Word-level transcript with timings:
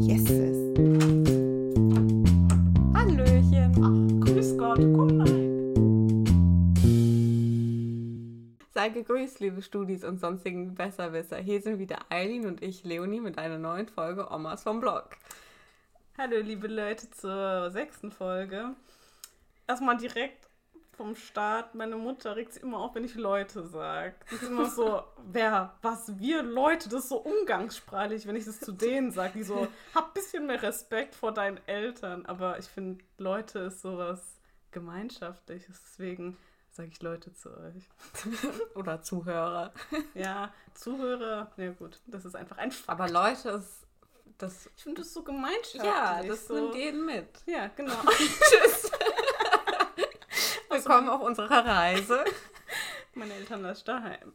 Yeses. 0.00 0.74
Hallöchen. 2.92 3.72
Ach, 3.80 4.26
grüß 4.26 4.58
Gott, 4.58 4.78
komm 4.78 5.20
rein. 5.20 5.44
Sei 8.72 8.88
gegrüßt, 8.88 9.38
liebe 9.38 9.62
Studis 9.62 10.02
und 10.02 10.18
sonstigen 10.18 10.74
Besserwisser. 10.74 11.36
Hier 11.38 11.62
sind 11.62 11.78
wieder 11.78 12.00
Eileen 12.08 12.46
und 12.46 12.62
ich, 12.62 12.82
Leonie, 12.82 13.20
mit 13.20 13.38
einer 13.38 13.58
neuen 13.58 13.86
Folge 13.86 14.28
Omas 14.28 14.64
vom 14.64 14.80
Blog. 14.80 15.10
Hallo, 16.18 16.38
liebe 16.38 16.66
Leute, 16.66 17.08
zur 17.12 17.70
sechsten 17.70 18.10
Folge. 18.10 18.74
Erstmal 19.68 19.96
direkt 19.98 20.48
vom 20.94 21.16
Start. 21.16 21.74
Meine 21.74 21.96
Mutter 21.96 22.36
regt 22.36 22.52
sich 22.52 22.62
immer 22.62 22.78
auf, 22.78 22.94
wenn 22.94 23.04
ich 23.04 23.14
Leute 23.14 23.66
sage. 23.66 24.14
Das 24.30 24.42
ist 24.42 24.48
immer 24.48 24.70
so, 24.70 25.02
wer, 25.32 25.74
was, 25.82 26.18
wir 26.18 26.42
Leute, 26.42 26.88
das 26.88 27.04
ist 27.04 27.08
so 27.10 27.18
umgangssprachlich, 27.18 28.26
wenn 28.26 28.36
ich 28.36 28.44
das 28.44 28.60
zu 28.60 28.72
denen 28.72 29.10
sage. 29.10 29.34
Die 29.34 29.42
so, 29.42 29.68
hab 29.94 30.08
ein 30.08 30.14
bisschen 30.14 30.46
mehr 30.46 30.62
Respekt 30.62 31.14
vor 31.14 31.32
deinen 31.32 31.60
Eltern. 31.66 32.26
Aber 32.26 32.58
ich 32.58 32.66
finde, 32.66 33.04
Leute 33.18 33.60
ist 33.60 33.82
sowas 33.82 34.38
Gemeinschaftliches. 34.70 35.80
Deswegen 35.84 36.36
sage 36.74 36.88
ich 36.92 37.00
Leute 37.02 37.32
zu 37.32 37.50
euch. 37.50 37.88
Oder 38.74 39.02
Zuhörer. 39.02 39.72
Ja, 40.14 40.52
Zuhörer, 40.74 41.50
ja 41.56 41.70
gut, 41.72 42.00
das 42.06 42.24
ist 42.24 42.36
einfach 42.36 42.58
ein 42.58 42.72
Fakt. 42.72 42.88
Aber 42.88 43.08
Leute 43.08 43.50
ist 43.50 43.86
das. 44.38 44.68
Ich 44.76 44.82
finde 44.82 45.02
das 45.02 45.12
so 45.12 45.22
gemeinschaftlich. 45.22 45.84
Ja, 45.84 46.22
das 46.22 46.46
so. 46.46 46.54
nimmt 46.54 46.74
jeden 46.74 47.04
mit. 47.04 47.28
Ja, 47.46 47.68
genau. 47.68 48.00
Tschüss. 48.10 48.90
Willkommen 50.74 51.08
auf 51.08 51.20
unserer 51.22 51.64
Reise. 51.64 52.24
Meine 53.14 53.32
Eltern 53.34 53.62
lassen 53.62 53.84
daheim. 53.86 54.32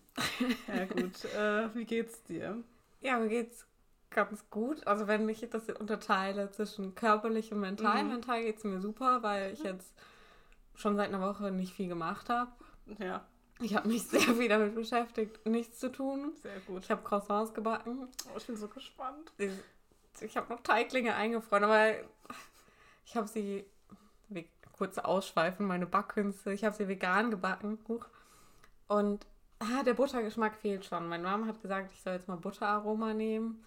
Ja, 0.74 0.86
gut. 0.86 1.26
Äh, 1.36 1.76
wie 1.76 1.84
geht's 1.84 2.24
dir? 2.24 2.64
Ja, 3.02 3.18
mir 3.20 3.28
geht's 3.28 3.66
ganz 4.10 4.50
gut. 4.50 4.88
Also 4.88 5.08
wenn 5.08 5.28
ich 5.28 5.46
das 5.50 5.70
unterteile 5.70 6.50
zwischen 6.52 6.96
körperlich 6.96 7.52
und 7.52 7.60
mental. 7.60 8.04
Mhm. 8.06 8.10
Mental 8.12 8.42
geht's 8.42 8.64
mir 8.64 8.80
super, 8.80 9.22
weil 9.22 9.52
ich 9.52 9.64
jetzt 9.64 9.92
schon 10.76 10.96
seit 10.96 11.10
einer 11.10 11.20
Woche 11.20 11.52
nicht 11.52 11.74
viel 11.74 11.90
gemacht 11.90 12.30
habe. 12.30 12.52
Ja, 13.00 13.26
Ich 13.60 13.76
habe 13.76 13.90
mich 13.90 14.04
sehr 14.08 14.22
viel 14.22 14.48
damit 14.48 14.76
beschäftigt, 14.76 15.46
nichts 15.46 15.80
zu 15.80 15.92
tun. 15.92 16.32
sehr 16.42 16.62
gut. 16.62 16.84
Ich 16.86 16.90
habe 16.92 17.04
Croissants 17.04 17.54
gebacken. 17.54 18.08
Oh, 18.34 18.38
ich 18.38 18.48
bin 18.48 18.56
so 18.56 18.70
gespannt. 18.70 19.34
Ich, 19.38 19.52
ich 20.22 20.38
habe 20.38 20.54
noch 20.54 20.62
Teiglinge 20.62 21.16
eingefroren, 21.16 21.66
aber 21.66 21.96
ich 23.06 23.18
habe 23.18 23.28
sie, 23.28 23.66
kurze 24.80 25.04
Ausschweifen, 25.06 25.68
meine 25.68 25.86
Backkünste, 25.86 26.54
ich 26.54 26.64
habe 26.64 26.74
sie 26.76 26.88
vegan 26.88 27.30
gebacken. 27.30 27.78
Huch. 27.88 28.06
Und 28.88 29.28
ah, 29.60 29.84
der 29.84 29.94
Buttergeschmack 29.94 30.56
fehlt 30.56 30.86
schon. 30.86 31.08
Meine 31.08 31.24
Mama 31.24 31.48
hat 31.48 31.62
gesagt, 31.62 31.92
ich 31.94 32.02
soll 32.02 32.14
jetzt 32.14 32.30
mal 32.30 32.38
Butteraroma 32.38 33.14
nehmen. 33.14 33.62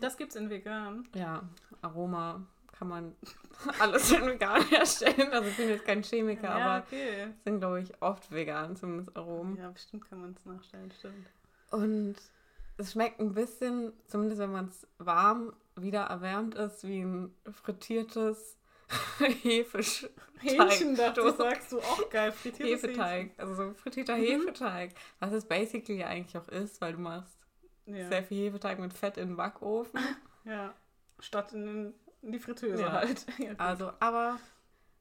Das 0.00 0.16
gibt's 0.18 0.36
in 0.36 0.50
vegan. 0.50 1.08
Ja, 1.14 1.42
Aroma 1.80 2.42
kann 2.78 2.88
man 2.88 3.16
alles 3.80 4.12
in 4.12 4.26
vegan 4.26 4.62
herstellen. 4.68 5.32
Also 5.32 5.48
ich 5.48 5.56
bin 5.56 5.70
jetzt 5.70 5.86
kein 5.86 6.02
Chemiker, 6.02 6.58
Ja, 6.58 6.74
aber 6.74 6.84
okay. 6.86 7.28
sind, 7.44 7.58
glaube 7.58 7.80
ich, 7.80 8.02
oft 8.02 8.30
vegan, 8.30 8.76
zumindest 8.76 9.16
Aromen. 9.16 9.56
Ja, 9.56 9.70
bestimmt 9.70 10.08
kann 10.08 10.20
man 10.20 10.32
es 10.32 10.44
nachstellen, 10.44 10.92
stimmt. 10.98 11.26
Und 11.70 12.16
es 12.76 12.92
schmeckt 12.92 13.20
ein 13.20 13.32
bisschen, 13.32 13.94
zumindest 14.06 14.38
wenn 14.38 14.52
man 14.52 14.68
es 14.68 14.86
warm 14.98 15.54
wieder 15.76 16.02
erwärmt 16.02 16.54
ist, 16.56 16.86
wie 16.86 17.00
ein 17.00 17.34
frittiertes 17.50 18.58
Hefeteig. 19.18 20.10
Hähnchen, 20.38 20.96
Doch. 20.96 21.36
sagst 21.38 21.72
du 21.72 21.78
auch 21.80 22.10
geil. 22.10 22.30
Frittiertes 22.30 22.82
Hefeteig. 22.82 23.30
Also 23.38 23.54
so 23.54 23.72
frittierter 23.74 24.16
Mhm. 24.16 24.22
Hefeteig. 24.24 24.90
Was 25.18 25.32
es 25.32 25.44
basically 25.46 25.98
ja 26.00 26.08
eigentlich 26.08 26.36
auch 26.36 26.48
ist, 26.48 26.80
weil 26.80 26.92
du 26.92 27.00
machst 27.00 27.36
Hähnchen. 27.86 28.08
sehr 28.10 28.22
viel 28.22 28.44
Hefeteig 28.46 28.78
mit 28.78 28.92
Fett 28.92 29.16
in 29.16 29.28
den 29.28 29.36
Backofen. 29.36 29.98
Ja, 30.44 30.52
ja. 30.52 30.74
Statt 31.20 31.52
in, 31.54 31.94
in 32.22 32.32
die 32.32 32.38
Fritteuse 32.38 32.82
Ja. 32.82 32.92
halt. 32.92 33.24
Ja. 33.38 33.52
Also, 33.58 33.92
aber 33.98 34.38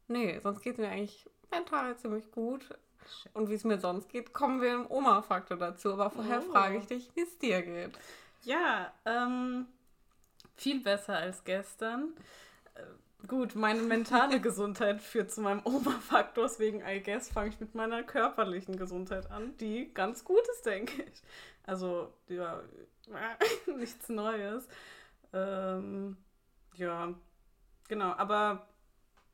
nee, 0.07 0.39
sonst 0.41 0.61
geht 0.61 0.73
es 0.73 0.79
mir 0.79 0.87
eigentlich 0.89 1.29
mental 1.51 1.97
ziemlich 1.97 2.31
gut. 2.31 2.67
Und 3.33 3.49
wie 3.49 3.53
es 3.53 3.63
mir 3.65 3.77
sonst 3.77 4.09
geht, 4.09 4.33
kommen 4.33 4.61
wir 4.61 4.73
im 4.73 4.89
Oma-Faktor 4.89 5.57
dazu. 5.57 5.93
Aber 5.93 6.09
vorher 6.09 6.41
Oh. 6.47 6.51
frage 6.51 6.77
ich 6.77 6.87
dich, 6.87 7.11
wie 7.13 7.21
es 7.21 7.37
dir 7.37 7.61
geht. 7.61 7.91
Ja, 8.43 8.91
ähm, 9.05 9.67
viel 10.55 10.81
besser 10.81 11.17
als 11.17 11.43
gestern. 11.43 12.13
Gut, 13.27 13.55
meine 13.55 13.81
mentale 13.81 14.39
Gesundheit 14.39 15.01
führt 15.01 15.31
zu 15.31 15.41
meinem 15.41 15.61
Oma-Faktor, 15.63 16.43
deswegen, 16.43 16.81
I 16.85 17.01
guess, 17.01 17.29
fange 17.29 17.49
ich 17.49 17.59
mit 17.59 17.73
meiner 17.73 18.03
körperlichen 18.03 18.77
Gesundheit 18.77 19.31
an, 19.31 19.57
die 19.57 19.91
ganz 19.93 20.23
gut 20.23 20.47
ist, 20.53 20.65
denke 20.65 21.03
ich. 21.03 21.23
Also, 21.63 22.13
ja, 22.27 22.61
nichts 23.77 24.09
Neues. 24.09 24.67
Ähm, 25.33 26.17
ja, 26.75 27.13
genau, 27.87 28.11
aber 28.13 28.67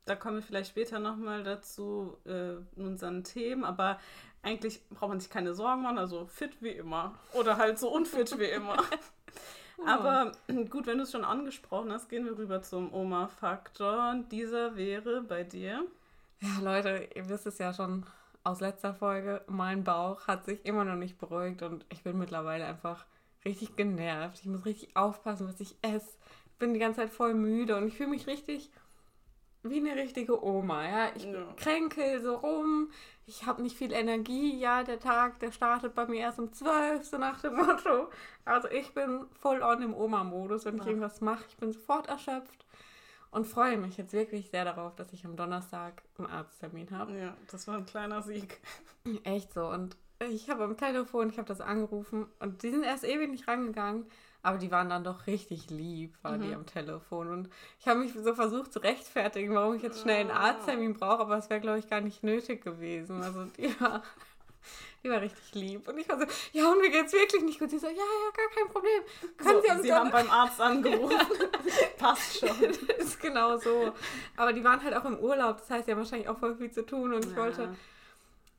da 0.05 0.15
kommen 0.15 0.37
wir 0.37 0.43
vielleicht 0.43 0.69
später 0.69 0.99
nochmal 0.99 1.43
dazu 1.43 2.17
äh, 2.25 2.53
in 2.75 2.85
unseren 2.85 3.23
Themen, 3.23 3.65
aber 3.65 3.99
eigentlich 4.41 4.87
braucht 4.89 5.09
man 5.09 5.19
sich 5.19 5.29
keine 5.29 5.53
Sorgen 5.53 5.83
machen, 5.83 5.97
also 5.97 6.25
fit 6.25 6.61
wie 6.61 6.69
immer 6.69 7.19
oder 7.33 7.57
halt 7.57 7.77
so 7.77 7.89
unfit 7.93 8.39
wie 8.39 8.45
immer. 8.45 8.77
Aber 9.85 10.31
gut, 10.69 10.85
wenn 10.87 10.97
du 10.97 11.03
es 11.03 11.11
schon 11.11 11.25
angesprochen 11.25 11.91
hast, 11.91 12.09
gehen 12.09 12.25
wir 12.25 12.37
rüber 12.37 12.61
zum 12.61 12.93
Oma-Faktor. 12.93 14.11
Und 14.11 14.31
Dieser 14.31 14.75
wäre 14.75 15.21
bei 15.21 15.43
dir. 15.43 15.85
Ja, 16.39 16.59
Leute, 16.61 17.07
ihr 17.15 17.29
wisst 17.29 17.45
es 17.45 17.57
ja 17.57 17.73
schon 17.73 18.05
aus 18.43 18.59
letzter 18.59 18.93
Folge, 18.95 19.41
mein 19.47 19.83
Bauch 19.83 20.27
hat 20.27 20.45
sich 20.45 20.65
immer 20.65 20.83
noch 20.83 20.95
nicht 20.95 21.19
beruhigt 21.19 21.61
und 21.61 21.85
ich 21.91 22.01
bin 22.03 22.17
mittlerweile 22.17 22.65
einfach 22.65 23.05
richtig 23.45 23.75
genervt. 23.75 24.39
Ich 24.39 24.47
muss 24.47 24.65
richtig 24.65 24.95
aufpassen, 24.95 25.47
was 25.47 25.59
ich 25.59 25.75
esse. 25.83 26.09
Ich 26.47 26.57
bin 26.57 26.73
die 26.73 26.79
ganze 26.79 27.01
Zeit 27.01 27.11
voll 27.11 27.35
müde 27.35 27.77
und 27.77 27.87
ich 27.87 27.95
fühle 27.95 28.09
mich 28.09 28.25
richtig 28.25 28.71
wie 29.63 29.77
eine 29.77 29.95
richtige 29.95 30.43
Oma. 30.43 30.87
Ja, 30.87 31.11
ich 31.15 31.23
Ja. 31.25 31.53
kränkel 31.55 32.19
so 32.21 32.35
rum. 32.35 32.89
Ich 33.25 33.45
habe 33.45 33.61
nicht 33.61 33.77
viel 33.77 33.93
Energie. 33.93 34.57
Ja, 34.57 34.83
der 34.83 34.99
Tag, 34.99 35.39
der 35.39 35.51
startet 35.51 35.95
bei 35.95 36.05
mir 36.05 36.21
erst 36.21 36.39
um 36.39 36.51
12, 36.51 37.05
so 37.05 37.17
nach 37.17 37.39
dem 37.41 37.55
Motto. 37.55 38.09
Also 38.45 38.67
ich 38.69 38.93
bin 38.93 39.25
voll 39.39 39.61
on 39.61 39.81
im 39.81 39.93
Oma-Modus, 39.93 40.65
wenn 40.65 40.77
ich 40.77 40.85
irgendwas 40.85 41.21
mache. 41.21 41.45
Ich 41.47 41.57
bin 41.57 41.71
sofort 41.71 42.07
erschöpft 42.07 42.65
und 43.31 43.47
freue 43.47 43.77
mich 43.77 43.97
jetzt 43.97 44.13
wirklich 44.13 44.49
sehr 44.49 44.65
darauf, 44.65 44.95
dass 44.95 45.13
ich 45.13 45.25
am 45.25 45.35
Donnerstag 45.35 46.03
einen 46.17 46.27
Arzttermin 46.27 46.91
habe. 46.91 47.17
Ja, 47.17 47.37
das 47.49 47.67
war 47.67 47.77
ein 47.77 47.85
kleiner 47.85 48.21
Sieg. 48.21 48.59
Echt 49.23 49.53
so. 49.53 49.67
Und 49.67 49.95
ich 50.29 50.49
habe 50.49 50.63
am 50.63 50.77
Telefon, 50.77 51.29
ich 51.29 51.37
habe 51.37 51.47
das 51.47 51.61
angerufen 51.61 52.27
und 52.39 52.63
die 52.63 52.69
sind 52.71 52.83
erst 52.83 53.03
ewig 53.03 53.29
nicht 53.29 53.47
rangegangen, 53.47 54.05
aber 54.43 54.57
die 54.57 54.71
waren 54.71 54.89
dann 54.89 55.03
doch 55.03 55.27
richtig 55.27 55.69
lieb, 55.69 56.15
waren 56.23 56.41
die 56.41 56.47
Mhm. 56.49 56.53
am 56.55 56.65
Telefon. 56.65 57.29
Und 57.31 57.49
ich 57.79 57.87
habe 57.87 57.99
mich 57.99 58.13
so 58.13 58.33
versucht 58.33 58.73
zu 58.73 58.79
rechtfertigen, 58.79 59.53
warum 59.55 59.75
ich 59.75 59.81
jetzt 59.83 60.01
schnell 60.01 60.21
einen 60.21 60.31
Ah. 60.31 60.49
Arzttermin 60.49 60.93
brauche, 60.95 61.21
aber 61.21 61.37
es 61.37 61.49
wäre, 61.49 61.59
glaube 61.61 61.79
ich, 61.79 61.87
gar 61.89 62.01
nicht 62.01 62.23
nötig 62.23 62.63
gewesen. 62.63 63.21
Also 63.21 63.45
die 63.57 63.79
war, 63.79 64.01
die 65.03 65.09
war 65.09 65.21
richtig 65.21 65.53
lieb. 65.53 65.87
Und 65.87 65.97
ich 65.99 66.09
war 66.09 66.19
so, 66.19 66.25
ja, 66.53 66.71
und 66.71 66.79
mir 66.81 66.89
geht's 66.89 67.13
wirklich 67.13 67.43
nicht 67.43 67.59
gut. 67.59 67.69
Sie 67.69 67.77
so, 67.79 67.87
ja, 67.87 67.93
ja, 67.93 68.31
gar 68.35 68.49
kein 68.55 68.71
Problem. 68.71 69.01
Können 69.37 69.55
So, 69.57 69.61
Sie 69.61 69.71
uns 69.73 69.81
Sie 69.83 69.93
haben 69.93 70.09
beim 70.11 70.29
Arzt 70.29 70.59
angerufen. 70.61 71.17
Passt 71.97 72.39
schon. 72.39 72.49
Ist 72.99 73.19
genau 73.21 73.57
so. 73.57 73.93
Aber 74.37 74.53
die 74.53 74.63
waren 74.63 74.83
halt 74.83 74.95
auch 74.95 75.05
im 75.05 75.17
Urlaub, 75.19 75.57
das 75.57 75.69
heißt, 75.69 75.87
die 75.87 75.91
haben 75.91 75.99
wahrscheinlich 75.99 76.29
auch 76.29 76.37
voll 76.39 76.55
viel 76.55 76.71
zu 76.71 76.83
tun 76.85 77.13
und 77.13 77.25
ich 77.25 77.35
wollte, 77.35 77.75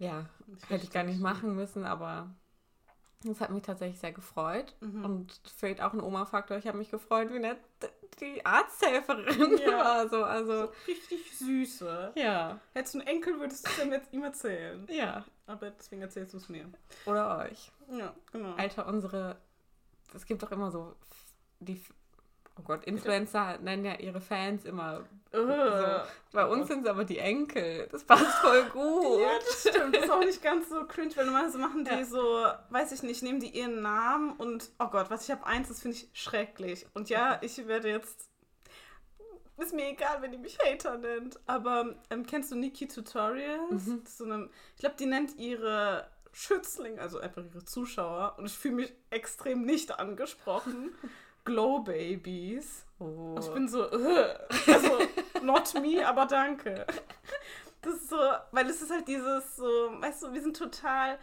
ja, 0.03 0.27
hätte 0.69 0.85
ich 0.85 0.91
gar 0.91 1.05
nicht 1.05 1.21
machen 1.21 1.55
müssen, 1.55 1.85
aber 1.85 2.35
das 3.25 3.41
hat 3.41 3.51
mich 3.51 3.63
tatsächlich 3.63 4.01
sehr 4.01 4.13
gefreut. 4.13 4.75
Mhm. 4.81 5.05
Und 5.05 5.41
fehlt 5.57 5.81
auch 5.81 5.93
ein 5.93 6.01
Oma-Faktor. 6.01 6.57
Ich 6.57 6.67
habe 6.67 6.79
mich 6.79 6.91
gefreut, 6.91 7.33
wie 7.33 7.39
nett 7.39 7.59
die 8.21 8.45
Arzthelferin 8.45 9.59
Ja. 9.59 9.79
war. 9.79 10.09
So, 10.09 10.25
also, 10.25 10.73
Richtig 10.89 11.39
süße. 11.39 12.13
ja, 12.17 12.59
Hättest 12.75 12.95
du 12.95 12.99
einen 12.99 13.07
Enkel, 13.09 13.39
würdest 13.39 13.65
du 13.67 13.71
es 13.71 13.77
dann 13.79 13.93
jetzt 13.93 14.13
ihm 14.13 14.25
erzählen. 14.25 14.87
ja. 14.91 15.25
Aber 15.47 15.71
deswegen 15.71 16.03
erzählst 16.03 16.33
du 16.34 16.39
es 16.39 16.49
mir. 16.49 16.69
Oder 17.05 17.39
euch. 17.39 17.71
Ja, 17.91 18.13
genau. 18.33 18.55
Alter, 18.55 18.87
unsere, 18.87 19.37
es 20.15 20.25
gibt 20.27 20.43
doch 20.43 20.51
immer 20.51 20.71
so, 20.71 20.95
die, 21.60 21.81
oh 22.62 22.66
Gott, 22.66 22.84
Influencer 22.84 23.59
nennen 23.59 23.84
ja 23.84 23.94
ihre 23.98 24.20
Fans 24.20 24.64
immer 24.64 25.00
Äh. 25.32 25.36
so. 25.38 26.00
Bei 26.32 26.47
uns 26.47 26.68
sind 26.68 26.84
es 26.84 26.91
aber 26.91 27.04
die 27.04 27.18
Enkel. 27.18 27.88
Das 27.91 28.04
passt 28.04 28.24
voll 28.41 28.64
gut. 28.72 29.20
Ja, 29.20 29.30
das 29.38 29.60
stimmt. 29.68 29.97
Das 29.97 30.04
ist 30.04 30.10
auch 30.10 30.20
nicht 30.20 30.42
ganz 30.42 30.68
so 30.68 30.86
cringe, 30.86 31.14
weil 31.16 31.26
normalerweise 31.26 31.59
machen 31.59 31.84
die 31.84 31.91
Ja. 31.91 32.04
so, 32.04 32.47
weiß 32.70 32.92
ich 32.92 33.03
nicht, 33.03 33.22
nehmen 33.22 33.41
die 33.41 33.48
ihren 33.50 33.82
Namen 33.82 34.32
und, 34.34 34.70
oh 34.78 34.86
Gott, 34.88 35.10
was 35.10 35.24
ich 35.24 35.30
habe 35.30 35.44
eins, 35.47 35.68
das 35.68 35.80
finde 35.80 35.97
ich 35.97 36.09
schrecklich. 36.12 36.86
Und 36.94 37.09
ja, 37.10 37.38
ich 37.42 37.66
werde 37.66 37.88
jetzt, 37.91 38.28
ist 39.59 39.74
mir 39.74 39.88
egal, 39.91 40.22
wenn 40.22 40.32
die 40.32 40.38
mich 40.38 40.59
Hater 40.59 40.98
nennt, 40.98 41.38
aber 41.47 41.94
ähm, 42.10 42.26
kennst 42.26 42.50
du 42.50 42.56
Niki 42.56 42.88
Tutorials? 42.88 43.86
Mhm. 43.86 44.03
So 44.06 44.24
eine, 44.24 44.48
ich 44.74 44.80
glaube, 44.80 44.97
die 44.98 45.06
nennt 45.06 45.38
ihre 45.38 46.09
Schützlinge, 46.32 47.00
also 47.00 47.20
einfach 47.20 47.42
ihre 47.44 47.64
Zuschauer, 47.64 48.36
und 48.38 48.47
ich 48.47 48.56
fühle 48.56 48.74
mich 48.76 48.92
extrem 49.10 49.62
nicht 49.62 49.98
angesprochen. 49.98 50.94
Glow 51.44 51.80
Babies. 51.80 52.84
Oh. 52.98 53.36
Ich 53.39 53.48
bin 53.53 53.68
so, 53.68 53.84
äh, 53.91 54.39
also 54.66 54.98
not 55.42 55.74
me, 55.74 56.06
aber 56.06 56.27
danke. 56.27 56.86
Das 57.80 57.94
ist 57.94 58.10
so, 58.10 58.16
weil 58.53 58.68
es 58.68 58.80
ist 58.80 58.92
halt 58.92 59.09
dieses 59.09 59.56
so, 59.56 59.65
weißt 59.65 60.22
du, 60.22 60.33
wir 60.33 60.41
sind 60.41 60.56
total 60.56 61.18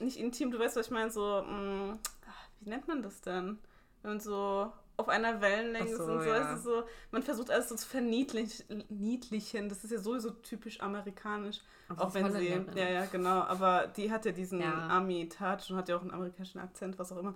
nicht 0.00 0.16
intim, 0.16 0.50
du 0.50 0.58
weißt, 0.58 0.76
was 0.76 0.86
ich 0.86 0.92
meine, 0.92 1.10
so, 1.10 1.44
mh, 1.46 1.98
ach, 2.28 2.48
wie 2.60 2.70
nennt 2.70 2.88
man 2.88 3.02
das 3.02 3.20
denn? 3.20 3.58
Wenn 4.02 4.18
so 4.18 4.72
auf 4.96 5.08
einer 5.08 5.40
Wellenlänge 5.40 5.88
so, 5.88 6.02
ist 6.02 6.08
und 6.08 6.22
so, 6.22 6.28
ja. 6.28 6.52
es 6.52 6.58
ist 6.58 6.64
so, 6.64 6.82
man 7.10 7.22
versucht 7.22 7.50
alles 7.50 7.68
so 7.68 7.76
zu 7.76 7.88
verniedlichen. 7.88 9.68
Das 9.68 9.84
ist 9.84 9.90
ja 9.90 9.98
sowieso 9.98 10.30
typisch 10.30 10.80
amerikanisch. 10.80 11.60
Aber 11.88 12.04
auch 12.06 12.14
wenn 12.14 12.32
sie, 12.32 12.48
ja, 12.74 12.88
ja, 12.88 13.04
genau, 13.06 13.40
aber 13.42 13.86
die 13.86 14.10
hat 14.10 14.24
ja 14.24 14.32
diesen 14.32 14.60
Ja. 14.60 14.88
Ami-Touch 14.88 15.70
und 15.70 15.76
hat 15.76 15.88
ja 15.88 15.96
auch 15.96 16.02
einen 16.02 16.10
amerikanischen 16.10 16.58
Akzent, 16.58 16.98
was 16.98 17.12
auch 17.12 17.18
immer. 17.18 17.34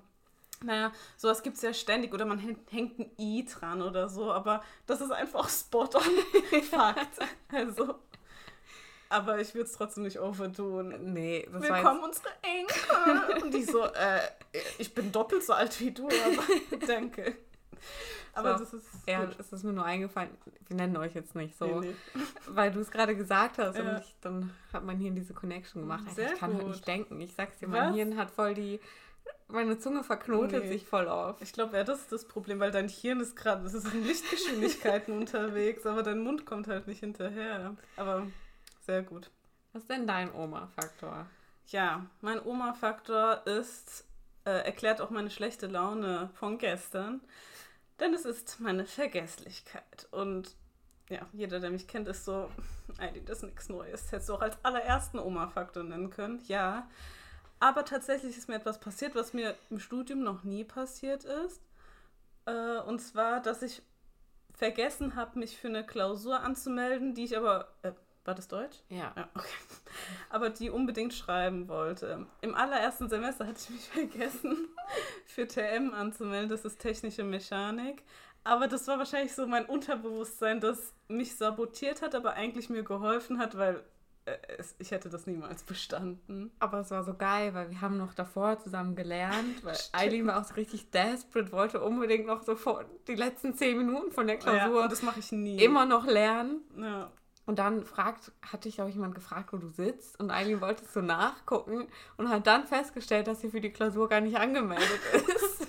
Naja, 0.64 0.90
sowas 1.16 1.42
gibt 1.42 1.56
es 1.56 1.62
ja 1.62 1.74
ständig 1.74 2.12
oder 2.14 2.24
man 2.24 2.38
hängt, 2.38 2.98
ein 2.98 3.10
I 3.18 3.44
dran 3.44 3.82
oder 3.82 4.08
so, 4.08 4.32
aber 4.32 4.62
das 4.86 5.00
ist 5.00 5.10
einfach 5.12 5.48
spot 5.48 5.90
on 5.94 6.62
Fakt. 6.62 7.18
Also, 7.52 7.96
aber 9.08 9.38
ich 9.40 9.54
würde 9.54 9.68
es 9.70 9.76
trotzdem 9.76 10.02
nicht 10.04 10.18
overtun. 10.18 11.12
Nee, 11.12 11.48
das 11.52 11.62
war 11.68 11.76
Willkommen 11.76 12.04
unsere 12.04 12.28
Enkel. 12.42 13.42
Und 13.42 13.54
die 13.54 13.62
so, 13.64 13.84
äh, 13.84 14.20
ich 14.78 14.92
bin 14.94 15.12
doppelt 15.12 15.44
so 15.44 15.52
alt 15.52 15.78
wie 15.80 15.90
du, 15.92 16.06
aber 16.08 16.42
danke. 16.86 17.36
Aber 18.32 18.58
So. 18.58 18.64
das 18.64 18.74
ist 18.74 18.86
Ja, 19.06 19.24
gut. 19.24 19.36
es 19.38 19.52
ist 19.52 19.62
mir 19.62 19.72
nur 19.72 19.84
eingefallen, 19.84 20.30
wir 20.66 20.76
nennen 20.76 20.96
euch 20.96 21.14
jetzt 21.14 21.34
nicht 21.36 21.56
so, 21.56 21.80
Nee, 21.80 21.94
nee. 22.14 22.22
weil 22.48 22.70
du 22.72 22.80
es 22.80 22.90
gerade 22.90 23.14
gesagt 23.16 23.58
hast 23.58 23.76
Ja. 23.78 23.82
und 23.96 24.00
ich, 24.02 24.14
dann 24.20 24.50
hat 24.72 24.84
mein 24.84 24.98
Hirn 24.98 25.14
diese 25.14 25.32
Connection 25.34 25.82
gemacht. 25.82 26.04
Sehr 26.14 26.32
ich 26.32 26.38
kann 26.38 26.58
gut. 26.58 26.68
nicht 26.68 26.86
denken. 26.86 27.20
Ich 27.20 27.32
sag's 27.34 27.58
dir, 27.58 27.68
mein 27.68 27.90
Was? 27.90 27.96
Hirn 27.96 28.16
hat 28.16 28.30
voll 28.30 28.54
die, 28.54 28.80
meine 29.48 29.78
Zunge 29.78 30.02
verknotet 30.04 30.64
Nee. 30.64 30.68
sich 30.70 30.86
voll 30.86 31.08
auf. 31.08 31.40
Ich 31.40 31.52
glaube, 31.52 31.76
ja, 31.76 31.84
das 31.84 32.00
ist 32.00 32.12
das 32.12 32.26
Problem, 32.26 32.58
weil 32.60 32.70
dein 32.70 32.88
Hirn 32.88 33.20
ist 33.20 33.36
gerade, 33.36 33.64
es 33.66 33.74
ist 33.74 33.92
in 33.92 34.04
Lichtgeschwindigkeiten 34.04 35.14
unterwegs, 35.18 35.86
aber 35.86 36.02
dein 36.02 36.20
Mund 36.20 36.46
kommt 36.46 36.66
halt 36.68 36.86
nicht 36.86 37.00
hinterher. 37.00 37.76
Aber 37.96 38.26
sehr 38.82 39.02
gut. 39.02 39.30
Was 39.72 39.82
ist 39.82 39.90
denn 39.90 40.06
dein 40.06 40.32
Oma-Faktor? 40.32 41.26
Ja, 41.68 42.06
mein 42.20 42.40
Oma-Faktor 42.44 43.46
ist, 43.46 44.04
äh, 44.44 44.50
erklärt 44.64 45.00
auch 45.00 45.10
meine 45.10 45.30
schlechte 45.30 45.66
Laune 45.66 46.30
von 46.34 46.58
gestern, 46.58 47.20
denn 48.00 48.14
es 48.14 48.24
ist 48.24 48.60
meine 48.60 48.84
Vergesslichkeit. 48.86 50.06
Und 50.10 50.54
ja, 51.08 51.20
jeder, 51.32 51.60
der 51.60 51.70
mich 51.70 51.86
kennt, 51.86 52.08
ist 52.08 52.24
so, 52.24 52.50
eigentlich 52.98 53.24
das 53.24 53.38
ist 53.38 53.44
nichts 53.44 53.68
Neues. 53.68 54.10
Hättest 54.12 54.28
du 54.28 54.34
auch 54.34 54.42
als 54.42 54.56
allerersten 54.64 55.18
Oma-Faktor 55.18 55.84
nennen 55.84 56.10
können, 56.10 56.42
ja. 56.46 56.88
Aber 57.58 57.84
tatsächlich 57.84 58.36
ist 58.36 58.48
mir 58.48 58.56
etwas 58.56 58.78
passiert, 58.78 59.14
was 59.14 59.32
mir 59.32 59.54
im 59.70 59.78
Studium 59.78 60.22
noch 60.22 60.44
nie 60.44 60.64
passiert 60.64 61.24
ist. 61.24 61.62
Äh, 62.44 62.78
und 62.80 63.00
zwar, 63.00 63.40
dass 63.40 63.62
ich 63.62 63.82
vergessen 64.54 65.16
habe, 65.16 65.38
mich 65.38 65.56
für 65.56 65.68
eine 65.68 65.84
Klausur 65.84 66.40
anzumelden, 66.40 67.14
die 67.14 67.24
ich 67.24 67.36
aber. 67.36 67.68
Äh, 67.82 67.92
war 68.24 68.34
das 68.34 68.48
Deutsch? 68.48 68.78
Ja. 68.88 69.12
Ja, 69.16 69.28
okay. 69.34 69.46
Aber 70.30 70.50
die 70.50 70.68
unbedingt 70.68 71.14
schreiben 71.14 71.68
wollte. 71.68 72.26
Im 72.40 72.56
allerersten 72.56 73.08
Semester 73.08 73.46
hatte 73.46 73.60
ich 73.60 73.70
mich 73.70 73.88
vergessen, 73.88 74.68
für 75.26 75.46
TM 75.46 75.94
anzumelden. 75.94 76.48
Das 76.48 76.64
ist 76.64 76.80
technische 76.80 77.22
Mechanik. 77.22 78.02
Aber 78.42 78.66
das 78.66 78.88
war 78.88 78.98
wahrscheinlich 78.98 79.34
so 79.34 79.46
mein 79.46 79.66
Unterbewusstsein, 79.66 80.60
das 80.60 80.92
mich 81.08 81.36
sabotiert 81.36 82.02
hat, 82.02 82.16
aber 82.16 82.34
eigentlich 82.34 82.68
mir 82.68 82.82
geholfen 82.82 83.38
hat, 83.38 83.56
weil 83.56 83.82
ich 84.78 84.90
hätte 84.90 85.08
das 85.08 85.26
niemals 85.26 85.62
bestanden. 85.62 86.50
Aber 86.58 86.80
es 86.80 86.90
war 86.90 87.04
so 87.04 87.14
geil, 87.14 87.54
weil 87.54 87.70
wir 87.70 87.80
haben 87.80 87.96
noch 87.96 88.14
davor 88.14 88.58
zusammen 88.58 88.96
gelernt, 88.96 89.64
weil. 89.64 89.76
Eileen 89.92 90.26
war 90.26 90.40
auch 90.40 90.44
so 90.44 90.54
richtig 90.54 90.90
desperate, 90.90 91.52
wollte 91.52 91.80
unbedingt 91.80 92.26
noch 92.26 92.42
sofort 92.42 92.86
die 93.08 93.14
letzten 93.14 93.54
zehn 93.54 93.78
Minuten 93.78 94.10
von 94.12 94.26
der 94.26 94.36
Ja, 94.36 94.42
Klausur 94.42 94.82
und 94.84 94.92
das 94.92 95.02
mache 95.02 95.20
ich 95.20 95.30
nie. 95.32 95.62
immer 95.62 95.86
noch 95.86 96.06
lernen. 96.06 96.60
Ja. 96.76 97.10
Und 97.48 97.60
dann 97.60 97.84
fragt, 97.84 98.32
hatte 98.42 98.68
ich 98.68 98.82
auch 98.82 98.88
jemand 98.88 99.14
gefragt, 99.14 99.52
wo 99.52 99.56
du 99.58 99.68
sitzt. 99.68 100.18
Und 100.18 100.32
Eileen 100.32 100.60
wollte 100.60 100.84
so 100.84 101.00
nachgucken 101.00 101.86
und 102.16 102.28
hat 102.28 102.44
dann 102.48 102.66
festgestellt, 102.66 103.28
dass 103.28 103.40
sie 103.40 103.50
für 103.50 103.60
die 103.60 103.70
Klausur 103.70 104.08
gar 104.08 104.20
nicht 104.20 104.36
angemeldet 104.36 104.88
ist. 105.14 105.66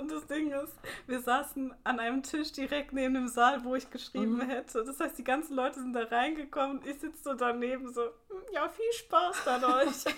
Und 0.00 0.10
das 0.10 0.26
Ding 0.26 0.50
ist, 0.50 0.72
wir 1.06 1.20
saßen 1.20 1.74
an 1.84 2.00
einem 2.00 2.22
Tisch 2.22 2.52
direkt 2.52 2.92
neben 2.92 3.14
dem 3.14 3.28
Saal, 3.28 3.62
wo 3.64 3.74
ich 3.74 3.90
geschrieben 3.90 4.36
Mhm. 4.38 4.40
hätte. 4.48 4.84
Das 4.84 4.98
heißt, 4.98 5.18
die 5.18 5.24
ganzen 5.24 5.54
Leute 5.54 5.80
sind 5.80 5.92
da 5.92 6.04
reingekommen 6.04 6.78
und 6.78 6.86
ich 6.86 6.98
sitze 7.00 7.22
so 7.22 7.34
daneben 7.34 7.92
so, 7.92 8.02
"Hm, 8.28 8.42
ja, 8.52 8.68
viel 8.68 8.92
Spaß 8.92 9.44
dann 9.44 9.64
euch. 9.64 10.04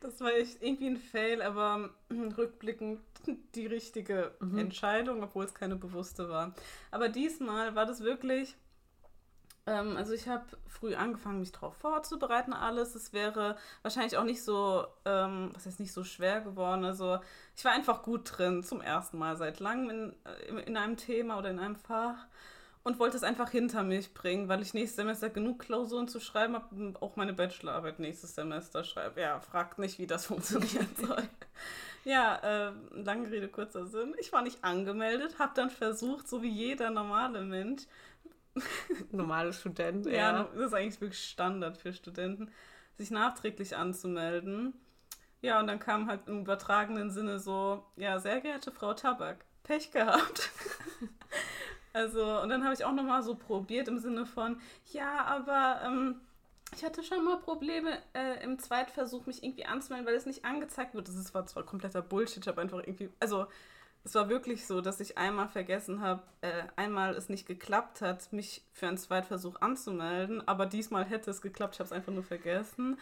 Das 0.00 0.20
war 0.20 0.34
echt 0.34 0.62
irgendwie 0.62 0.88
ein 0.88 0.96
Fail, 0.98 1.40
aber 1.40 1.88
hm, 2.10 2.28
rückblickend 2.32 3.00
die 3.54 3.66
richtige 3.66 4.32
Mhm. 4.38 4.58
Entscheidung, 4.58 5.22
obwohl 5.22 5.46
es 5.46 5.54
keine 5.54 5.76
bewusste 5.76 6.28
war. 6.28 6.54
Aber 6.90 7.08
diesmal 7.08 7.74
war 7.74 7.86
das 7.86 8.00
wirklich, 8.00 8.54
ähm, 9.66 9.96
also 9.96 10.12
ich 10.12 10.28
habe 10.28 10.44
früh 10.68 10.94
angefangen, 10.94 11.40
mich 11.40 11.52
darauf 11.52 11.74
vorzubereiten, 11.76 12.52
alles. 12.52 12.94
Es 12.94 13.12
wäre 13.12 13.56
wahrscheinlich 13.82 14.16
auch 14.16 14.24
nicht 14.24 14.42
so, 14.42 14.86
ähm, 15.04 15.50
was 15.54 15.66
heißt 15.66 15.80
nicht 15.80 15.92
so 15.92 16.04
schwer 16.04 16.40
geworden. 16.40 16.84
Also 16.84 17.18
ich 17.56 17.64
war 17.64 17.72
einfach 17.72 18.02
gut 18.02 18.30
drin, 18.36 18.62
zum 18.62 18.80
ersten 18.80 19.18
Mal 19.18 19.36
seit 19.36 19.60
langem 19.60 19.90
in, 19.90 20.16
äh, 20.24 20.62
in 20.62 20.76
einem 20.76 20.96
Thema 20.96 21.38
oder 21.38 21.50
in 21.50 21.58
einem 21.58 21.76
Fach 21.76 22.26
und 22.84 22.98
wollte 22.98 23.16
es 23.16 23.22
einfach 23.22 23.50
hinter 23.50 23.82
mich 23.82 24.12
bringen, 24.12 24.48
weil 24.48 24.60
ich 24.60 24.74
nächstes 24.74 24.96
Semester 24.96 25.30
genug 25.30 25.60
Klausuren 25.60 26.06
zu 26.06 26.20
schreiben 26.20 26.54
habe 26.54 26.74
und 26.74 27.00
auch 27.02 27.16
meine 27.16 27.32
Bachelorarbeit 27.32 27.98
nächstes 27.98 28.34
Semester 28.34 28.84
schreibe. 28.84 29.20
Ja, 29.22 29.40
fragt 29.40 29.78
nicht, 29.78 29.98
wie 29.98 30.06
das 30.06 30.26
funktionieren 30.28 30.88
soll. 30.96 31.22
Ja, 32.04 32.68
äh, 32.68 32.72
lange 32.92 33.30
Rede, 33.30 33.48
kurzer 33.48 33.86
Sinn. 33.86 34.14
Ich 34.20 34.30
war 34.32 34.42
nicht 34.42 34.62
angemeldet, 34.62 35.38
habe 35.38 35.52
dann 35.54 35.70
versucht, 35.70 36.28
so 36.28 36.42
wie 36.42 36.50
jeder 36.50 36.90
normale 36.90 37.40
Mensch, 37.40 37.84
Normale 39.10 39.52
Student, 39.52 40.06
ja, 40.06 40.12
ja. 40.12 40.48
das 40.54 40.66
ist 40.66 40.74
eigentlich 40.74 41.00
wirklich 41.00 41.22
Standard 41.24 41.76
für 41.76 41.92
Studenten, 41.92 42.50
sich 42.96 43.10
nachträglich 43.10 43.76
anzumelden. 43.76 44.74
Ja, 45.42 45.60
und 45.60 45.66
dann 45.66 45.78
kam 45.78 46.08
halt 46.08 46.26
im 46.26 46.40
übertragenen 46.40 47.10
Sinne 47.10 47.38
so, 47.38 47.84
ja, 47.96 48.18
sehr 48.18 48.40
geehrte 48.40 48.72
Frau 48.72 48.94
Tabak, 48.94 49.44
Pech 49.62 49.90
gehabt. 49.90 50.50
also, 51.92 52.40
und 52.40 52.48
dann 52.48 52.64
habe 52.64 52.74
ich 52.74 52.84
auch 52.84 52.92
nochmal 52.92 53.22
so 53.22 53.34
probiert 53.34 53.88
im 53.88 53.98
Sinne 53.98 54.24
von, 54.24 54.58
ja, 54.92 55.24
aber 55.24 55.82
ähm, 55.84 56.20
ich 56.74 56.84
hatte 56.84 57.02
schon 57.02 57.24
mal 57.24 57.36
Probleme 57.36 57.98
äh, 58.14 58.42
im 58.42 58.58
Zweitversuch, 58.58 59.26
mich 59.26 59.42
irgendwie 59.42 59.66
anzumelden, 59.66 60.06
weil 60.06 60.16
es 60.16 60.26
nicht 60.26 60.44
angezeigt 60.44 60.94
wird. 60.94 61.08
Das 61.08 61.14
ist 61.14 61.28
zwar 61.28 61.46
zwar 61.46 61.64
kompletter 61.64 62.02
Bullshit, 62.02 62.42
ich 62.42 62.48
habe 62.48 62.60
einfach 62.60 62.78
irgendwie, 62.78 63.10
also 63.20 63.46
es 64.04 64.14
war 64.14 64.28
wirklich 64.28 64.66
so, 64.66 64.80
dass 64.82 65.00
ich 65.00 65.16
einmal 65.16 65.48
vergessen 65.48 66.00
habe, 66.02 66.22
äh, 66.42 66.64
einmal 66.76 67.14
es 67.14 67.28
nicht 67.30 67.46
geklappt 67.46 68.02
hat, 68.02 68.32
mich 68.32 68.62
für 68.72 68.86
einen 68.86 68.98
Zweitversuch 68.98 69.60
anzumelden, 69.62 70.46
aber 70.46 70.66
diesmal 70.66 71.04
hätte 71.06 71.30
es 71.30 71.40
geklappt, 71.40 71.74
ich 71.74 71.80
habe 71.80 71.86
es 71.86 71.92
einfach 71.92 72.12
nur 72.12 72.22
vergessen. 72.22 72.98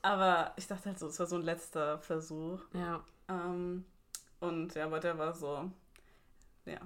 Aber 0.00 0.52
ich 0.56 0.68
dachte 0.68 0.90
halt 0.90 0.98
so, 1.00 1.08
es 1.08 1.18
war 1.18 1.26
so 1.26 1.34
ein 1.36 1.42
letzter 1.42 1.98
Versuch. 1.98 2.60
Ja. 2.72 3.02
Ähm, 3.28 3.84
und 4.38 4.74
ja, 4.76 4.84
aber 4.84 5.00
der 5.00 5.18
war 5.18 5.34
so, 5.34 5.70
ja, 6.66 6.78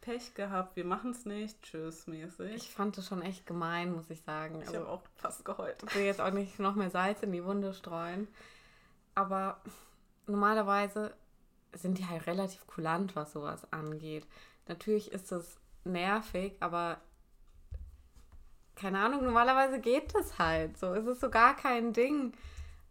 Pech 0.00 0.34
gehabt, 0.34 0.76
wir 0.76 0.84
machen 0.84 1.10
es 1.10 1.24
nicht, 1.26 1.60
tschüss 1.62 2.06
mäßig. 2.06 2.54
Ich 2.54 2.70
fand 2.70 2.96
das 2.96 3.08
schon 3.08 3.22
echt 3.22 3.46
gemein, 3.46 3.92
muss 3.92 4.10
ich 4.10 4.22
sagen. 4.22 4.60
Ich 4.60 4.68
Also, 4.68 4.80
habe 4.80 4.88
auch 4.90 5.02
fast 5.16 5.44
geheult. 5.44 5.82
ich 5.88 5.94
will 5.96 6.04
jetzt 6.04 6.20
auch 6.20 6.30
nicht 6.30 6.58
noch 6.60 6.76
mehr 6.76 6.90
Salz 6.90 7.22
in 7.24 7.32
die 7.32 7.44
Wunde 7.44 7.74
streuen. 7.74 8.28
Aber 9.16 9.60
normalerweise 10.26 11.14
sind 11.74 11.98
die 11.98 12.06
halt 12.06 12.26
relativ 12.26 12.66
kulant, 12.66 13.16
was 13.16 13.32
sowas 13.32 13.70
angeht. 13.72 14.26
Natürlich 14.68 15.12
ist 15.12 15.32
es 15.32 15.58
nervig, 15.84 16.54
aber 16.60 17.00
keine 18.76 18.98
Ahnung, 19.00 19.24
normalerweise 19.24 19.80
geht 19.80 20.14
das 20.14 20.38
halt 20.38 20.78
so. 20.78 20.94
Es 20.94 21.06
ist 21.06 21.20
so 21.20 21.30
gar 21.30 21.56
kein 21.56 21.92
Ding. 21.92 22.32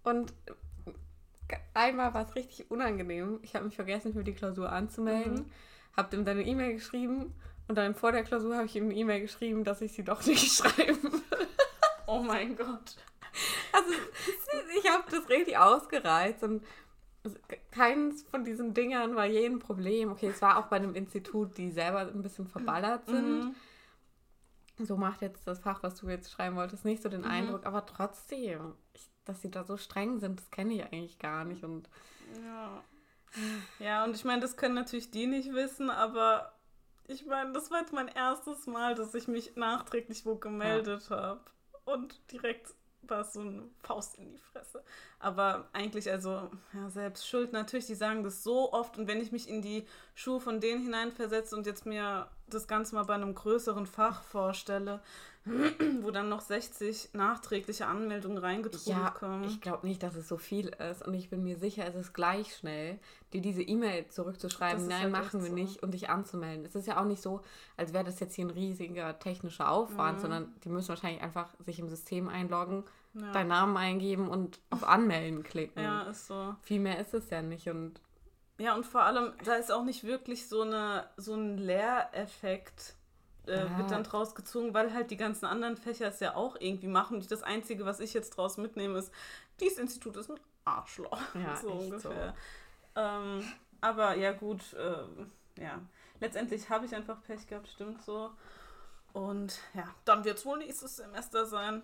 Und 0.03 0.33
einmal 1.73 2.13
war 2.13 2.27
es 2.27 2.35
richtig 2.35 2.69
unangenehm. 2.69 3.39
Ich 3.41 3.55
habe 3.55 3.65
mich 3.65 3.75
vergessen, 3.75 4.13
für 4.13 4.23
die 4.23 4.33
Klausur 4.33 4.71
anzumelden. 4.71 5.33
Mhm. 5.33 5.51
Habe 5.97 6.15
ihm 6.15 6.25
dann 6.25 6.37
eine 6.37 6.47
E-Mail 6.47 6.73
geschrieben 6.73 7.33
und 7.67 7.75
dann 7.75 7.95
vor 7.95 8.11
der 8.11 8.23
Klausur 8.23 8.55
habe 8.55 8.65
ich 8.65 8.75
ihm 8.75 8.85
eine 8.85 8.95
E-Mail 8.95 9.21
geschrieben, 9.21 9.63
dass 9.63 9.81
ich 9.81 9.93
sie 9.93 10.03
doch 10.03 10.25
nicht 10.25 10.51
schreiben 10.55 11.03
will. 11.03 11.47
Oh 12.07 12.19
mein 12.19 12.55
Gott. 12.55 12.95
Also 13.71 13.93
ich 14.77 14.89
habe 14.89 15.03
das 15.09 15.29
richtig 15.29 15.57
ausgereizt 15.57 16.43
und 16.43 16.63
keins 17.71 18.23
von 18.23 18.43
diesen 18.43 18.73
Dingern 18.73 19.15
war 19.15 19.25
je 19.25 19.45
ein 19.45 19.59
Problem. 19.59 20.11
Okay, 20.11 20.27
es 20.27 20.41
war 20.41 20.57
auch 20.57 20.67
bei 20.67 20.77
einem 20.77 20.95
Institut, 20.95 21.57
die 21.57 21.71
selber 21.71 21.99
ein 22.01 22.21
bisschen 22.21 22.47
verballert 22.47 23.07
sind. 23.07 23.45
Mhm. 23.45 23.55
So 24.85 24.97
macht 24.97 25.21
jetzt 25.21 25.45
das 25.47 25.59
Fach, 25.59 25.83
was 25.83 25.95
du 25.95 26.09
jetzt 26.09 26.31
schreiben 26.31 26.55
wolltest, 26.55 26.85
nicht 26.85 27.03
so 27.03 27.09
den 27.09 27.21
Mhm. 27.21 27.27
Eindruck, 27.27 27.65
aber 27.65 27.85
trotzdem, 27.85 28.73
ich, 28.93 29.07
dass 29.25 29.41
sie 29.41 29.51
da 29.51 29.63
so 29.63 29.77
streng 29.77 30.19
sind, 30.19 30.39
das 30.39 30.49
kenne 30.49 30.73
ich 30.73 30.83
eigentlich 30.83 31.19
gar 31.19 31.45
nicht. 31.45 31.63
Und 31.63 31.89
Ja. 32.43 32.83
Ja, 33.79 34.03
und 34.03 34.15
ich 34.15 34.25
meine, 34.25 34.41
das 34.41 34.57
können 34.57 34.75
natürlich 34.75 35.11
die 35.11 35.27
nicht 35.27 35.53
wissen, 35.53 35.89
aber 35.89 36.53
ich 37.07 37.25
meine, 37.25 37.53
das 37.53 37.71
war 37.71 37.79
jetzt 37.79 37.93
mein 37.93 38.07
erstes 38.07 38.67
Mal, 38.67 38.95
dass 38.95 39.13
ich 39.13 39.27
mich 39.27 39.55
nachträglich 39.55 40.25
wo 40.25 40.35
gemeldet 40.35 41.09
habe. 41.09 41.41
Und 41.85 42.19
direkt 42.31 42.73
war 43.03 43.21
es 43.21 43.33
so 43.33 43.41
eine 43.41 43.63
Faust 43.81 44.17
in 44.17 44.31
die 44.31 44.37
Fresse. 44.37 44.83
Aber 45.19 45.67
eigentlich, 45.73 46.09
also, 46.11 46.49
ja, 46.73 46.89
selbst 46.89 47.27
schuld 47.27 47.53
natürlich, 47.53 47.87
die 47.87 47.95
sagen 47.95 48.23
das 48.23 48.43
so 48.43 48.73
oft. 48.73 48.97
Und 48.97 49.07
wenn 49.07 49.21
ich 49.21 49.31
mich 49.31 49.47
in 49.47 49.61
die 49.61 49.85
Schuhe 50.15 50.39
von 50.39 50.59
denen 50.59 50.81
hineinversetze 50.83 51.55
und 51.55 51.65
jetzt 51.65 51.85
mir 51.85 52.27
das 52.53 52.67
Ganze 52.67 52.95
mal 52.95 53.03
bei 53.03 53.15
einem 53.15 53.33
größeren 53.35 53.85
Fach 53.85 54.21
vorstelle, 54.23 54.99
wo 56.01 56.11
dann 56.11 56.29
noch 56.29 56.41
60 56.41 57.09
nachträgliche 57.13 57.87
Anmeldungen 57.87 58.37
reingetrudelt 58.37 58.85
Ja, 58.87 59.09
kommen. 59.09 59.43
ich 59.45 59.59
glaube 59.59 59.87
nicht, 59.87 60.03
dass 60.03 60.15
es 60.15 60.27
so 60.27 60.37
viel 60.37 60.67
ist. 60.67 61.05
Und 61.05 61.13
ich 61.15 61.29
bin 61.29 61.43
mir 61.43 61.57
sicher, 61.57 61.85
es 61.87 61.95
ist 61.95 62.13
gleich 62.13 62.55
schnell, 62.55 62.99
dir 63.33 63.41
diese 63.41 63.63
E-Mail 63.63 64.07
zurückzuschreiben, 64.09 64.87
nein, 64.87 65.01
halt 65.03 65.11
machen 65.11 65.41
wir 65.41 65.49
so. 65.49 65.55
nicht 65.55 65.81
und 65.81 65.93
dich 65.95 66.09
anzumelden. 66.09 66.63
Es 66.65 66.75
ist 66.75 66.85
ja 66.85 66.99
auch 67.01 67.05
nicht 67.05 67.21
so, 67.23 67.41
als 67.75 67.91
wäre 67.93 68.03
das 68.03 68.19
jetzt 68.19 68.35
hier 68.35 68.45
ein 68.45 68.51
riesiger 68.51 69.17
technischer 69.17 69.69
Aufwand, 69.71 70.17
Mhm. 70.17 70.21
sondern 70.21 70.53
die 70.63 70.69
müssen 70.69 70.89
wahrscheinlich 70.89 71.23
einfach 71.23 71.49
sich 71.65 71.79
im 71.79 71.89
System 71.89 72.29
einloggen, 72.29 72.83
ja. 73.15 73.31
deinen 73.31 73.47
Namen 73.49 73.75
eingeben 73.77 74.29
und 74.29 74.59
auf 74.69 74.87
Anmelden 74.87 75.41
klicken. 75.43 75.81
ja, 75.81 76.03
ist 76.03 76.27
so. 76.27 76.55
Viel 76.61 76.79
mehr 76.79 76.99
ist 76.99 77.13
es 77.15 77.29
ja 77.31 77.41
nicht. 77.41 77.67
Und 77.67 77.99
Ja, 78.61 78.75
und 78.75 78.85
vor 78.85 79.01
allem, 79.01 79.33
da 79.43 79.55
ist 79.55 79.71
auch 79.71 79.83
nicht 79.83 80.03
wirklich 80.03 80.47
so, 80.47 80.61
eine, 80.61 81.09
so 81.17 81.33
ein 81.33 81.57
Lehreffekt 81.57 82.93
äh, 83.47 83.65
Ja. 83.65 83.77
wird 83.77 83.89
dann 83.89 84.03
draus 84.03 84.35
gezogen, 84.35 84.73
weil 84.75 84.93
halt 84.93 85.09
die 85.09 85.17
ganzen 85.17 85.45
anderen 85.45 85.77
Fächer 85.77 86.07
es 86.09 86.19
ja 86.19 86.35
auch 86.35 86.55
irgendwie 86.59 86.87
machen. 86.87 87.17
Und 87.17 87.31
das 87.31 87.41
Einzige, 87.41 87.85
was 87.85 87.99
ich 87.99 88.13
jetzt 88.13 88.37
draus 88.37 88.57
mitnehme, 88.57 88.99
ist, 88.99 89.11
dieses 89.59 89.79
Institut 89.79 90.15
ist 90.17 90.29
ein 90.29 90.39
Arschloch. 90.63 91.19
Ja, 91.33 91.55
so 91.61 91.71
ungefähr. 91.71 92.35
Ähm, 92.95 93.43
aber 93.81 94.15
ja, 94.15 94.31
gut, 94.31 94.61
ähm, 94.77 95.31
ja. 95.57 95.79
Letztendlich 96.19 96.69
habe 96.69 96.85
ich 96.85 96.93
einfach 96.95 97.19
Pech 97.23 97.47
gehabt, 97.47 97.67
stimmt 97.67 98.03
so. 98.03 98.29
Und 99.13 99.59
ja, 99.73 99.87
dann 100.05 100.23
wird 100.23 100.37
es 100.37 100.45
wohl 100.45 100.59
nächstes 100.59 100.97
Semester 100.97 101.47
sein. 101.47 101.81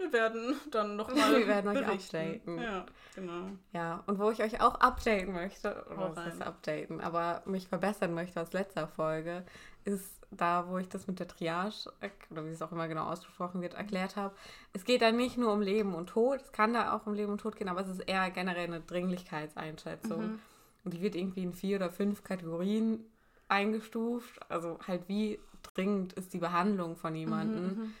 Wir 0.00 0.12
werden 0.14 0.56
dann 0.70 0.96
nochmal 0.96 1.16
Wir 1.38 1.46
werden 1.46 1.76
euch 1.76 1.86
updaten. 1.86 2.58
Ja, 2.58 2.86
genau. 3.14 3.50
ja, 3.72 4.02
und 4.06 4.18
wo 4.18 4.30
ich 4.30 4.42
euch 4.42 4.60
auch 4.62 4.76
updaten 4.76 5.32
möchte, 5.34 5.84
oder 5.90 6.16
was 6.16 6.40
rein. 6.40 6.42
updaten, 6.42 7.00
aber 7.02 7.42
mich 7.44 7.68
verbessern 7.68 8.14
möchte 8.14 8.40
aus 8.40 8.54
letzter 8.54 8.88
Folge, 8.88 9.44
ist 9.84 10.26
da, 10.30 10.68
wo 10.68 10.78
ich 10.78 10.88
das 10.88 11.06
mit 11.06 11.18
der 11.18 11.28
Triage, 11.28 11.92
oder 12.30 12.46
wie 12.46 12.50
es 12.50 12.62
auch 12.62 12.72
immer 12.72 12.88
genau 12.88 13.10
ausgesprochen 13.10 13.60
wird, 13.60 13.74
erklärt 13.74 14.16
habe. 14.16 14.34
Es 14.72 14.84
geht 14.84 15.02
da 15.02 15.12
nicht 15.12 15.36
nur 15.36 15.52
um 15.52 15.60
Leben 15.60 15.94
und 15.94 16.08
Tod, 16.08 16.40
es 16.40 16.52
kann 16.52 16.72
da 16.72 16.94
auch 16.94 17.06
um 17.06 17.12
Leben 17.12 17.32
und 17.32 17.42
Tod 17.42 17.56
gehen, 17.56 17.68
aber 17.68 17.82
es 17.82 17.88
ist 17.88 18.00
eher 18.00 18.30
generell 18.30 18.64
eine 18.64 18.80
Dringlichkeitseinschätzung. 18.80 20.22
Mhm. 20.22 20.38
Und 20.84 20.94
die 20.94 21.02
wird 21.02 21.14
irgendwie 21.14 21.42
in 21.42 21.52
vier 21.52 21.76
oder 21.76 21.90
fünf 21.90 22.24
Kategorien 22.24 23.04
eingestuft. 23.48 24.40
Also 24.48 24.78
halt, 24.86 25.08
wie 25.08 25.38
dringend 25.74 26.14
ist 26.14 26.32
die 26.32 26.38
Behandlung 26.38 26.96
von 26.96 27.14
jemandem. 27.14 27.64
Mhm, 27.64 27.94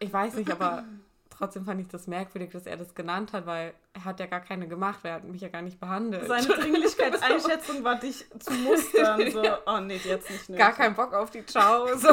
Ich 0.00 0.12
weiß 0.12 0.34
nicht, 0.34 0.50
aber 0.50 0.84
trotzdem 1.30 1.64
fand 1.64 1.80
ich 1.80 1.88
das 1.88 2.06
merkwürdig, 2.06 2.50
dass 2.50 2.66
er 2.66 2.76
das 2.76 2.94
genannt 2.94 3.32
hat, 3.32 3.46
weil 3.46 3.72
er 3.92 4.04
hat 4.04 4.20
ja 4.20 4.26
gar 4.26 4.40
keine 4.40 4.68
gemacht, 4.68 5.00
er 5.04 5.14
hat 5.14 5.24
mich 5.24 5.40
ja 5.40 5.48
gar 5.48 5.62
nicht 5.62 5.78
behandelt. 5.78 6.26
Seine 6.26 6.46
Dringlichkeitseinschätzung 6.46 7.84
war 7.84 7.98
dich 7.98 8.26
zu 8.38 8.52
mustern. 8.52 9.30
So, 9.30 9.42
oh 9.66 9.80
nee, 9.80 10.00
jetzt 10.04 10.28
nicht. 10.30 10.58
gar 10.58 10.72
kein 10.72 10.94
Bock 10.94 11.14
auf 11.14 11.30
die 11.30 11.44
Ciao, 11.46 11.86
so. 11.96 12.08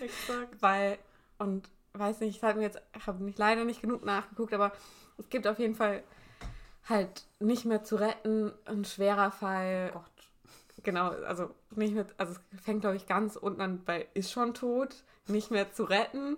Exakt. 0.00 0.60
weil, 0.60 0.98
und 1.38 1.68
weiß 1.92 2.20
nicht, 2.20 2.36
ich 2.36 2.42
habe 2.42 2.58
mir 2.58 2.64
jetzt, 2.64 2.80
habe 3.06 3.22
nicht 3.22 3.38
leider 3.38 3.64
nicht 3.64 3.80
genug 3.80 4.04
nachgeguckt, 4.04 4.52
aber 4.54 4.72
es 5.18 5.28
gibt 5.28 5.46
auf 5.46 5.58
jeden 5.58 5.74
Fall 5.74 6.02
halt 6.88 7.24
nicht 7.38 7.64
mehr 7.64 7.82
zu 7.82 7.96
retten, 7.96 8.52
ein 8.64 8.84
schwerer 8.84 9.30
Fall. 9.30 9.90
Gott. 9.92 10.02
Genau, 10.84 11.08
also 11.08 11.50
nicht 11.74 11.94
mehr, 11.94 12.06
also 12.18 12.34
es 12.54 12.60
fängt, 12.62 12.82
glaube 12.82 12.96
ich, 12.96 13.06
ganz 13.06 13.36
unten 13.36 13.60
an 13.60 13.84
bei 13.84 14.06
ist 14.14 14.30
schon 14.30 14.54
tot, 14.54 15.02
nicht 15.26 15.50
mehr 15.50 15.72
zu 15.72 15.84
retten, 15.84 16.36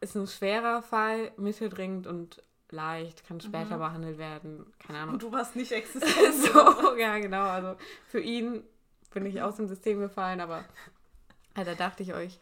ist 0.00 0.14
ein 0.16 0.26
schwerer 0.26 0.82
Fall, 0.82 1.32
mitteldringend 1.36 2.06
und 2.06 2.42
leicht, 2.70 3.26
kann 3.26 3.40
später 3.40 3.76
Mhm. 3.76 3.80
behandelt 3.80 4.18
werden, 4.18 4.72
keine 4.78 4.98
Ahnung. 5.00 5.14
Und 5.14 5.22
du 5.22 5.32
warst 5.32 5.56
nicht 5.56 5.72
existent. 5.72 6.34
so, 6.34 6.96
ja, 6.96 7.18
genau, 7.18 7.42
also 7.42 7.76
für 8.08 8.20
ihn 8.20 8.62
bin 9.12 9.26
ich 9.26 9.40
aus 9.42 9.56
dem 9.56 9.66
System 9.68 10.00
gefallen, 10.00 10.40
aber 10.40 10.64
da 11.54 11.74
dachte 11.74 12.02
ich 12.02 12.14
euch, 12.14 12.38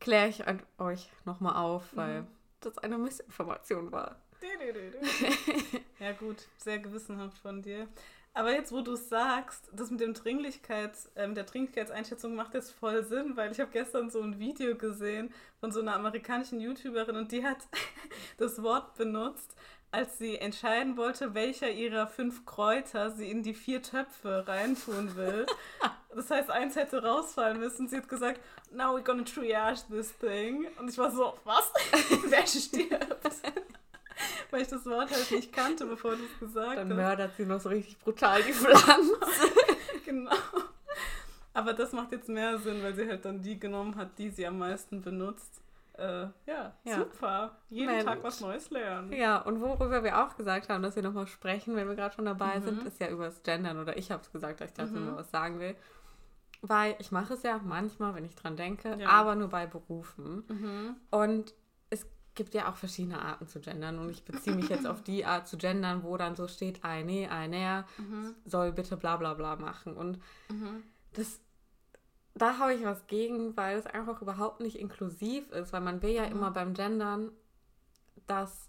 kläre 0.00 0.28
ich 0.28 0.46
an 0.46 0.62
euch 0.78 1.10
nochmal 1.24 1.56
auf, 1.56 1.84
weil 1.96 2.22
Mhm. 2.22 2.26
das 2.60 2.78
eine 2.78 2.98
Missinformation 2.98 3.92
war. 3.92 4.16
ja 5.98 6.12
gut, 6.12 6.46
sehr 6.58 6.78
gewissenhaft 6.78 7.38
von 7.38 7.62
dir. 7.62 7.88
Aber 8.36 8.52
jetzt, 8.52 8.70
wo 8.70 8.82
du 8.82 8.92
es 8.92 9.08
sagst, 9.08 9.70
das 9.72 9.90
mit 9.90 10.00
dem 10.00 10.12
Dringlichkeits, 10.12 11.10
ähm, 11.16 11.34
der 11.34 11.44
Dringlichkeitseinschätzung 11.44 12.34
macht 12.34 12.52
jetzt 12.52 12.70
voll 12.70 13.02
Sinn, 13.02 13.34
weil 13.34 13.50
ich 13.50 13.60
habe 13.60 13.70
gestern 13.70 14.10
so 14.10 14.20
ein 14.20 14.38
Video 14.38 14.76
gesehen 14.76 15.32
von 15.58 15.72
so 15.72 15.80
einer 15.80 15.94
amerikanischen 15.94 16.60
YouTuberin 16.60 17.16
und 17.16 17.32
die 17.32 17.42
hat 17.42 17.66
das 18.36 18.62
Wort 18.62 18.94
benutzt, 18.96 19.56
als 19.90 20.18
sie 20.18 20.36
entscheiden 20.36 20.98
wollte, 20.98 21.32
welcher 21.32 21.70
ihrer 21.70 22.06
fünf 22.08 22.44
Kräuter 22.44 23.10
sie 23.10 23.30
in 23.30 23.42
die 23.42 23.54
vier 23.54 23.82
Töpfe 23.82 24.46
reintun 24.46 25.16
will. 25.16 25.46
Das 26.14 26.30
heißt, 26.30 26.50
eins 26.50 26.76
hätte 26.76 27.02
rausfallen 27.02 27.60
müssen. 27.60 27.88
Sie 27.88 27.98
hat 27.98 28.08
gesagt, 28.08 28.40
now 28.70 28.96
we're 28.96 29.02
gonna 29.02 29.22
triage 29.22 29.82
this 29.90 30.16
thing. 30.16 30.66
Und 30.78 30.88
ich 30.88 30.96
war 30.96 31.10
so, 31.10 31.38
was? 31.44 31.70
Wer 32.30 32.46
stirbt? 32.46 33.42
Weil 34.50 34.62
ich 34.62 34.68
das 34.68 34.84
Wort 34.86 35.10
halt 35.10 35.30
nicht 35.30 35.52
kannte, 35.52 35.86
bevor 35.86 36.12
du 36.16 36.22
es 36.24 36.38
gesagt 36.40 36.76
Dann 36.78 36.88
hast. 36.90 36.96
mördert 36.96 37.36
sie 37.36 37.44
noch 37.46 37.60
so 37.60 37.68
richtig 37.68 37.98
brutal 37.98 38.42
die 38.42 38.52
Pflanze. 38.52 39.12
Genau. 40.04 40.30
Aber 41.52 41.72
das 41.72 41.90
macht 41.92 42.12
jetzt 42.12 42.28
mehr 42.28 42.58
Sinn, 42.58 42.80
weil 42.82 42.94
sie 42.94 43.08
halt 43.08 43.24
dann 43.24 43.42
die 43.42 43.58
genommen 43.58 43.96
hat, 43.96 44.16
die 44.18 44.30
sie 44.30 44.46
am 44.46 44.58
meisten 44.58 45.00
benutzt. 45.02 45.60
Äh, 45.94 46.26
ja, 46.46 46.72
Ja. 46.84 46.96
super. 46.98 47.56
Jeden 47.70 47.86
Mensch. 47.90 48.04
Tag 48.04 48.22
was 48.22 48.40
Neues 48.40 48.70
lernen. 48.70 49.12
Ja, 49.12 49.38
und 49.38 49.60
worüber 49.60 50.04
wir 50.04 50.22
auch 50.24 50.36
gesagt 50.36 50.68
haben, 50.68 50.82
dass 50.82 50.94
wir 50.94 51.02
nochmal 51.02 51.26
sprechen, 51.26 51.74
wenn 51.74 51.88
wir 51.88 51.96
gerade 51.96 52.14
schon 52.14 52.26
dabei 52.26 52.60
Mhm. 52.60 52.64
sind, 52.64 52.86
ist 52.86 53.00
ja 53.00 53.08
über 53.08 53.24
das 53.24 53.42
Gendern. 53.42 53.78
Oder 53.80 53.96
ich 53.96 54.10
habe 54.12 54.22
es 54.22 54.30
gesagt, 54.30 54.60
dass 54.60 54.68
ich 54.70 54.74
dazu 54.76 54.92
Mhm. 54.92 55.06
nur 55.06 55.16
was 55.16 55.30
sagen 55.30 55.58
will. 55.58 55.74
Weil 56.62 56.94
ich 57.00 57.10
mache 57.10 57.34
es 57.34 57.42
ja 57.42 57.58
manchmal, 57.64 58.14
wenn 58.14 58.24
ich 58.26 58.34
dran 58.36 58.56
denke, 58.56 58.94
Ja. 59.00 59.08
aber 59.08 59.34
nur 59.34 59.48
bei 59.48 59.66
Berufen. 59.66 60.44
Mhm. 60.48 60.96
Und 61.10 61.54
gibt 62.36 62.54
ja 62.54 62.70
auch 62.70 62.76
verschiedene 62.76 63.20
Arten 63.20 63.48
zu 63.48 63.58
gendern. 63.60 63.98
Und 63.98 64.10
ich 64.10 64.24
beziehe 64.24 64.54
mich 64.54 64.68
jetzt 64.68 64.86
auf 64.86 65.02
die 65.02 65.24
Art 65.24 65.48
zu 65.48 65.56
gendern, 65.56 66.04
wo 66.04 66.16
dann 66.16 66.36
so 66.36 66.46
steht, 66.46 66.84
eine, 66.84 67.30
einer 67.32 67.84
Mhm. 67.98 68.34
soll 68.44 68.72
bitte 68.72 68.96
bla 68.96 69.16
bla 69.16 69.34
bla 69.34 69.56
machen. 69.56 69.96
Und 69.96 70.20
Mhm. 70.48 70.84
das, 71.14 71.40
da 72.34 72.58
habe 72.58 72.74
ich 72.74 72.84
was 72.84 73.06
gegen, 73.08 73.56
weil 73.56 73.76
es 73.78 73.86
einfach 73.86 74.22
überhaupt 74.22 74.60
nicht 74.60 74.78
inklusiv 74.78 75.50
ist, 75.50 75.72
weil 75.72 75.80
man 75.80 76.02
will 76.02 76.10
ja 76.10 76.26
Mhm. 76.26 76.32
immer 76.32 76.50
beim 76.52 76.74
Gendern, 76.74 77.32
dass 78.26 78.68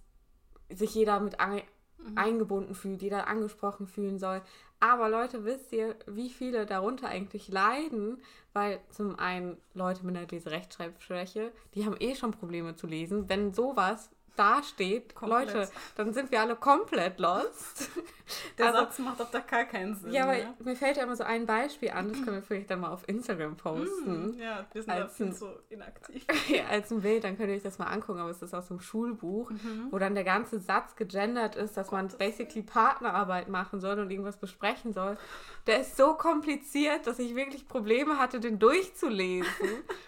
sich 0.70 0.96
jeder 0.96 1.20
mit 1.20 1.40
ein, 1.40 1.62
Mhm. 2.00 2.18
eingebunden 2.18 2.76
fühlt, 2.76 3.02
jeder 3.02 3.28
angesprochen 3.28 3.88
fühlen 3.88 4.20
soll. 4.20 4.42
Aber 4.80 5.10
Leute, 5.10 5.44
wisst 5.44 5.72
ihr, 5.74 5.96
wie 6.06 6.30
viele 6.30 6.66
darunter 6.66 7.08
eigentlich 7.08 7.48
leiden? 7.48 8.22
Weil 8.54 8.80
zum 8.90 9.18
einen 9.18 9.58
Leute 9.74 10.06
mit 10.06 10.16
einer 10.16 10.28
Leserechtschreibschwäche, 10.28 11.52
die 11.74 11.86
haben 11.86 11.96
eh 12.00 12.16
schon 12.16 12.32
Probleme 12.32 12.76
zu 12.76 12.86
lesen. 12.86 13.28
Wenn 13.28 13.54
sowas 13.54 14.12
dasteht, 14.38 15.16
Komplett. 15.16 15.54
Leute, 15.54 15.70
dann 15.96 16.14
sind 16.14 16.32
wir 16.32 16.42
alle 16.42 16.56
komplett 16.56 17.20
lost. 17.20 17.90
Der 18.58 18.68
Also- 18.68 18.80
Satz 18.80 19.00
macht 19.00 19.22
auch 19.22 19.32
da 19.32 19.40
gar 19.40 19.64
keinen 19.64 19.96
Sinn. 19.96 20.12
Ja, 20.12 20.24
aber 20.24 20.34
ne? 20.34 20.54
mir 20.64 20.76
fällt 20.76 20.98
ja 20.98 21.04
immer 21.04 21.16
so 21.16 21.24
ein 21.24 21.46
Beispiel 21.46 21.92
an, 21.92 22.10
das 22.10 22.18
können 22.24 22.36
wir 22.36 22.42
vielleicht 22.42 22.70
dann 22.70 22.82
mal 22.82 22.90
auf 22.92 23.08
Instagram 23.08 23.56
posten. 23.56 24.36
Mhm. 24.36 24.40
Ja, 24.40 24.66
wir 24.74 24.84
sind 24.84 24.92
Als 24.94 25.20
ein- 25.22 25.34
so 25.34 25.50
inaktiv. 25.70 26.26
Als 26.70 26.92
ein 26.92 27.02
Bild, 27.02 27.24
dann 27.24 27.38
könnt 27.38 27.50
ihr 27.50 27.56
euch 27.56 27.64
das 27.64 27.80
mal 27.80 27.86
angucken, 27.88 28.20
aber 28.20 28.30
es 28.30 28.42
ist 28.42 28.54
aus 28.54 28.70
einem 28.70 28.82
Schulbuch, 28.82 29.50
Mhm. 29.52 29.88
wo 29.92 29.98
dann 29.98 30.14
der 30.14 30.26
ganze 30.26 30.60
Satz 30.60 30.96
gegendert 30.98 31.56
ist, 31.56 31.78
dass 31.78 31.92
man 31.92 32.10
basically 32.10 32.64
Partnerarbeit 32.64 33.48
machen 33.48 33.80
soll 33.80 33.98
und 34.00 34.12
irgendwas 34.12 34.38
besprechen 34.38 34.92
soll. 34.94 35.18
Der 35.66 35.82
ist 35.82 35.96
so 35.96 36.14
kompliziert, 36.16 37.08
dass 37.08 37.20
ich 37.20 37.34
wirklich 37.36 37.68
Probleme 37.68 38.18
hatte, 38.20 38.40
den 38.42 38.60
durchzulesen. 38.60 39.48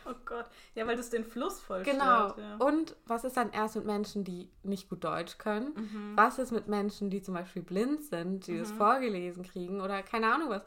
Oh 0.05 0.15
Gott. 0.25 0.45
Ja, 0.79 0.87
weil 0.87 0.95
das 0.95 1.09
den 1.09 1.25
Fluss 1.25 1.59
voll 1.59 1.83
genau. 1.83 2.29
stört. 2.29 2.37
Ja. 2.37 2.55
Und 2.65 2.95
was 3.05 3.25
ist 3.25 3.35
dann 3.35 3.51
erst 3.51 3.75
mit 3.75 3.85
Menschen, 3.85 4.23
die 4.23 4.49
nicht 4.63 4.87
gut 4.89 5.03
Deutsch 5.03 5.37
können? 5.37 5.73
Mhm. 5.75 6.13
Was 6.15 6.39
ist 6.39 6.51
mit 6.51 6.67
Menschen, 6.69 7.09
die 7.09 7.21
zum 7.21 7.33
Beispiel 7.33 7.61
blind 7.63 8.01
sind, 8.03 8.47
die 8.47 8.57
das 8.57 8.71
Mhm. 8.71 8.77
vorgelesen 8.77 9.43
kriegen 9.43 9.81
oder 9.81 10.01
keine 10.03 10.33
Ahnung 10.33 10.49
was? 10.49 10.63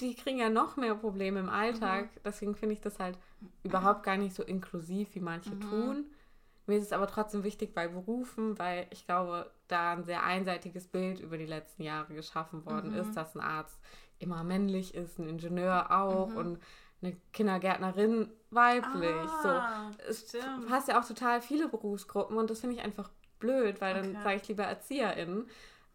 Die 0.00 0.14
kriegen 0.16 0.38
ja 0.38 0.50
noch 0.50 0.76
mehr 0.76 0.94
Probleme 0.96 1.38
im 1.40 1.48
Alltag. 1.48 2.06
Mhm. 2.16 2.20
Deswegen 2.24 2.54
finde 2.56 2.72
ich 2.74 2.80
das 2.80 2.98
halt 2.98 3.16
überhaupt 3.62 4.02
gar 4.02 4.16
nicht 4.16 4.34
so 4.34 4.42
inklusiv, 4.42 5.14
wie 5.14 5.20
manche 5.20 5.54
Mhm. 5.54 5.60
tun. 5.60 6.06
Mir 6.66 6.76
ist 6.78 6.84
es 6.84 6.92
aber 6.92 7.06
trotzdem 7.06 7.44
wichtig 7.44 7.74
bei 7.74 7.88
Berufen, 7.88 8.58
weil 8.58 8.86
ich 8.90 9.06
glaube, 9.06 9.50
da 9.68 9.92
ein 9.92 10.04
sehr 10.04 10.22
einseitiges 10.24 10.86
Bild 10.88 11.20
über 11.20 11.38
die 11.38 11.46
letzten 11.46 11.82
Jahre 11.82 12.12
geschaffen 12.14 12.66
worden 12.66 12.90
Mhm. 12.90 12.96
ist, 12.98 13.16
dass 13.16 13.34
ein 13.36 13.40
Arzt 13.40 13.78
immer 14.18 14.42
männlich 14.44 14.94
ist, 14.94 15.18
ein 15.18 15.28
Ingenieur 15.28 15.90
auch 15.90 16.28
Mhm. 16.30 16.36
und 16.36 16.58
eine 17.02 17.16
Kindergärtnerin 17.32 18.30
weiblich. 18.50 19.30
Ah, 19.30 19.90
so. 19.92 20.02
Es 20.08 20.28
stimmt. 20.28 20.66
passt 20.68 20.88
ja 20.88 21.00
auch 21.00 21.06
total 21.06 21.40
viele 21.40 21.68
Berufsgruppen 21.68 22.36
und 22.36 22.50
das 22.50 22.60
finde 22.60 22.76
ich 22.76 22.82
einfach 22.82 23.10
blöd, 23.38 23.80
weil 23.80 23.94
dann 23.94 24.08
Okay. 24.14 24.22
sage 24.22 24.36
ich 24.36 24.48
lieber 24.48 24.64
ErzieherInnen, 24.64 25.48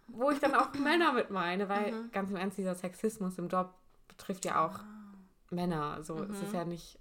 wo 0.08 0.32
ich 0.32 0.40
dann 0.40 0.56
auch 0.56 0.74
Männer 0.80 1.12
mit 1.14 1.30
meine, 1.30 1.70
weil 1.70 1.92
Mhm. 1.92 2.12
ganz 2.12 2.30
im 2.30 2.36
Ernst, 2.38 2.58
dieser 2.58 2.76
Sexismus 2.76 3.38
im 3.38 3.48
Job 3.50 3.74
betrifft 4.08 4.46
ja 4.46 4.66
auch 4.66 4.80
Männer. 5.50 6.04
So, 6.04 6.24
es 6.24 6.30
Mhm. 6.40 6.44
ist 6.46 6.54
ja 6.54 6.66
nicht 6.66 7.00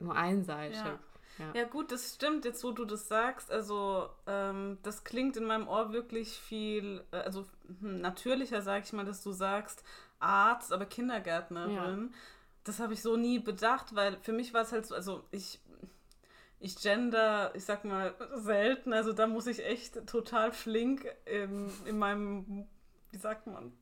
nur 0.00 0.14
einseitig. 0.16 0.76
Ja. 0.76 0.98
Ja. 1.38 1.52
Ja 1.54 1.64
gut, 1.64 1.90
das 1.92 2.14
stimmt, 2.14 2.44
jetzt 2.44 2.62
wo 2.62 2.72
du 2.72 2.84
das 2.84 3.08
sagst, 3.08 3.50
also 3.50 4.10
ähm, 4.26 4.78
das 4.82 5.02
klingt 5.04 5.36
in 5.36 5.44
meinem 5.44 5.66
Ohr 5.66 5.92
wirklich 5.92 6.38
viel, 6.38 7.02
äh, 7.10 7.16
also 7.16 7.46
hm, 7.80 8.00
natürlicher, 8.02 8.60
sag 8.62 8.84
ich 8.84 8.92
mal, 8.92 9.04
dass 9.06 9.22
du 9.22 9.32
sagst 9.32 9.82
Arzt, 10.20 10.72
aber 10.72 10.84
Kindergärtnerin. 10.86 12.12
Das 12.64 12.78
habe 12.78 12.92
ich 12.92 13.02
so 13.02 13.16
nie 13.16 13.38
bedacht, 13.38 13.94
weil 13.94 14.18
für 14.22 14.32
mich 14.32 14.54
war 14.54 14.62
es 14.62 14.72
halt 14.72 14.86
so, 14.86 14.94
also 14.94 15.24
ich, 15.30 15.60
ich 16.60 16.76
gender, 16.76 17.54
ich 17.54 17.64
sag 17.64 17.84
mal, 17.84 18.14
selten. 18.34 18.92
Also 18.92 19.12
da 19.12 19.26
muss 19.26 19.46
ich 19.46 19.64
echt 19.64 20.06
total 20.06 20.52
flink 20.52 21.06
in, 21.24 21.70
in 21.86 21.98
meinem, 21.98 22.66
wie 23.10 23.18
sagt 23.18 23.46
man, 23.46 23.72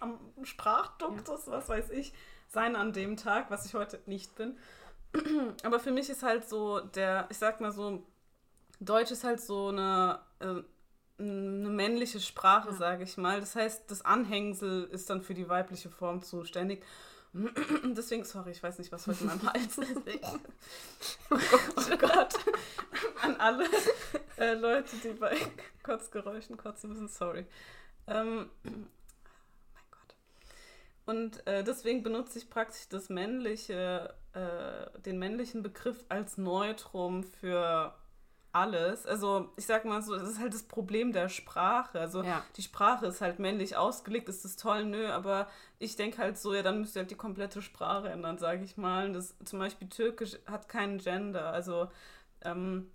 am 0.00 0.18
Sprachduktus, 0.42 1.46
ja. 1.46 1.52
was 1.52 1.68
weiß 1.68 1.90
ich, 1.90 2.12
sein 2.48 2.76
an 2.76 2.92
dem 2.92 3.16
Tag, 3.16 3.50
was 3.50 3.64
ich 3.64 3.74
heute 3.74 4.00
nicht 4.06 4.34
bin. 4.34 4.58
Aber 5.62 5.80
für 5.80 5.90
mich 5.90 6.10
ist 6.10 6.22
halt 6.22 6.48
so 6.48 6.80
der, 6.80 7.26
ich 7.30 7.38
sag 7.38 7.60
mal 7.60 7.72
so, 7.72 8.06
Deutsch 8.80 9.10
ist 9.10 9.24
halt 9.24 9.40
so 9.40 9.68
eine, 9.68 10.20
äh, 10.40 10.62
eine 11.18 11.68
männliche 11.68 12.20
Sprache, 12.20 12.70
ja. 12.70 12.74
sage 12.74 13.04
ich 13.04 13.16
mal. 13.16 13.40
Das 13.40 13.56
heißt, 13.56 13.90
das 13.90 14.04
Anhängsel 14.04 14.84
ist 14.84 15.10
dann 15.10 15.22
für 15.22 15.34
die 15.34 15.48
weibliche 15.48 15.90
Form 15.90 16.22
zuständig. 16.22 16.84
Deswegen, 17.84 18.24
sorry, 18.24 18.50
ich 18.50 18.62
weiß 18.62 18.78
nicht, 18.78 18.90
was 18.90 19.06
heute 19.06 19.20
in 19.20 19.26
meinem 19.26 19.42
Hals 19.52 19.78
ist. 19.78 19.96
oh 21.30 21.96
Gott. 21.96 22.34
An 23.22 23.36
alle 23.36 23.66
äh, 24.36 24.54
Leute, 24.54 24.96
die 24.96 25.10
bei 25.10 25.36
Kotzgeräuschen 25.82 26.56
kotzen 26.56 26.90
müssen, 26.90 27.08
sorry. 27.08 27.46
Ähm, 28.08 28.50
mein 28.64 28.90
Gott. 29.90 30.16
Und 31.06 31.46
äh, 31.46 31.62
deswegen 31.62 32.02
benutze 32.02 32.38
ich 32.38 32.50
praktisch 32.50 32.88
das 32.88 33.10
männliche, 33.10 34.14
äh, 34.32 35.00
den 35.00 35.18
männlichen 35.18 35.62
Begriff 35.62 36.04
als 36.08 36.36
Neutrum 36.36 37.22
für 37.22 37.94
alles. 38.52 39.06
Also 39.06 39.48
ich 39.56 39.66
sag 39.66 39.84
mal 39.84 40.02
so, 40.02 40.16
das 40.16 40.28
ist 40.28 40.40
halt 40.40 40.52
das 40.52 40.64
Problem 40.64 41.12
der 41.12 41.28
Sprache. 41.28 42.00
Also 42.00 42.22
ja. 42.22 42.42
die 42.56 42.62
Sprache 42.62 43.06
ist 43.06 43.20
halt 43.20 43.38
männlich 43.38 43.76
ausgelegt, 43.76 44.28
ist 44.28 44.44
das 44.44 44.56
toll, 44.56 44.84
nö, 44.84 45.08
aber 45.08 45.48
ich 45.78 45.96
denke 45.96 46.18
halt 46.18 46.38
so, 46.38 46.54
ja, 46.54 46.62
dann 46.62 46.80
müsst 46.80 46.96
ihr 46.96 47.00
halt 47.00 47.10
die 47.10 47.16
komplette 47.16 47.62
Sprache 47.62 48.08
ändern, 48.08 48.38
sage 48.38 48.64
ich 48.64 48.76
mal. 48.76 49.06
Und 49.06 49.12
das, 49.14 49.34
zum 49.44 49.58
Beispiel 49.58 49.88
Türkisch 49.88 50.36
hat 50.46 50.68
keinen 50.68 50.98
Gender. 50.98 51.52
Also 51.52 51.88
ähm, 52.42 52.90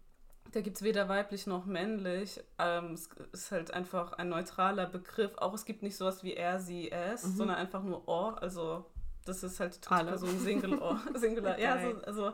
da 0.51 0.61
gibt 0.61 0.77
es 0.77 0.83
weder 0.83 1.09
weiblich 1.09 1.47
noch 1.47 1.65
männlich. 1.65 2.41
Ähm, 2.59 2.93
es 2.93 3.09
ist 3.31 3.51
halt 3.51 3.73
einfach 3.73 4.13
ein 4.13 4.29
neutraler 4.29 4.85
Begriff. 4.85 5.37
Auch 5.37 5.53
es 5.53 5.65
gibt 5.65 5.83
nicht 5.83 5.97
sowas 5.97 6.23
wie 6.23 6.33
er, 6.33 6.59
sie, 6.59 6.91
es, 6.91 7.25
mhm. 7.25 7.35
sondern 7.35 7.57
einfach 7.57 7.83
nur 7.83 8.07
or. 8.07 8.41
Also 8.41 8.85
das 9.25 9.43
ist 9.43 9.59
halt 9.59 9.79
Alle. 9.89 10.17
so 10.17 10.27
ein 10.27 10.39
Single 10.39 10.79
or. 10.79 10.99
Singular. 11.15 11.59
ja, 11.59 11.81
so, 11.81 12.01
also 12.03 12.33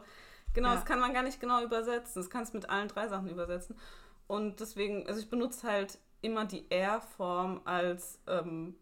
Genau, 0.54 0.70
ja. 0.70 0.76
das 0.76 0.86
kann 0.86 1.00
man 1.00 1.14
gar 1.14 1.24
nicht 1.24 1.40
genau 1.40 1.64
übersetzen. 1.64 2.22
Das 2.22 2.30
kannst 2.30 2.54
mit 2.54 2.70
allen 2.70 2.88
drei 2.88 3.08
Sachen 3.08 3.30
übersetzen. 3.30 3.76
Und 4.28 4.60
deswegen, 4.60 5.08
also 5.08 5.20
ich 5.20 5.30
benutze 5.30 5.68
halt 5.68 6.00
immer 6.22 6.46
die 6.46 6.70
R-Form 6.70 7.62
als, 7.66 8.20
ähm, 8.28 8.76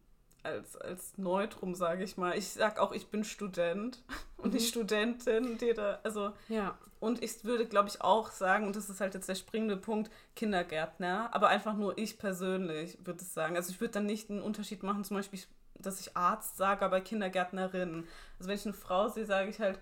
als, 0.44 0.76
als 0.78 1.18
Neutrum, 1.18 1.76
sage 1.76 2.04
ich 2.04 2.18
mal. 2.18 2.38
Ich 2.38 2.50
sage 2.50 2.82
auch, 2.82 2.92
ich 2.92 3.08
bin 3.08 3.24
Student 3.24 4.04
und 4.38 4.50
mhm. 4.50 4.54
nicht 4.54 4.70
Studentin. 4.70 5.58
Die 5.58 5.74
da, 5.74 6.00
also, 6.04 6.34
ja. 6.48 6.78
Und 7.00 7.24
ich 7.24 7.46
würde, 7.46 7.66
glaube 7.66 7.88
ich, 7.88 8.02
auch 8.02 8.30
sagen, 8.30 8.68
und 8.68 8.76
das 8.76 8.90
ist 8.90 9.00
halt 9.00 9.14
jetzt 9.14 9.30
der 9.30 9.36
springende 9.36 9.78
Punkt, 9.78 10.12
Kindergärtner. 10.36 11.30
Aber 11.34 11.48
einfach 11.48 11.76
nur 11.76 11.98
ich 11.98 12.20
persönlich 12.20 12.98
würde 13.06 13.22
es 13.22 13.34
sagen. 13.34 13.56
Also 13.56 13.72
ich 13.72 13.80
würde 13.80 13.94
dann 13.94 14.06
nicht 14.06 14.30
einen 14.30 14.42
Unterschied 14.42 14.84
machen, 14.84 15.04
zum 15.06 15.18
Beispiel, 15.18 15.40
dass 15.76 16.02
ich 16.02 16.18
Arzt 16.18 16.58
sage, 16.58 16.84
aber 16.84 17.00
Kindergärtnerin. 17.00 18.06
Also 18.38 18.50
wenn 18.50 18.56
ich 18.56 18.66
eine 18.66 18.74
Frau 18.74 19.08
sehe, 19.08 19.26
sage 19.26 19.50
ich 19.50 19.60
halt, 19.62 19.80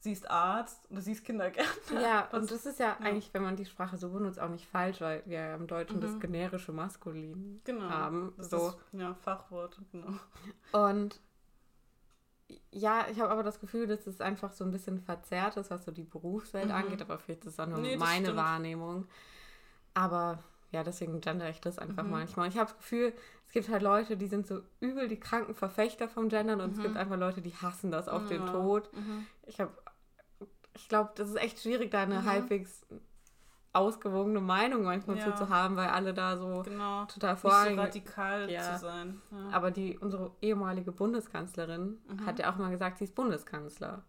sie 0.00 0.12
ist 0.12 0.30
Arzt 0.30 0.90
oder 0.90 1.00
sie 1.02 1.12
ist 1.12 1.24
Kindergärtner. 1.24 2.00
Ja, 2.00 2.28
das, 2.30 2.40
und 2.40 2.50
das 2.50 2.66
ist 2.66 2.80
ja, 2.80 2.96
ja, 2.98 3.06
eigentlich, 3.06 3.32
wenn 3.32 3.42
man 3.42 3.56
die 3.56 3.66
Sprache 3.66 3.96
so 3.96 4.10
benutzt, 4.10 4.40
auch 4.40 4.48
nicht 4.48 4.66
falsch, 4.66 5.00
weil 5.00 5.22
wir 5.26 5.38
ja 5.38 5.54
im 5.54 5.66
Deutschen 5.66 5.98
mhm. 5.98 6.00
das 6.00 6.18
generische 6.18 6.72
Maskulin 6.72 7.60
genau, 7.64 7.88
haben. 7.88 8.32
Das 8.36 8.50
so. 8.50 8.68
ist, 8.68 8.78
ja, 8.92 9.14
Fachwort, 9.14 9.78
genau. 9.92 10.08
Und 10.72 11.20
ja, 12.72 13.06
ich 13.10 13.20
habe 13.20 13.30
aber 13.30 13.42
das 13.42 13.60
Gefühl, 13.60 13.86
dass 13.86 14.06
es 14.06 14.20
einfach 14.20 14.52
so 14.52 14.64
ein 14.64 14.70
bisschen 14.70 15.00
verzerrt 15.00 15.56
ist, 15.56 15.70
was 15.70 15.84
so 15.84 15.92
die 15.92 16.02
Berufswelt 16.02 16.66
mhm. 16.66 16.74
angeht, 16.74 17.02
aber 17.02 17.18
vielleicht 17.18 17.44
ist 17.44 17.58
das 17.58 17.66
auch 17.66 17.70
nur 17.70 17.80
nee, 17.80 17.96
meine 17.96 18.26
stimmt. 18.26 18.38
Wahrnehmung. 18.38 19.06
Aber 19.94 20.42
ja, 20.72 20.84
deswegen 20.84 21.20
gender 21.20 21.50
ich 21.50 21.60
das 21.60 21.78
einfach 21.78 22.04
mhm. 22.04 22.10
manchmal. 22.10 22.48
Ich 22.48 22.56
habe 22.56 22.70
das 22.70 22.76
Gefühl, 22.76 23.12
es 23.46 23.52
gibt 23.52 23.68
halt 23.68 23.82
Leute, 23.82 24.16
die 24.16 24.28
sind 24.28 24.46
so 24.46 24.60
übel 24.78 25.08
die 25.08 25.18
kranken 25.18 25.54
Verfechter 25.54 26.08
vom 26.08 26.28
Gendern 26.28 26.60
und 26.60 26.72
mhm. 26.72 26.76
es 26.76 26.82
gibt 26.82 26.94
mhm. 26.94 27.00
einfach 27.00 27.18
Leute, 27.18 27.42
die 27.42 27.54
hassen 27.54 27.90
das 27.90 28.08
auf 28.08 28.30
ja. 28.30 28.38
den 28.38 28.46
Tod. 28.46 28.88
Mhm. 28.94 29.26
Ich 29.46 29.60
habe 29.60 29.72
ich 30.80 30.88
glaube, 30.88 31.10
das 31.14 31.28
ist 31.28 31.36
echt 31.36 31.60
schwierig, 31.60 31.90
da 31.90 32.02
eine 32.02 32.20
mhm. 32.20 32.24
halbwegs 32.24 32.86
ausgewogene 33.72 34.40
Meinung 34.40 34.82
manchmal 34.82 35.18
ja. 35.18 35.36
zu, 35.36 35.48
haben, 35.48 35.76
weil 35.76 35.88
alle 35.88 36.12
da 36.12 36.36
so 36.36 36.62
genau. 36.64 37.04
total 37.04 37.36
vorangehen. 37.36 37.76
So 37.76 37.82
radikal 37.82 38.50
ja. 38.50 38.62
zu 38.62 38.80
sein. 38.80 39.20
Ja. 39.30 39.56
Aber 39.56 39.70
die, 39.70 39.96
unsere 39.98 40.32
ehemalige 40.40 40.90
Bundeskanzlerin 40.90 41.98
mhm. 42.08 42.26
hat 42.26 42.38
ja 42.40 42.52
auch 42.52 42.56
mal 42.56 42.70
gesagt, 42.70 42.98
sie 42.98 43.04
ist 43.04 43.14
Bundeskanzler. 43.14 44.02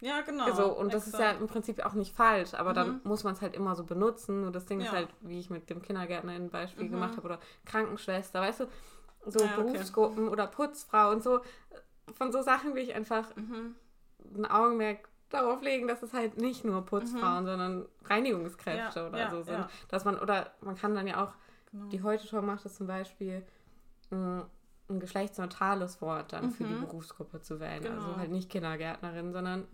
Ja, 0.00 0.22
genau. 0.22 0.44
Also, 0.44 0.76
und 0.76 0.92
das 0.92 1.06
ist 1.06 1.18
ja 1.18 1.30
im 1.30 1.46
Prinzip 1.46 1.84
auch 1.84 1.94
nicht 1.94 2.14
falsch, 2.14 2.54
aber 2.54 2.70
mhm. 2.70 2.74
dann 2.74 3.00
muss 3.04 3.22
man 3.22 3.34
es 3.34 3.40
halt 3.40 3.54
immer 3.54 3.76
so 3.76 3.84
benutzen. 3.84 4.44
Und 4.44 4.54
das 4.54 4.66
Ding 4.66 4.80
ist 4.80 4.92
halt, 4.92 5.08
wie 5.20 5.38
ich 5.38 5.48
mit 5.48 5.70
dem 5.70 5.80
Kindergärtner 5.80 6.32
ein 6.32 6.50
Beispiel 6.50 6.86
mhm. 6.86 6.90
gemacht 6.90 7.16
habe, 7.16 7.26
oder 7.26 7.38
Krankenschwester, 7.64 8.40
weißt 8.40 8.60
du, 8.60 8.66
so 9.26 9.46
Berufsgruppen 9.56 10.24
okay. 10.24 10.32
oder 10.32 10.46
Putzfrau 10.46 11.10
und 11.12 11.22
so. 11.22 11.40
Von 12.14 12.32
so 12.32 12.42
Sachen 12.42 12.74
will 12.74 12.82
ich 12.82 12.94
einfach 12.94 13.34
mhm. 13.36 13.76
ein 14.36 14.46
Augenmerk 14.46 15.08
darauf 15.34 15.62
legen, 15.62 15.86
dass 15.86 16.02
es 16.02 16.12
halt 16.12 16.38
nicht 16.38 16.64
nur 16.64 16.84
Putzfrauen, 16.84 17.44
mhm. 17.44 17.48
sondern 17.48 17.88
Reinigungskräfte 18.04 19.00
ja, 19.00 19.06
oder 19.08 19.18
ja, 19.18 19.30
so 19.30 19.42
sind. 19.42 19.58
Ja. 19.58 19.68
Dass 19.88 20.04
man, 20.04 20.18
oder 20.18 20.52
man 20.60 20.76
kann 20.76 20.94
dann 20.94 21.06
ja 21.06 21.22
auch, 21.24 21.34
genau. 21.70 21.86
die 21.88 22.02
Heute-Show 22.02 22.40
macht 22.42 22.64
es 22.64 22.74
zum 22.74 22.86
Beispiel, 22.86 23.44
ein, 24.10 24.38
mm, 24.38 24.42
ein 24.90 25.00
geschlechtsneutrales 25.00 26.00
Wort 26.00 26.32
dann 26.32 26.46
mhm. 26.46 26.50
für 26.52 26.64
die 26.64 26.74
mhm. 26.74 26.80
Berufsgruppe 26.82 27.40
zu 27.40 27.60
wählen. 27.60 27.82
Also 27.84 27.88
genau. 27.88 28.02
Also 28.04 28.16
halt 28.16 28.30
nicht 28.30 28.50
Kindergärtnerin, 28.50 29.32
sondern 29.32 29.66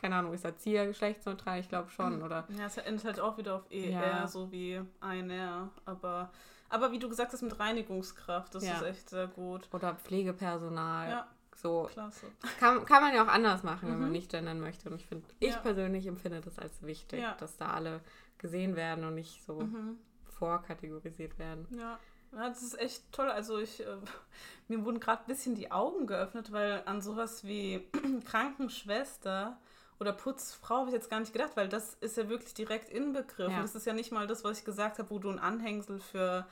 keine 0.00 0.16
Ahnung, 0.16 0.32
ist 0.32 0.46
Erzieher 0.46 0.86
geschlechtsneutral? 0.86 1.60
Ich 1.60 1.68
glaube 1.68 1.90
schon, 1.90 2.16
mhm. 2.16 2.22
oder? 2.22 2.46
Ja, 2.58 2.66
es 2.66 2.78
endet 2.78 3.04
halt 3.04 3.20
auch 3.20 3.36
wieder 3.36 3.56
auf 3.56 3.70
ER, 3.70 3.90
ja. 3.90 4.26
so 4.26 4.50
wie 4.50 4.80
einer, 5.00 5.70
aber, 5.84 6.30
aber 6.70 6.90
wie 6.90 6.98
du 6.98 7.08
gesagt 7.08 7.32
hast, 7.32 7.42
mit 7.42 7.58
Reinigungskraft, 7.60 8.54
das 8.54 8.64
ja. 8.64 8.76
ist 8.76 8.82
echt 8.82 9.10
sehr 9.10 9.26
gut. 9.26 9.68
Oder 9.72 9.94
Pflegepersonal. 9.94 11.10
Ja. 11.10 11.28
So 11.60 11.88
Klasse. 11.92 12.26
Kann, 12.58 12.84
kann 12.86 13.02
man 13.02 13.14
ja 13.14 13.22
auch 13.24 13.28
anders 13.28 13.62
machen, 13.62 13.88
wenn 13.88 13.96
mhm. 13.96 14.02
man 14.02 14.12
nicht 14.12 14.30
gendern 14.30 14.60
möchte. 14.60 14.88
Und 14.88 14.96
ich 14.96 15.06
finde, 15.06 15.26
ich 15.40 15.50
ja. 15.50 15.58
persönlich 15.58 16.06
empfinde 16.06 16.40
das 16.40 16.58
als 16.58 16.82
wichtig, 16.82 17.20
ja. 17.20 17.34
dass 17.38 17.56
da 17.56 17.72
alle 17.72 18.00
gesehen 18.38 18.76
werden 18.76 19.04
und 19.04 19.14
nicht 19.14 19.44
so 19.44 19.60
mhm. 19.60 19.98
vorkategorisiert 20.24 21.38
werden. 21.38 21.66
Ja. 21.76 21.98
Ja, 22.32 22.48
das 22.48 22.62
ist 22.62 22.78
echt 22.78 23.10
toll. 23.12 23.28
Also 23.28 23.58
ich, 23.58 23.80
äh, 23.80 23.96
mir 24.68 24.84
wurden 24.84 25.00
gerade 25.00 25.22
ein 25.22 25.26
bisschen 25.26 25.54
die 25.54 25.70
Augen 25.70 26.06
geöffnet, 26.06 26.52
weil 26.52 26.82
an 26.86 27.02
sowas 27.02 27.44
wie 27.44 27.88
Krankenschwester 28.24 29.58
oder 29.98 30.12
Putzfrau 30.12 30.76
habe 30.76 30.88
ich 30.88 30.94
jetzt 30.94 31.10
gar 31.10 31.20
nicht 31.20 31.32
gedacht, 31.32 31.56
weil 31.56 31.68
das 31.68 31.94
ist 31.94 32.16
ja 32.16 32.28
wirklich 32.28 32.54
direkt 32.54 32.88
inbegriffen. 32.88 33.54
Ja. 33.54 33.62
Das 33.62 33.74
ist 33.74 33.86
ja 33.86 33.92
nicht 33.92 34.12
mal 34.12 34.26
das, 34.26 34.44
was 34.44 34.58
ich 34.58 34.64
gesagt 34.64 34.98
habe, 34.98 35.10
wo 35.10 35.18
du 35.18 35.28
ein 35.28 35.38
Anhängsel 35.38 35.98
für 35.98 36.46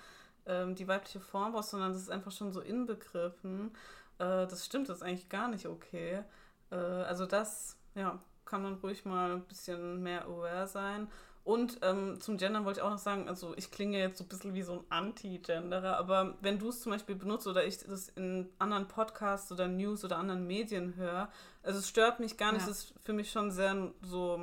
ähm, 0.46 0.74
die 0.74 0.86
weibliche 0.88 1.20
Form 1.20 1.52
brauchst, 1.52 1.70
sondern 1.70 1.92
das 1.92 2.02
ist 2.02 2.10
einfach 2.10 2.32
schon 2.32 2.52
so 2.52 2.60
inbegriffen. 2.60 3.70
Äh, 4.18 4.46
das 4.46 4.64
stimmt, 4.64 4.88
das 4.88 4.98
ist 4.98 5.02
eigentlich 5.02 5.28
gar 5.28 5.48
nicht 5.48 5.66
okay. 5.66 6.22
Äh, 6.70 6.76
also 6.76 7.26
das, 7.26 7.76
ja, 7.94 8.18
kann 8.44 8.62
man 8.62 8.74
ruhig 8.74 9.04
mal 9.04 9.32
ein 9.32 9.44
bisschen 9.44 10.02
mehr 10.02 10.24
aware 10.24 10.66
sein. 10.66 11.08
Und 11.44 11.78
ähm, 11.80 12.20
zum 12.20 12.36
Gendern 12.36 12.66
wollte 12.66 12.80
ich 12.80 12.84
auch 12.84 12.90
noch 12.90 12.98
sagen, 12.98 13.26
also 13.26 13.54
ich 13.56 13.70
klinge 13.70 13.98
jetzt 13.98 14.18
so 14.18 14.24
ein 14.24 14.28
bisschen 14.28 14.52
wie 14.52 14.60
so 14.60 14.74
ein 14.74 14.84
Anti-Genderer, 14.90 15.96
aber 15.96 16.34
wenn 16.42 16.58
du 16.58 16.68
es 16.68 16.82
zum 16.82 16.92
Beispiel 16.92 17.14
benutzt 17.14 17.46
oder 17.46 17.64
ich 17.64 17.78
das 17.78 18.10
in 18.10 18.50
anderen 18.58 18.86
Podcasts 18.86 19.50
oder 19.50 19.66
News 19.66 20.04
oder 20.04 20.18
anderen 20.18 20.46
Medien 20.46 20.94
höre, 20.96 21.30
also 21.62 21.78
es 21.78 21.88
stört 21.88 22.20
mich 22.20 22.36
gar 22.36 22.52
nicht, 22.52 22.68
es 22.68 22.90
ist 22.90 22.94
für 23.00 23.14
mich 23.14 23.30
schon 23.30 23.50
sehr 23.50 23.92
so 24.02 24.36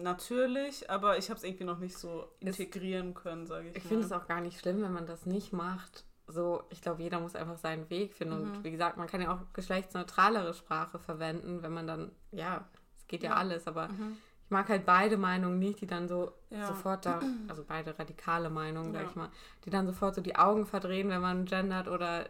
natürlich, 0.00 0.88
aber 0.88 1.18
ich 1.18 1.28
habe 1.28 1.36
es 1.36 1.44
irgendwie 1.44 1.64
noch 1.64 1.78
nicht 1.78 1.98
so 1.98 2.26
integrieren 2.40 3.10
es, 3.10 3.22
können, 3.22 3.46
sage 3.46 3.68
ich. 3.68 3.76
Ich 3.76 3.82
finde 3.82 4.06
es 4.06 4.12
auch 4.12 4.26
gar 4.26 4.40
nicht 4.40 4.58
schlimm, 4.58 4.80
wenn 4.80 4.92
man 4.94 5.04
das 5.04 5.26
nicht 5.26 5.52
macht 5.52 6.05
so, 6.26 6.64
ich 6.70 6.80
glaube, 6.80 7.02
jeder 7.02 7.20
muss 7.20 7.36
einfach 7.36 7.56
seinen 7.56 7.88
Weg 7.90 8.14
finden. 8.14 8.42
Mhm. 8.42 8.50
Und 8.50 8.64
wie 8.64 8.70
gesagt, 8.70 8.96
man 8.96 9.06
kann 9.06 9.20
ja 9.20 9.32
auch 9.32 9.40
geschlechtsneutralere 9.52 10.54
Sprache 10.54 10.98
verwenden, 10.98 11.62
wenn 11.62 11.72
man 11.72 11.86
dann, 11.86 12.12
ja, 12.32 12.64
es 12.96 13.06
geht 13.06 13.22
ja, 13.22 13.30
ja. 13.30 13.36
alles, 13.36 13.66
aber 13.66 13.88
mhm. 13.88 14.16
ich 14.44 14.50
mag 14.50 14.68
halt 14.68 14.84
beide 14.84 15.16
Meinungen 15.16 15.58
nicht, 15.58 15.80
die 15.80 15.86
dann 15.86 16.08
so 16.08 16.32
ja. 16.50 16.66
sofort 16.66 17.06
da, 17.06 17.20
also 17.48 17.64
beide 17.64 17.96
radikale 17.98 18.50
Meinungen, 18.50 18.92
ja. 18.92 19.00
sag 19.00 19.10
ich 19.10 19.16
mal, 19.16 19.28
die 19.64 19.70
dann 19.70 19.86
sofort 19.86 20.14
so 20.14 20.20
die 20.20 20.36
Augen 20.36 20.66
verdrehen, 20.66 21.08
wenn 21.08 21.20
man 21.20 21.44
gendert 21.44 21.88
oder 21.88 22.28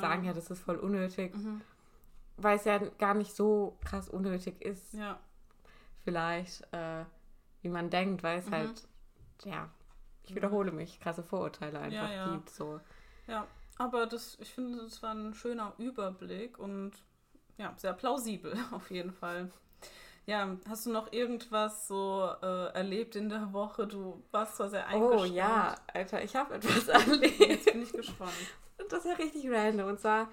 sagen, 0.00 0.24
ja, 0.24 0.32
das 0.32 0.50
ist 0.50 0.60
voll 0.60 0.76
unnötig. 0.76 1.34
Mhm. 1.36 1.60
Weil 2.36 2.56
es 2.56 2.64
ja 2.64 2.78
gar 2.78 3.14
nicht 3.14 3.34
so 3.34 3.78
krass 3.84 4.08
unnötig 4.08 4.60
ist. 4.60 4.92
Ja. 4.94 5.20
Vielleicht, 6.04 6.62
äh, 6.72 7.04
wie 7.62 7.68
man 7.68 7.90
denkt, 7.90 8.22
weil 8.22 8.38
es 8.38 8.46
mhm. 8.46 8.52
halt, 8.52 8.88
ja, 9.44 9.68
ich 10.24 10.34
wiederhole 10.34 10.72
mich, 10.72 11.00
krasse 11.00 11.22
Vorurteile 11.22 11.78
einfach 11.78 12.32
gibt. 12.32 12.50
So. 12.50 12.80
Ja, 13.28 13.46
aber 13.78 14.06
das, 14.06 14.36
ich 14.40 14.50
finde, 14.52 14.82
das 14.82 15.02
war 15.02 15.14
ein 15.14 15.34
schöner 15.34 15.72
Überblick 15.78 16.58
und 16.58 16.92
ja, 17.58 17.72
sehr 17.76 17.92
plausibel 17.92 18.56
auf 18.72 18.90
jeden 18.90 19.12
Fall. 19.12 19.50
Ja, 20.26 20.56
hast 20.68 20.84
du 20.84 20.90
noch 20.90 21.10
irgendwas 21.12 21.88
so 21.88 22.28
äh, 22.42 22.72
erlebt 22.74 23.16
in 23.16 23.28
der 23.30 23.50
Woche? 23.52 23.86
Du 23.86 24.22
warst 24.30 24.56
zwar 24.56 24.68
sehr 24.68 24.86
eingespannt. 24.86 25.20
Oh 25.22 25.24
ja, 25.24 25.74
Alter, 25.94 26.22
ich 26.22 26.36
habe 26.36 26.54
etwas 26.56 26.88
erlebt. 26.88 27.38
Jetzt 27.40 27.72
bin 27.72 27.82
ich 27.82 27.92
gespannt. 27.92 28.32
Das 28.90 29.04
ist 29.04 29.10
ja 29.10 29.14
richtig 29.14 29.50
random. 29.50 29.88
Und 29.88 30.00
zwar 30.00 30.28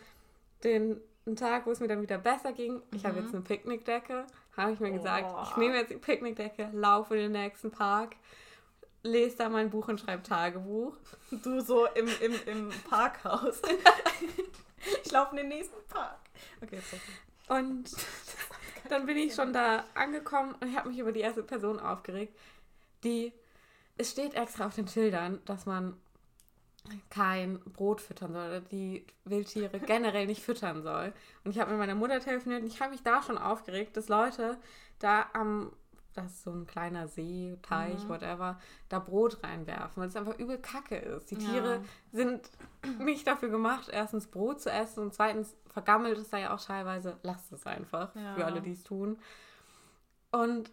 den 0.66 1.00
einen 1.26 1.36
Tag, 1.38 1.66
wo 1.66 1.72
es 1.72 1.80
mir 1.80 1.88
dann 1.88 2.02
wieder 2.02 2.18
besser 2.18 2.52
ging. 2.52 2.82
Ich 2.94 3.06
habe 3.06 3.20
jetzt 3.20 3.30
Mhm. 3.30 3.36
eine 3.36 3.44
Picknickdecke. 3.46 4.26
Habe 4.58 4.74
ich 4.74 4.80
mir 4.82 4.92
gesagt, 4.92 5.34
Oh. 5.34 5.44
ich 5.44 5.56
nehme 5.58 5.76
jetzt 5.78 5.92
die 5.92 5.98
Picknickdecke, 5.98 6.70
laufe 6.74 7.16
in 7.16 7.22
den 7.24 7.32
nächsten 7.44 7.72
Park, 7.72 8.16
lese 9.06 9.38
da 9.38 9.50
mein 9.50 9.70
Buch 9.70 9.88
und 9.88 10.00
schreibe 10.00 10.24
Tagebuch. 10.24 10.98
Du 11.32 11.62
so 11.62 11.86
im, 11.88 12.08
im, 12.22 12.34
im 12.48 12.70
Parkhaus. 12.90 13.62
ich 15.04 15.12
laufe 15.12 15.32
in 15.32 15.38
den 15.38 15.48
nächsten 15.50 15.88
Park. 15.88 16.20
Okay, 16.62 16.80
sorry. 16.90 17.62
Und 17.62 17.90
dann 18.90 19.06
bin 19.06 19.18
ich 19.18 19.36
schon 19.36 19.54
da 19.54 19.86
angekommen 19.94 20.56
und 20.60 20.70
ich 20.70 20.76
habe 20.76 20.90
mich 20.90 21.00
über 21.00 21.12
die 21.12 21.22
erste 21.22 21.44
Person 21.44 21.80
aufgeregt, 21.80 22.36
die, 23.04 23.34
es 23.98 24.12
steht 24.12 24.34
extra 24.34 24.66
auf 24.66 24.76
den 24.76 24.88
Schildern, 24.88 25.40
dass 25.46 25.66
man 25.66 25.96
kein 27.10 27.60
Brot 27.62 28.02
füttern 28.02 28.34
soll 28.34 28.48
oder 28.48 28.62
die 28.62 29.06
Wildtiere 29.24 29.80
generell 29.86 30.28
nicht 30.28 30.44
füttern 30.44 30.84
soll. 30.84 31.14
Und 31.44 31.52
ich 31.52 31.60
habe 31.60 31.72
mit 31.72 31.80
meiner 31.80 31.96
Mutter 31.96 32.20
telefoniert 32.20 32.62
und 32.62 32.68
ich 32.68 32.80
habe 32.80 32.92
mich 32.92 33.04
da 33.04 33.22
schon 33.22 33.38
aufgeregt, 33.38 33.98
dass 33.98 34.08
Leute 34.08 34.58
da 35.00 35.28
am, 35.34 35.72
das 36.16 36.32
ist 36.32 36.44
so 36.44 36.52
ein 36.52 36.66
kleiner 36.66 37.08
See, 37.08 37.58
Teich, 37.62 38.04
Mhm. 38.06 38.10
whatever, 38.10 38.60
da 38.90 39.00
Brot 39.00 39.44
reinwerfen, 39.44 40.02
weil 40.02 40.08
es 40.10 40.16
einfach 40.16 40.38
übel 40.40 40.58
kacke 40.58 40.96
ist. 40.98 41.30
Die 41.32 41.36
Ja. 41.36 41.42
Tiere 41.52 41.82
sind 42.12 42.50
nicht 43.00 43.28
dafür 43.28 43.50
gemacht, 43.50 43.90
erstens 43.92 44.28
Brot 44.28 44.62
zu 44.62 44.72
essen 44.72 45.02
und 45.04 45.14
zweitens 45.14 45.56
vergammelt 45.68 46.18
es 46.18 46.30
da 46.30 46.38
ja 46.38 46.54
auch 46.54 46.62
teilweise. 46.64 47.18
Lasst 47.24 47.52
es 47.52 47.66
einfach 47.66 48.16
Ja. 48.16 48.36
für 48.36 48.46
alle, 48.46 48.62
die 48.62 48.72
es 48.72 48.84
tun. 48.84 49.18
Und 50.32 50.72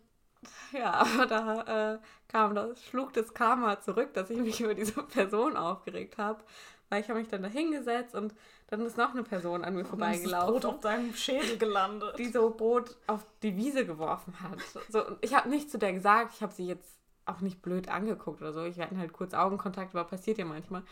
ja, 0.73 0.93
aber 1.25 1.27
da 1.27 1.95
äh, 1.95 1.99
kam 2.29 2.55
das, 2.55 2.83
schlug 2.85 3.13
das 3.13 3.35
Karma 3.35 3.81
zurück, 3.81 4.15
dass 4.15 4.31
ich 4.31 4.39
mich 4.39 4.61
über 4.61 4.75
diese 4.75 5.03
Person 5.03 5.57
aufgeregt 5.57 6.19
habe. 6.19 6.43
Weil 6.89 7.01
ich 7.03 7.09
habe 7.09 7.19
mich 7.21 7.29
dann 7.29 7.43
da 7.43 7.49
hingesetzt 7.49 8.15
und 8.15 8.35
dann 8.73 8.87
ist 8.87 8.97
noch 8.97 9.11
eine 9.11 9.23
Person 9.23 9.65
an 9.65 9.75
mir 9.75 9.83
das 9.83 9.91
Brot 9.91 10.01
vorbeigelaufen, 10.01 10.71
auf 10.71 10.81
deinem 10.81 11.13
Schädel 11.13 11.59
gelandet. 11.59 12.19
die 12.19 12.29
so 12.29 12.49
Brot 12.49 12.97
auf 13.07 13.27
die 13.43 13.55
Wiese 13.55 13.85
geworfen 13.85 14.33
hat. 14.41 14.59
So, 14.89 15.03
ich 15.21 15.35
habe 15.35 15.51
nichts 15.51 15.71
zu 15.73 15.79
der 15.79 15.93
gesagt, 15.93 16.33
ich 16.35 16.43
habe 16.43 16.55
sie 16.55 16.67
jetzt 16.67 16.99
auch 17.27 17.43
nicht 17.43 17.61
blöd 17.61 17.91
angeguckt 17.91 18.41
oder 18.41 18.55
so. 18.55 18.65
Ich 18.65 18.81
hatte 18.81 18.97
halt 18.97 19.13
kurz 19.13 19.35
Augenkontakt, 19.35 19.95
aber 19.95 20.09
passiert 20.09 20.39
ja 20.39 20.47
manchmal. 20.47 20.83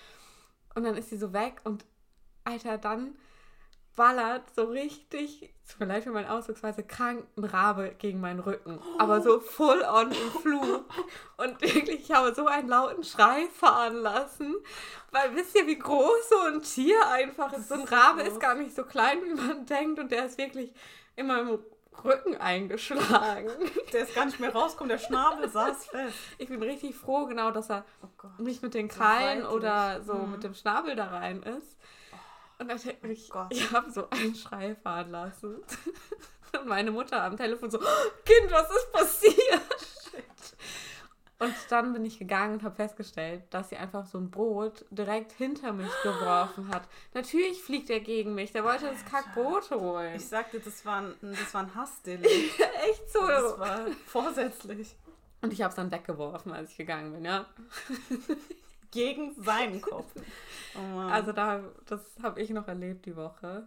Und 0.75 0.85
dann 0.85 0.95
ist 0.95 1.09
sie 1.09 1.17
so 1.17 1.33
weg 1.33 1.63
und 1.65 1.87
Alter, 2.45 2.77
dann 2.77 3.15
ballert 3.97 4.45
so 4.55 4.65
richtig, 4.65 5.53
tut 5.69 5.81
mir 5.81 5.87
leid 5.87 6.05
für 6.05 6.11
meine 6.11 6.31
Ausdrucksweise, 6.33 6.83
krank 6.83 7.27
ein 7.37 7.45
Rabe 7.45 7.95
gegen 7.99 8.21
meinen 8.21 8.41
Rücken. 8.41 8.81
Aber 8.99 9.21
so 9.21 9.41
full 9.41 9.83
on 9.83 10.11
im 10.13 10.31
Flug. 10.41 10.85
Und 11.37 11.61
wirklich, 11.61 12.01
ich 12.01 12.13
habe 12.13 12.35
so 12.35 12.47
einen 12.47 12.69
lauten 12.69 13.05
Schrei 13.05 13.47
fahren 13.49 13.97
lassen. 13.97 14.55
Weil 15.11 15.35
wisst 15.37 15.57
ihr, 15.57 15.67
wie 15.67 15.79
groß 15.79 16.29
so 16.31 16.39
ein 16.47 16.63
Tier 16.63 16.97
einfach 17.09 17.53
ist? 17.53 17.69
So 17.69 17.75
ein 17.75 17.83
Rabe 17.85 18.23
ist 18.23 18.41
gar 18.41 18.55
nicht 18.55 18.75
so 18.75 18.85
klein, 18.85 19.19
wie 19.25 19.35
man 19.35 19.67
denkt. 19.67 19.99
Und 19.99 20.11
der 20.13 20.27
ist 20.27 20.39
wirklich 20.39 20.73
in 21.17 21.27
meinem 21.27 21.59
Rücken 22.05 22.37
eingeschlagen. 22.37 23.51
Der 23.93 24.03
ist 24.05 24.15
gar 24.15 24.25
nicht 24.25 24.41
mehr 24.41 24.53
rausgekommen, 24.53 24.89
der 24.89 24.99
Schnabel 24.99 25.49
saß 25.49 25.87
fest. 25.87 26.17
Ich 26.39 26.49
bin 26.49 26.63
richtig 26.63 26.95
froh, 26.97 27.27
genau, 27.27 27.51
dass 27.51 27.69
er 27.71 27.85
Oh 28.03 28.43
nicht 28.43 28.63
mit 28.63 28.73
den 28.73 28.89
So 28.89 28.97
Krallen 28.97 29.41
seitlich. 29.43 29.55
oder 29.55 30.03
so 30.03 30.15
Mhm. 30.15 30.31
mit 30.33 30.45
dem 30.45 30.55
Schnabel 30.55 30.97
da 30.97 31.07
rein 31.09 31.43
ist. 31.43 31.77
Und 32.61 32.69
dann 32.69 32.79
hab 32.79 33.05
ich, 33.05 33.31
Gott. 33.31 33.47
ich 33.51 33.73
habe 33.73 33.91
so 33.91 34.11
einen 34.11 34.35
Schrei 34.35 34.75
fahren 34.75 35.11
lassen. 35.11 35.57
Und 35.57 36.67
meine 36.67 36.91
Mutter 36.91 37.23
am 37.23 37.37
Telefon 37.37 37.71
so, 37.71 37.79
Kind, 37.79 38.51
was 38.51 38.71
ist 38.71 38.93
passiert? 38.93 39.63
Und 41.39 41.55
dann 41.71 41.95
bin 41.95 42.05
ich 42.05 42.19
gegangen 42.19 42.55
und 42.55 42.63
habe 42.65 42.77
festgestellt, 42.77 43.45
dass 43.49 43.71
sie 43.71 43.77
einfach 43.79 44.07
so 44.07 44.19
ein 44.19 44.31
Brot 44.31 44.85
direkt 44.91 45.33
hinter 45.33 45.73
mich 45.73 45.91
geworfen 46.03 46.69
hat. 46.69 46.83
Natürlich 47.15 47.63
fliegt 47.63 47.89
er 47.89 48.01
gegen 48.01 48.35
mich. 48.35 48.53
Der 48.53 48.63
wollte 48.63 48.91
das 48.91 49.07
Kackbrot 49.07 49.71
holen. 49.71 50.17
Ich 50.17 50.27
sagte, 50.27 50.61
das 50.61 50.85
war 50.85 51.01
ein, 51.01 51.15
das 51.23 51.55
war 51.55 51.63
ein 51.63 51.75
Hassdelikt. 51.75 52.61
Echt 52.91 53.11
so. 53.11 53.27
Das 53.27 53.59
war 53.59 53.87
vorsätzlich. 54.07 54.95
Und 55.41 55.55
ich 55.55 55.63
habe 55.63 55.71
es 55.71 55.77
dann 55.77 55.91
weggeworfen, 55.91 56.53
als 56.53 56.73
ich 56.73 56.77
gegangen 56.77 57.15
bin, 57.15 57.25
ja. 57.25 57.47
Gegen 58.91 59.35
seinen 59.43 59.81
Kopf. 59.83 60.13
Oh. 60.75 60.99
Also 60.99 61.33
da, 61.33 61.63
das 61.87 62.01
habe 62.23 62.41
ich 62.41 62.51
noch 62.51 62.69
erlebt 62.69 63.07
die 63.07 63.17
Woche. 63.17 63.67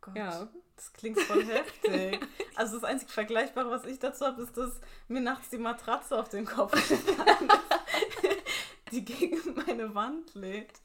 Gott, 0.00 0.16
Ja. 0.16 0.48
Das 0.76 0.92
klingt 0.92 1.20
voll 1.20 1.44
heftig. 1.44 2.20
Also 2.56 2.76
das 2.76 2.84
einzige 2.84 3.10
Vergleichbare, 3.10 3.68
was 3.70 3.84
ich 3.84 3.98
dazu 3.98 4.24
habe, 4.26 4.42
ist, 4.42 4.56
dass 4.56 4.80
mir 5.08 5.20
nachts 5.20 5.50
die 5.50 5.58
Matratze 5.58 6.16
auf 6.16 6.28
den 6.28 6.44
Kopf 6.46 6.72
gefallen 6.88 7.48
ist, 8.22 8.92
die 8.92 9.04
gegen 9.04 9.40
meine 9.66 9.92
Wand 9.94 10.34
liegt. 10.36 10.80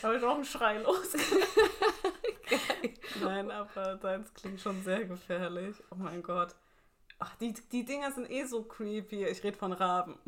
Da 0.00 0.08
habe 0.08 0.16
ich 0.18 0.24
auch 0.24 0.36
einen 0.36 0.44
Schrei 0.46 0.78
los. 0.78 1.12
Nein, 3.22 3.50
aber 3.50 3.96
deins 3.96 4.32
klingt 4.32 4.60
schon 4.60 4.82
sehr 4.82 5.04
gefährlich. 5.04 5.76
Oh 5.90 5.96
mein 5.96 6.22
Gott. 6.22 6.54
Ach, 7.24 7.34
die, 7.36 7.52
die 7.70 7.84
Dinger 7.84 8.10
sind 8.12 8.30
eh 8.30 8.44
so 8.44 8.62
creepy. 8.64 9.24
Ich 9.26 9.42
rede 9.44 9.56
von 9.56 9.72
Raben. 9.72 10.18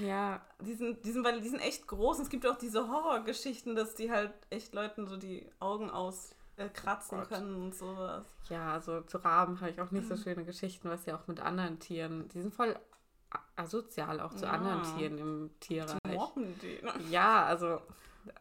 Ja, 0.00 0.40
Die 0.60 0.74
sind, 0.74 1.04
die, 1.04 1.10
sind, 1.12 1.24
weil 1.24 1.40
die 1.40 1.48
sind 1.48 1.58
echt 1.60 1.86
groß. 1.88 2.18
Und 2.18 2.22
es 2.24 2.30
gibt 2.30 2.46
auch 2.46 2.56
diese 2.58 2.88
Horrorgeschichten, 2.88 3.74
dass 3.74 3.94
die 3.94 4.10
halt 4.12 4.32
echt 4.50 4.72
Leuten 4.74 5.06
so 5.06 5.16
die 5.16 5.46
Augen 5.58 5.90
auskratzen 5.90 7.18
äh, 7.18 7.20
Gott. 7.22 7.28
können 7.28 7.54
und 7.56 7.74
sowas. 7.74 8.24
Ja, 8.48 8.72
also 8.72 9.00
zu 9.02 9.18
Raben 9.18 9.60
habe 9.60 9.70
ich 9.70 9.80
auch 9.80 9.90
nicht 9.90 10.06
so 10.06 10.16
schöne 10.16 10.44
Geschichten, 10.44 10.88
was 10.88 11.06
ja 11.06 11.16
auch 11.16 11.26
mit 11.26 11.40
anderen 11.40 11.80
Tieren. 11.80 12.28
Die 12.28 12.40
sind 12.40 12.54
voll 12.54 12.76
asozial 13.56 14.20
auch 14.20 14.34
zu 14.34 14.44
Ja. 14.44 14.52
anderen 14.52 14.82
Tieren 14.96 15.18
im 15.18 15.50
Tierreich. 15.60 15.98
Mobben 16.06 16.58
die. 16.60 16.80
ne? 16.84 16.92
Ja, 17.10 17.46
also 17.46 17.80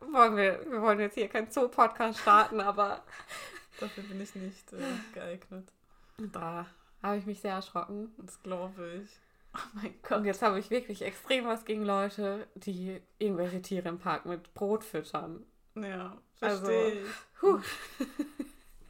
wollen 0.02 0.36
wir, 0.38 0.64
wir 0.70 0.82
wollen 0.82 1.00
jetzt 1.00 1.16
hier 1.16 1.28
keinen 1.28 1.50
Zoo-Podcast 1.52 2.20
starten, 2.20 2.62
aber 2.62 3.02
Dafür 3.80 4.04
bin 4.04 4.22
ich 4.22 4.36
nicht 4.36 4.72
äh, 4.74 4.78
geeignet. 5.14 5.68
da 6.32 6.68
habe 7.04 7.18
ich 7.18 7.26
mich 7.26 7.42
sehr 7.42 7.54
erschrocken. 7.54 8.12
Das 8.18 8.42
glaube 8.42 9.04
ich. 9.04 9.10
Oh 9.56 9.60
mein 9.76 9.86
Und 9.92 10.04
Gott. 10.04 10.26
jetzt 10.26 10.42
habe 10.42 10.58
ich 10.60 10.72
wirklich 10.72 11.04
extrem 11.04 11.46
was 11.46 11.64
gegen 11.66 11.84
Leute, 11.84 12.48
die 12.56 13.00
irgendwelche 13.20 13.62
Tiere 13.62 13.90
im 13.90 14.00
Park 14.00 14.26
mit 14.26 14.54
Brot 14.56 14.84
füttern. 14.84 15.46
Ja, 15.76 16.18
Also, 16.42 16.66
verstehe 16.66 17.02
ich. 17.02 17.10
Puh. 17.40 17.60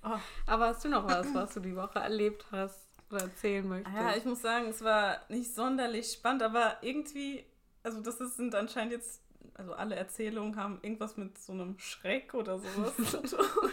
Oh. 0.04 0.17
Aber 0.47 0.67
hast 0.67 0.86
du 0.86 0.89
noch 0.89 1.06
was, 1.06 1.34
was 1.34 1.54
du 1.54 1.60
die 1.60 1.76
Woche 1.76 1.99
erlebt 1.99 2.45
hast 2.52 2.88
oder 3.10 3.21
erzählen 3.23 3.67
möchtest? 3.67 3.95
Ja, 3.95 4.15
ich 4.15 4.26
muss 4.26 4.41
sagen, 4.41 4.67
es 4.67 4.84
war 4.84 5.19
nicht 5.30 5.54
sonderlich 5.54 6.12
spannend, 6.12 6.43
aber 6.43 6.78
irgendwie, 6.82 7.45
also 7.84 8.02
das 8.02 8.19
ist, 8.19 8.36
sind 8.36 8.54
anscheinend 8.54 8.91
jetzt, 8.93 9.21
also 9.54 9.73
alle 9.73 9.95
Erzählungen 9.95 10.56
haben 10.58 10.80
irgendwas 10.82 11.15
mit 11.15 11.38
so 11.38 11.54
einem 11.54 11.80
Schreck 11.80 12.34
oder 12.34 12.60
sowas 12.60 12.95
zu 13.12 13.21
tun. 13.21 13.71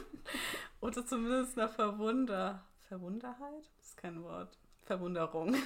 Oder 0.81 1.05
zumindest 1.05 1.59
einer 1.59 1.68
Verwunder... 1.68 2.64
Verwunderheit? 2.88 3.70
Kein 4.00 4.22
Wort. 4.22 4.56
Verwunderung. 4.86 5.54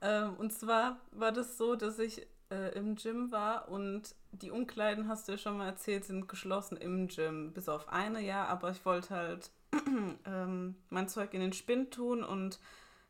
ähm, 0.00 0.34
und 0.38 0.52
zwar 0.52 1.00
war 1.10 1.32
das 1.32 1.58
so, 1.58 1.74
dass 1.74 1.98
ich 1.98 2.24
äh, 2.52 2.72
im 2.78 2.94
Gym 2.94 3.32
war 3.32 3.68
und 3.68 4.14
die 4.30 4.52
Umkleiden, 4.52 5.08
hast 5.08 5.26
du 5.26 5.32
ja 5.32 5.38
schon 5.38 5.58
mal 5.58 5.66
erzählt, 5.66 6.04
sind 6.04 6.28
geschlossen 6.28 6.76
im 6.76 7.08
Gym. 7.08 7.52
Bis 7.52 7.68
auf 7.68 7.88
eine, 7.88 8.20
ja, 8.20 8.46
aber 8.46 8.70
ich 8.70 8.84
wollte 8.84 9.10
halt 9.10 9.50
ähm, 10.24 10.76
mein 10.88 11.08
Zeug 11.08 11.34
in 11.34 11.40
den 11.40 11.52
Spind 11.52 11.92
tun 11.92 12.22
und 12.22 12.60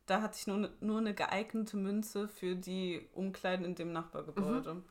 da 0.06 0.22
hatte 0.22 0.38
ich 0.40 0.46
nur, 0.46 0.56
ne- 0.56 0.72
nur 0.80 0.98
eine 0.98 1.14
geeignete 1.14 1.76
Münze 1.76 2.26
für 2.26 2.56
die 2.56 3.06
Umkleiden 3.12 3.66
in 3.66 3.74
dem 3.74 3.92
Nachbargebäude. 3.92 4.82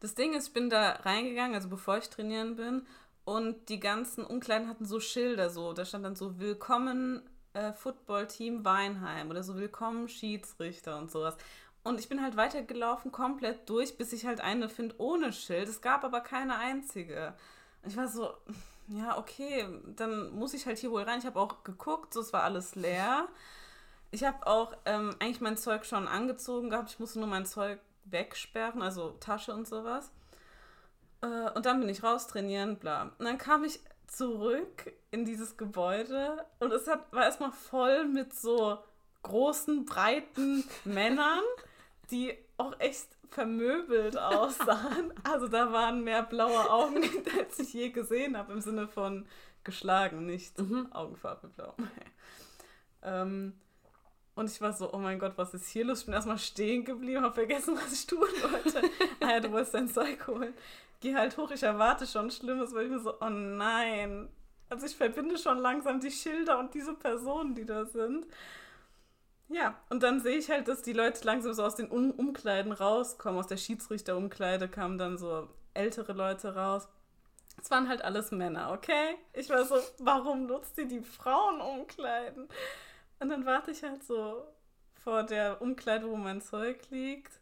Das 0.00 0.16
Ding 0.16 0.34
ist, 0.34 0.48
ich 0.48 0.52
bin 0.52 0.70
da 0.70 0.90
reingegangen, 0.90 1.54
also 1.54 1.68
bevor 1.68 1.98
ich 1.98 2.10
trainieren 2.10 2.56
bin, 2.56 2.84
und 3.24 3.68
die 3.68 3.80
ganzen 3.80 4.24
Umkleiden 4.24 4.68
hatten 4.68 4.84
so 4.84 5.00
Schilder, 5.00 5.50
so, 5.50 5.72
da 5.72 5.84
stand 5.84 6.04
dann 6.04 6.16
so 6.16 6.38
Willkommen 6.38 7.22
äh, 7.54 7.72
Football-Team 7.72 8.64
Weinheim 8.64 9.30
oder 9.30 9.42
so 9.42 9.56
Willkommen 9.56 10.08
Schiedsrichter 10.08 10.98
und 10.98 11.10
sowas. 11.10 11.36
Und 11.84 11.98
ich 11.98 12.08
bin 12.08 12.22
halt 12.22 12.36
weitergelaufen, 12.36 13.12
komplett 13.12 13.68
durch, 13.68 13.96
bis 13.96 14.12
ich 14.12 14.26
halt 14.26 14.40
eine 14.40 14.68
finde 14.68 14.94
ohne 14.98 15.32
Schild. 15.32 15.68
Es 15.68 15.80
gab 15.80 16.04
aber 16.04 16.20
keine 16.20 16.56
einzige. 16.56 17.34
Und 17.82 17.90
ich 17.90 17.96
war 17.96 18.08
so, 18.08 18.32
ja, 18.88 19.18
okay, 19.18 19.66
dann 19.96 20.30
muss 20.30 20.54
ich 20.54 20.66
halt 20.66 20.78
hier 20.78 20.90
wohl 20.90 21.02
rein. 21.02 21.18
Ich 21.18 21.26
habe 21.26 21.40
auch 21.40 21.64
geguckt, 21.64 22.14
so, 22.14 22.20
es 22.20 22.32
war 22.32 22.42
alles 22.42 22.74
leer. 22.74 23.28
Ich 24.10 24.24
habe 24.24 24.46
auch 24.46 24.74
ähm, 24.84 25.14
eigentlich 25.18 25.40
mein 25.40 25.56
Zeug 25.56 25.84
schon 25.84 26.06
angezogen 26.06 26.70
gehabt. 26.70 26.90
Ich 26.90 26.98
musste 27.00 27.18
nur 27.18 27.28
mein 27.28 27.46
Zeug 27.46 27.80
wegsperren, 28.04 28.82
also 28.82 29.10
Tasche 29.20 29.54
und 29.54 29.66
sowas. 29.66 30.10
Äh, 31.22 31.50
und 31.54 31.66
dann 31.66 31.80
bin 31.80 31.88
ich 31.88 32.02
raus 32.02 32.26
trainieren, 32.26 32.76
bla. 32.76 33.12
Und 33.18 33.24
dann 33.24 33.38
kam 33.38 33.64
ich 33.64 33.80
zurück 34.06 34.92
in 35.10 35.24
dieses 35.24 35.56
Gebäude 35.56 36.44
und 36.58 36.72
es 36.72 36.86
hat, 36.86 37.12
war 37.12 37.24
erstmal 37.24 37.52
voll 37.52 38.04
mit 38.04 38.34
so 38.34 38.78
großen, 39.22 39.86
breiten 39.86 40.64
Männern, 40.84 41.42
die 42.10 42.36
auch 42.58 42.78
echt 42.78 43.08
vermöbelt 43.30 44.18
aussahen. 44.18 45.14
Also 45.24 45.48
da 45.48 45.72
waren 45.72 46.04
mehr 46.04 46.22
blaue 46.22 46.70
Augen, 46.70 47.02
als 47.38 47.58
ich 47.58 47.72
je 47.72 47.90
gesehen 47.90 48.36
habe, 48.36 48.52
im 48.52 48.60
Sinne 48.60 48.88
von 48.88 49.26
geschlagen, 49.64 50.26
nicht 50.26 50.58
Augenfarbe 50.90 51.48
blau. 51.48 51.74
ähm, 53.02 53.54
und 54.34 54.50
ich 54.50 54.60
war 54.60 54.72
so, 54.72 54.92
oh 54.92 54.98
mein 54.98 55.18
Gott, 55.18 55.32
was 55.36 55.52
ist 55.52 55.68
hier 55.68 55.84
los? 55.84 56.00
Ich 56.00 56.06
bin 56.06 56.14
erstmal 56.14 56.38
stehen 56.38 56.84
geblieben, 56.84 57.22
habe 57.22 57.34
vergessen, 57.34 57.76
was 57.76 57.92
ich 57.92 58.06
tun 58.06 58.20
wollte. 58.20 58.82
ah 59.20 59.30
ja, 59.30 59.40
du 59.40 59.52
wolltest 59.52 59.74
dein 59.74 59.88
Zeug 59.88 60.26
holen. 60.26 60.54
Geh 61.00 61.14
halt 61.14 61.36
hoch, 61.36 61.50
ich 61.50 61.62
erwarte 61.62 62.06
schon 62.06 62.30
Schlimmes, 62.30 62.74
weil 62.74 62.84
ich 62.84 62.90
mir 62.90 63.00
so, 63.00 63.14
oh 63.20 63.28
nein. 63.28 64.28
Also 64.70 64.86
ich 64.86 64.96
verbinde 64.96 65.36
schon 65.36 65.58
langsam 65.58 66.00
die 66.00 66.10
Schilder 66.10 66.58
und 66.58 66.72
diese 66.72 66.94
Personen, 66.94 67.54
die 67.54 67.66
da 67.66 67.84
sind. 67.84 68.26
Ja, 69.48 69.78
und 69.90 70.02
dann 70.02 70.20
sehe 70.20 70.38
ich 70.38 70.48
halt, 70.48 70.66
dass 70.66 70.80
die 70.80 70.94
Leute 70.94 71.24
langsam 71.24 71.52
so 71.52 71.62
aus 71.62 71.74
den 71.74 71.88
um 71.88 72.10
Umkleiden 72.10 72.72
rauskommen. 72.72 73.38
Aus 73.38 73.48
der 73.48 73.58
Schiedsrichterumkleide 73.58 74.66
kamen 74.68 74.96
dann 74.96 75.18
so 75.18 75.46
ältere 75.74 76.14
Leute 76.14 76.54
raus. 76.54 76.88
Es 77.60 77.70
waren 77.70 77.86
halt 77.86 78.02
alles 78.02 78.30
Männer, 78.30 78.72
okay? 78.72 79.16
Ich 79.34 79.50
war 79.50 79.66
so, 79.66 79.76
warum 79.98 80.46
nutzt 80.46 80.78
ihr 80.78 80.86
die 80.86 81.02
Frauenumkleiden? 81.02 82.48
Und 83.22 83.28
dann 83.28 83.46
warte 83.46 83.70
ich 83.70 83.84
halt 83.84 84.02
so 84.02 84.42
vor 85.04 85.22
der 85.22 85.62
Umkleide, 85.62 86.10
wo 86.10 86.16
mein 86.16 86.42
Zeug 86.42 86.90
liegt. 86.90 87.38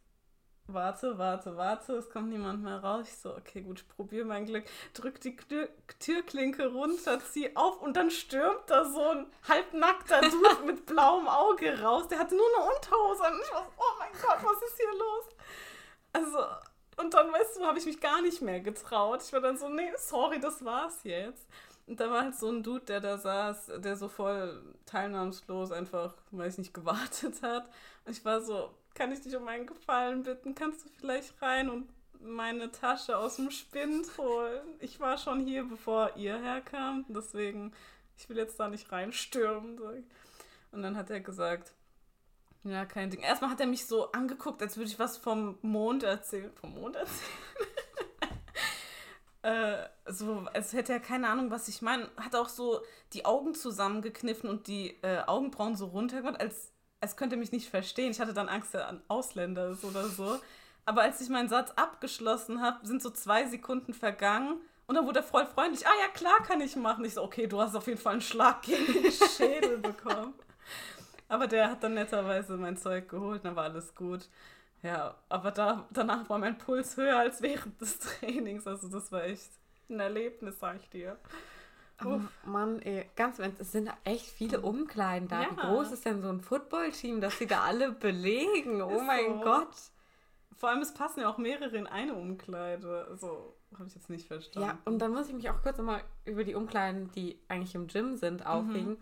Warte, 0.67 1.17
warte, 1.17 1.57
warte, 1.57 1.95
es 1.95 2.11
kommt 2.11 2.29
niemand 2.29 2.63
mehr 2.63 2.85
raus. 2.85 3.07
Ich 3.09 3.17
so, 3.17 3.35
okay, 3.35 3.63
gut, 3.63 3.81
ich 3.81 3.89
probiere 3.89 4.27
mein 4.27 4.45
Glück. 4.45 4.65
Drück 4.93 5.19
die 5.23 5.35
Tür 5.37 5.71
Türklinke 5.99 6.67
runter, 6.67 7.19
zieh 7.21 7.57
auf 7.57 7.81
und 7.81 7.97
dann 7.97 8.11
stürmt 8.11 8.65
da 8.67 8.85
so 8.85 9.03
ein 9.03 9.27
halbnackter 9.49 10.21
Dude 10.21 10.63
mit 10.67 10.85
blauem 10.85 11.27
Auge 11.27 11.81
raus. 11.81 12.09
Der 12.09 12.19
hatte 12.19 12.37
nur 12.37 12.47
eine 12.59 12.71
Unterhose 12.77 13.25
an. 13.25 13.35
Und 13.35 13.41
ich 13.43 13.53
war 13.53 13.65
so, 13.65 13.73
oh 13.79 13.99
mein 13.99 14.13
Gott, 14.13 14.39
was 14.45 14.63
ist 14.63 14.77
hier 14.77 14.99
los? 14.99 15.25
Also, 16.13 17.03
und 17.03 17.15
dann, 17.15 17.33
weißt 17.33 17.57
du, 17.57 17.65
habe 17.65 17.79
ich 17.79 17.87
mich 17.87 18.01
gar 18.01 18.21
nicht 18.21 18.43
mehr 18.43 18.61
getraut. 18.61 19.23
Ich 19.23 19.33
war 19.33 19.41
dann 19.41 19.57
so, 19.57 19.71
nee, 19.71 19.91
sorry, 19.97 20.41
das 20.41 20.63
war's 20.63 21.01
jetzt. 21.05 21.49
Und 21.91 21.99
da 21.99 22.09
war 22.09 22.23
halt 22.23 22.37
so 22.37 22.49
ein 22.49 22.63
Dude, 22.63 22.85
der 22.85 23.01
da 23.01 23.19
saß, 23.19 23.73
der 23.79 23.97
so 23.97 24.07
voll 24.07 24.63
teilnahmslos 24.87 25.73
einfach, 25.73 26.15
weiß 26.31 26.59
nicht, 26.59 26.73
gewartet 26.73 27.43
hat. 27.43 27.69
Und 28.05 28.13
ich 28.13 28.25
war 28.25 28.41
so, 28.41 28.73
kann 28.95 29.11
ich 29.11 29.23
dich 29.23 29.35
um 29.35 29.49
einen 29.49 29.67
Gefallen 29.67 30.23
bitten? 30.23 30.55
Kannst 30.55 30.85
du 30.85 30.89
vielleicht 31.01 31.43
rein 31.43 31.69
und 31.69 31.89
meine 32.21 32.71
Tasche 32.71 33.19
aus 33.19 33.37
dem 33.37 33.51
Spind 33.51 34.07
holen? 34.17 34.61
Ich 34.79 35.01
war 35.01 35.19
schon 35.19 35.41
hier, 35.41 35.65
bevor 35.65 36.15
ihr 36.15 36.41
herkamt, 36.41 37.07
deswegen, 37.09 37.73
ich 38.17 38.29
will 38.29 38.37
jetzt 38.37 38.61
da 38.61 38.69
nicht 38.69 38.93
reinstürmen. 38.93 39.81
Und 40.71 40.83
dann 40.83 40.97
hat 40.97 41.11
er 41.11 41.19
gesagt, 41.19 41.73
ja, 42.63 42.85
kein 42.85 43.11
Ding. 43.11 43.23
Erstmal 43.23 43.51
hat 43.51 43.61
er 43.61 43.67
mich 43.67 43.87
so 43.87 44.13
angeguckt, 44.13 44.63
als 44.63 44.77
würde 44.77 44.91
ich 44.91 45.01
was 45.01 45.17
vom 45.17 45.59
Mond 45.63 46.05
erzählen. 46.05 46.53
Vom 46.55 46.73
Mond 46.73 46.95
erzählen? 46.95 47.33
äh, 49.43 49.89
so, 50.07 50.47
als 50.53 50.73
hätte 50.73 50.93
er 50.93 51.01
keine 51.01 51.29
Ahnung, 51.29 51.51
was 51.51 51.69
ich 51.69 51.83
meine. 51.83 52.09
Hat 52.17 52.35
auch 52.37 52.49
so 52.49 52.81
die 53.13 53.25
Augen 53.25 53.55
zusammengekniffen 53.55 54.49
und 54.51 54.67
die 54.67 54.97
äh, 55.03 55.23
Augenbrauen 55.27 55.77
so 55.77 55.87
runtergemacht, 55.87 56.41
als, 56.41 56.73
als 57.01 57.17
könnte 57.17 57.37
er 57.37 57.39
mich 57.39 57.53
nicht 57.53 57.69
verstehen. 57.69 58.11
Ich 58.11 58.21
hatte 58.21 58.35
dann 58.35 58.49
Angst, 58.49 58.75
dass 58.75 58.83
er 58.83 58.89
ein 58.89 59.03
Ausländer 59.09 59.71
ist 59.71 59.85
oder 59.85 60.09
so. 60.09 60.39
Aber 60.85 61.03
als 61.03 61.21
ich 61.21 61.29
meinen 61.29 61.49
Satz 61.49 61.71
abgeschlossen 61.77 62.61
habe, 62.61 62.87
sind 62.87 63.03
so 63.03 63.11
zwei 63.11 63.47
Sekunden 63.47 63.95
vergangen. 63.95 64.61
Und 64.87 64.97
dann 64.97 65.07
wurde 65.07 65.21
er 65.21 65.25
voll 65.25 65.47
freundlich. 65.47 65.87
Ah 65.87 65.93
ja, 66.01 66.09
klar 66.09 66.43
kann 66.43 66.61
ich 66.61 66.75
machen. 66.77 67.05
Ich 67.05 67.15
so, 67.15 67.23
okay, 67.23 67.47
du 67.47 67.61
hast 67.61 67.77
auf 67.77 67.87
jeden 67.87 68.01
Fall 68.01 68.15
einen 68.15 68.23
Schlag 68.23 68.63
gegen 68.63 68.93
den 68.93 69.13
Schädel 69.37 69.79
bekommen. 69.79 70.35
Aber 71.29 71.47
der 71.47 71.71
hat 71.71 71.85
dann 71.85 71.95
netterweise 71.95 72.57
mein 72.57 72.77
Zeug 72.77 73.09
geholt, 73.09 73.45
dann 73.45 73.55
war 73.55 73.65
alles 73.65 73.95
gut. 73.95 74.29
Ja, 74.83 75.15
aber 75.29 75.51
da, 75.51 75.87
danach 75.91 76.29
war 76.31 76.39
mein 76.39 76.57
Puls 76.57 76.97
höher 76.97 77.19
als 77.19 77.43
während 77.43 77.81
des 77.81 77.99
Trainings. 78.21 78.67
Also 78.67 78.89
das 78.89 79.13
war 79.13 79.25
echt 79.25 79.51
ein 79.89 80.01
Erlebnis, 80.01 80.59
sag 80.59 80.77
ich 80.77 80.89
dir. 80.89 81.19
Oh 82.03 82.21
Mann, 82.47 82.81
ey, 82.81 83.11
ganz 83.15 83.39
es 83.39 83.73
sind 83.73 83.91
echt 84.05 84.25
viele 84.25 84.63
Umkleiden 84.63 85.29
da. 85.29 85.43
Ja. 85.43 85.51
Wie 85.51 85.57
groß 85.57 85.93
ist 85.93 86.07
denn 86.07 86.23
so 86.23 86.31
ein 86.31 86.41
Footballteam, 86.41 87.21
dass 87.21 87.39
sie 87.39 87.47
da 87.47 87.61
alle 87.63 87.93
belegen? 87.93 88.81
Oh 88.83 88.89
ist 88.89 89.05
mein 89.05 89.39
so. 89.39 89.41
Gott. 89.41 89.77
Vor 90.57 90.71
allem, 90.71 90.81
es 90.81 90.95
passen 90.95 91.21
ja 91.21 91.29
auch 91.29 91.37
mehrere 91.37 91.77
in 91.77 91.87
eine 91.87 92.15
Umkleide. 92.15 93.07
Also, 93.11 93.55
habe 93.75 93.87
ich 93.87 93.95
jetzt 93.95 94.09
nicht 94.09 94.27
verstanden. 94.27 94.69
Ja, 94.69 94.79
und 94.87 94.99
dann 94.99 95.13
muss 95.13 95.29
ich 95.29 95.35
mich 95.35 95.51
auch 95.51 95.61
kurz 95.63 95.77
nochmal 95.77 96.03
über 96.25 96.45
die 96.45 96.55
Umkleiden, 96.55 97.11
die 97.13 97.39
eigentlich 97.49 97.75
im 97.75 97.87
Gym 97.87 98.17
sind, 98.17 98.47
aufregen. 98.47 98.93
Mhm 98.93 98.99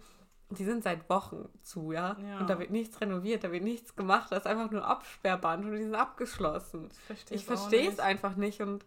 die 0.50 0.64
sind 0.64 0.82
seit 0.82 1.08
Wochen 1.11 1.48
zu, 1.62 1.92
ja? 1.92 2.16
ja? 2.20 2.38
Und 2.38 2.48
da 2.48 2.58
wird 2.58 2.70
nichts 2.70 3.00
renoviert, 3.00 3.44
da 3.44 3.52
wird 3.52 3.64
nichts 3.64 3.94
gemacht, 3.96 4.32
das 4.32 4.40
ist 4.40 4.46
einfach 4.46 4.70
nur 4.70 4.84
Absperrband 4.84 5.64
und 5.64 5.72
die 5.72 5.82
sind 5.82 5.94
abgeschlossen. 5.94 6.88
Ich 7.30 7.44
verstehe 7.44 7.88
es 7.88 7.98
einfach 7.98 8.37
nicht 8.37 8.61
und 8.61 8.84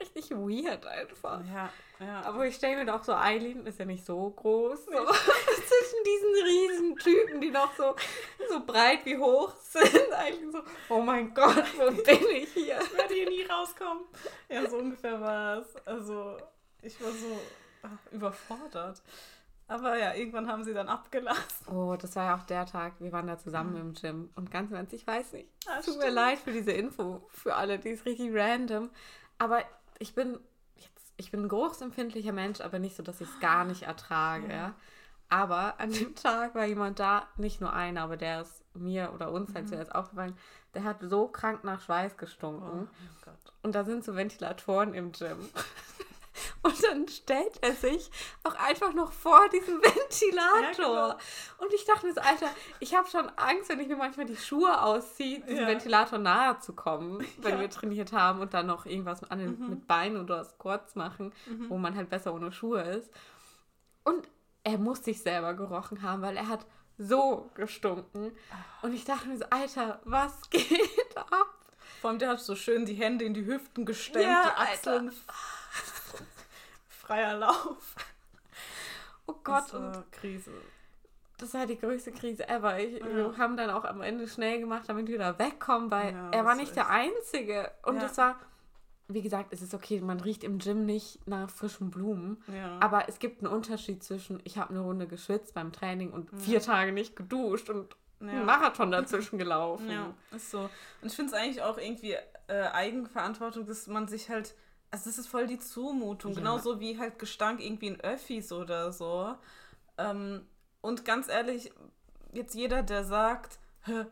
richtig 0.00 0.30
weird 0.30 0.86
einfach. 0.86 1.40
Ja, 1.46 1.70
ja. 2.00 2.22
Aber 2.22 2.46
ich 2.46 2.54
stelle 2.54 2.76
mir 2.76 2.86
doch 2.86 3.02
so, 3.04 3.14
Eileen 3.14 3.66
ist 3.66 3.78
ja 3.78 3.84
nicht 3.84 4.04
so 4.04 4.30
groß. 4.30 4.84
So. 4.86 4.90
Zwischen 4.92 6.04
diesen 6.06 6.44
riesen 6.44 6.96
Typen, 6.96 7.40
die 7.40 7.50
noch 7.50 7.74
so, 7.76 7.94
so 8.48 8.64
breit 8.64 9.04
wie 9.04 9.16
hoch 9.16 9.54
sind. 9.56 10.12
Eigentlich 10.12 10.52
so, 10.52 10.62
oh 10.88 11.00
mein 11.00 11.32
Gott, 11.34 11.64
wo 11.76 11.90
bin 12.02 12.26
ich 12.30 12.52
hier? 12.52 12.78
Ich 12.80 12.96
werde 12.96 13.14
hier 13.14 13.28
nie 13.28 13.44
rauskommen. 13.44 14.04
Ja, 14.48 14.68
so 14.68 14.78
ungefähr 14.78 15.20
war 15.20 15.58
es. 15.58 15.76
Also, 15.86 16.36
ich 16.82 17.00
war 17.02 17.10
so 17.10 17.38
ach, 17.82 18.12
überfordert. 18.12 19.02
Aber 19.68 19.98
ja, 19.98 20.14
irgendwann 20.14 20.48
haben 20.48 20.62
sie 20.62 20.74
dann 20.74 20.88
abgelassen. 20.88 21.66
Oh, 21.68 21.96
das 21.96 22.14
war 22.14 22.26
ja 22.26 22.36
auch 22.36 22.44
der 22.44 22.66
Tag, 22.66 22.94
wir 23.00 23.10
waren 23.12 23.26
da 23.26 23.36
zusammen 23.36 23.72
mhm. 23.72 23.80
im 23.80 23.92
Gym. 23.94 24.30
Und 24.36 24.50
ganz 24.50 24.70
im 24.70 24.76
Ernst, 24.76 24.92
ich 24.92 25.06
weiß 25.06 25.32
nicht. 25.32 25.48
Ah, 25.66 25.80
tut 25.80 25.98
mir 25.98 26.10
leid 26.10 26.38
für 26.38 26.52
diese 26.52 26.72
Info, 26.72 27.26
für 27.30 27.56
alle, 27.56 27.78
die 27.78 27.88
ist 27.88 28.06
richtig 28.06 28.30
random. 28.32 28.90
Aber 29.38 29.62
ich 29.98 30.14
bin 30.14 30.38
jetzt, 30.76 31.12
ich 31.16 31.30
bin 31.30 31.42
ein 31.42 31.48
geruchsempfindlicher 31.48 32.32
Mensch, 32.32 32.60
aber 32.60 32.78
nicht 32.78 32.96
so, 32.96 33.02
dass 33.02 33.20
ich 33.20 33.28
es 33.28 33.40
gar 33.40 33.64
nicht 33.64 33.82
ertrage. 33.82 34.52
Ja. 34.52 34.74
Aber 35.28 35.80
an 35.80 35.90
dem 35.90 36.14
Tag 36.14 36.54
war 36.54 36.64
jemand 36.64 37.00
da, 37.00 37.26
nicht 37.36 37.60
nur 37.60 37.72
einer, 37.72 38.02
aber 38.02 38.16
der 38.16 38.42
ist 38.42 38.62
mir 38.74 39.12
oder 39.12 39.32
uns 39.32 39.52
halt 39.54 39.64
mhm. 39.64 39.70
zuerst 39.70 39.94
aufgefallen, 39.94 40.36
der 40.74 40.84
hat 40.84 40.98
so 41.00 41.26
krank 41.26 41.64
nach 41.64 41.80
Schweiß 41.80 42.16
gestunken. 42.16 42.88
Oh, 42.88 43.30
und 43.62 43.74
da 43.74 43.84
sind 43.84 44.04
so 44.04 44.14
Ventilatoren 44.14 44.94
im 44.94 45.10
Gym. 45.10 45.38
Und 46.66 46.82
dann 46.82 47.06
stellt 47.06 47.62
er 47.62 47.74
sich 47.74 48.10
auch 48.42 48.56
einfach 48.56 48.92
noch 48.92 49.12
vor 49.12 49.48
diesen 49.50 49.78
Ventilator. 49.82 50.62
Ja, 50.62 51.12
genau. 51.12 51.18
Und 51.58 51.72
ich 51.72 51.84
dachte 51.84 52.06
mir 52.06 52.12
so, 52.12 52.20
Alter, 52.20 52.48
ich 52.80 52.92
habe 52.92 53.08
schon 53.08 53.28
Angst, 53.36 53.68
wenn 53.68 53.78
ich 53.78 53.86
mir 53.86 53.96
manchmal 53.96 54.26
die 54.26 54.36
Schuhe 54.36 54.82
ausziehe, 54.82 55.40
diesem 55.42 55.62
ja. 55.62 55.68
Ventilator 55.68 56.18
nahe 56.18 56.58
zu 56.58 56.72
kommen, 56.72 57.24
wenn 57.38 57.54
ja. 57.54 57.60
wir 57.60 57.70
trainiert 57.70 58.12
haben 58.12 58.40
und 58.40 58.52
dann 58.52 58.66
noch 58.66 58.84
irgendwas 58.84 59.22
an 59.30 59.38
den, 59.38 59.58
mhm. 59.60 59.70
mit 59.70 59.86
Beinen 59.86 60.20
oder 60.20 60.44
Squats 60.44 60.96
machen, 60.96 61.32
mhm. 61.46 61.70
wo 61.70 61.78
man 61.78 61.94
halt 61.94 62.10
besser 62.10 62.34
ohne 62.34 62.50
Schuhe 62.50 62.82
ist. 62.82 63.10
Und 64.02 64.28
er 64.64 64.78
muss 64.78 65.04
sich 65.04 65.22
selber 65.22 65.54
gerochen 65.54 66.02
haben, 66.02 66.22
weil 66.22 66.36
er 66.36 66.48
hat 66.48 66.66
so 66.98 67.48
gestunken. 67.54 68.32
Und 68.82 68.92
ich 68.92 69.04
dachte 69.04 69.28
mir 69.28 69.38
so, 69.38 69.44
Alter, 69.50 70.00
was 70.04 70.32
geht 70.50 71.16
ab? 71.16 71.54
Vor 72.00 72.10
allem, 72.10 72.18
der 72.18 72.30
hat 72.30 72.40
so 72.40 72.56
schön 72.56 72.86
die 72.86 72.94
Hände 72.94 73.24
in 73.24 73.34
die 73.34 73.46
Hüften 73.46 73.86
gestemmt, 73.86 74.24
ja, 74.24 74.44
die 74.44 74.60
Achseln. 74.60 75.08
Alter 75.08 75.16
freier 77.06 77.38
Lauf. 77.38 77.94
Oh 79.28 79.34
Gott. 79.42 79.64
Das 79.64 79.72
war 79.72 80.04
Krise. 80.12 80.52
Das 81.38 81.52
war 81.52 81.66
die 81.66 81.76
größte 81.76 82.12
Krise 82.12 82.48
ever. 82.48 82.78
Ich, 82.78 83.00
ja. 83.00 83.06
Wir 83.12 83.36
haben 83.38 83.56
dann 83.56 83.70
auch 83.70 83.84
am 83.84 84.00
Ende 84.00 84.28
schnell 84.28 84.60
gemacht, 84.60 84.84
damit 84.86 85.08
wir 85.08 85.18
da 85.18 85.36
wegkommen, 85.36 85.90
weil 85.90 86.12
ja, 86.14 86.30
er 86.30 86.44
war 86.44 86.54
nicht 86.54 86.76
der 86.76 86.88
Einzige. 86.88 87.72
Und 87.82 87.96
ja. 88.00 88.16
war, 88.16 88.38
wie 89.08 89.22
gesagt, 89.22 89.52
es 89.52 89.62
ist 89.62 89.74
okay, 89.74 90.00
man 90.00 90.20
riecht 90.20 90.44
im 90.44 90.60
Gym 90.60 90.86
nicht 90.86 91.26
nach 91.26 91.50
frischen 91.50 91.90
Blumen. 91.90 92.40
Ja. 92.46 92.78
Aber 92.78 93.08
es 93.08 93.18
gibt 93.18 93.42
einen 93.42 93.52
Unterschied 93.52 94.04
zwischen, 94.04 94.38
ich 94.44 94.58
habe 94.58 94.70
eine 94.70 94.78
Runde 94.78 95.08
geschwitzt 95.08 95.54
beim 95.54 95.72
Training 95.72 96.12
und 96.12 96.30
vier 96.40 96.60
Tage 96.60 96.92
nicht 96.92 97.16
geduscht 97.16 97.68
und 97.68 97.96
ja. 98.20 98.28
einen 98.28 98.46
Marathon 98.46 98.90
dazwischen 98.92 99.40
gelaufen. 99.40 99.90
Ja, 99.90 100.14
ist 100.30 100.52
so. 100.52 100.70
Und 101.02 101.08
ich 101.08 101.16
finde 101.16 101.34
es 101.34 101.36
eigentlich 101.36 101.62
auch 101.62 101.78
irgendwie 101.78 102.16
äh, 102.46 102.68
Eigenverantwortung, 102.72 103.66
dass 103.66 103.88
man 103.88 104.06
sich 104.06 104.30
halt 104.30 104.54
also 104.96 105.10
das 105.10 105.18
ist 105.18 105.26
voll 105.26 105.46
die 105.46 105.58
Zumutung, 105.58 106.32
ja. 106.32 106.38
genauso 106.38 106.80
wie 106.80 106.98
halt 106.98 107.18
Gestank 107.18 107.60
irgendwie 107.60 107.88
in 107.88 108.00
Öffis 108.00 108.50
oder 108.50 108.92
so. 108.92 109.34
Ähm, 109.98 110.46
und 110.80 111.04
ganz 111.04 111.28
ehrlich, 111.28 111.70
jetzt 112.32 112.54
jeder, 112.54 112.82
der 112.82 113.04
sagt, 113.04 113.58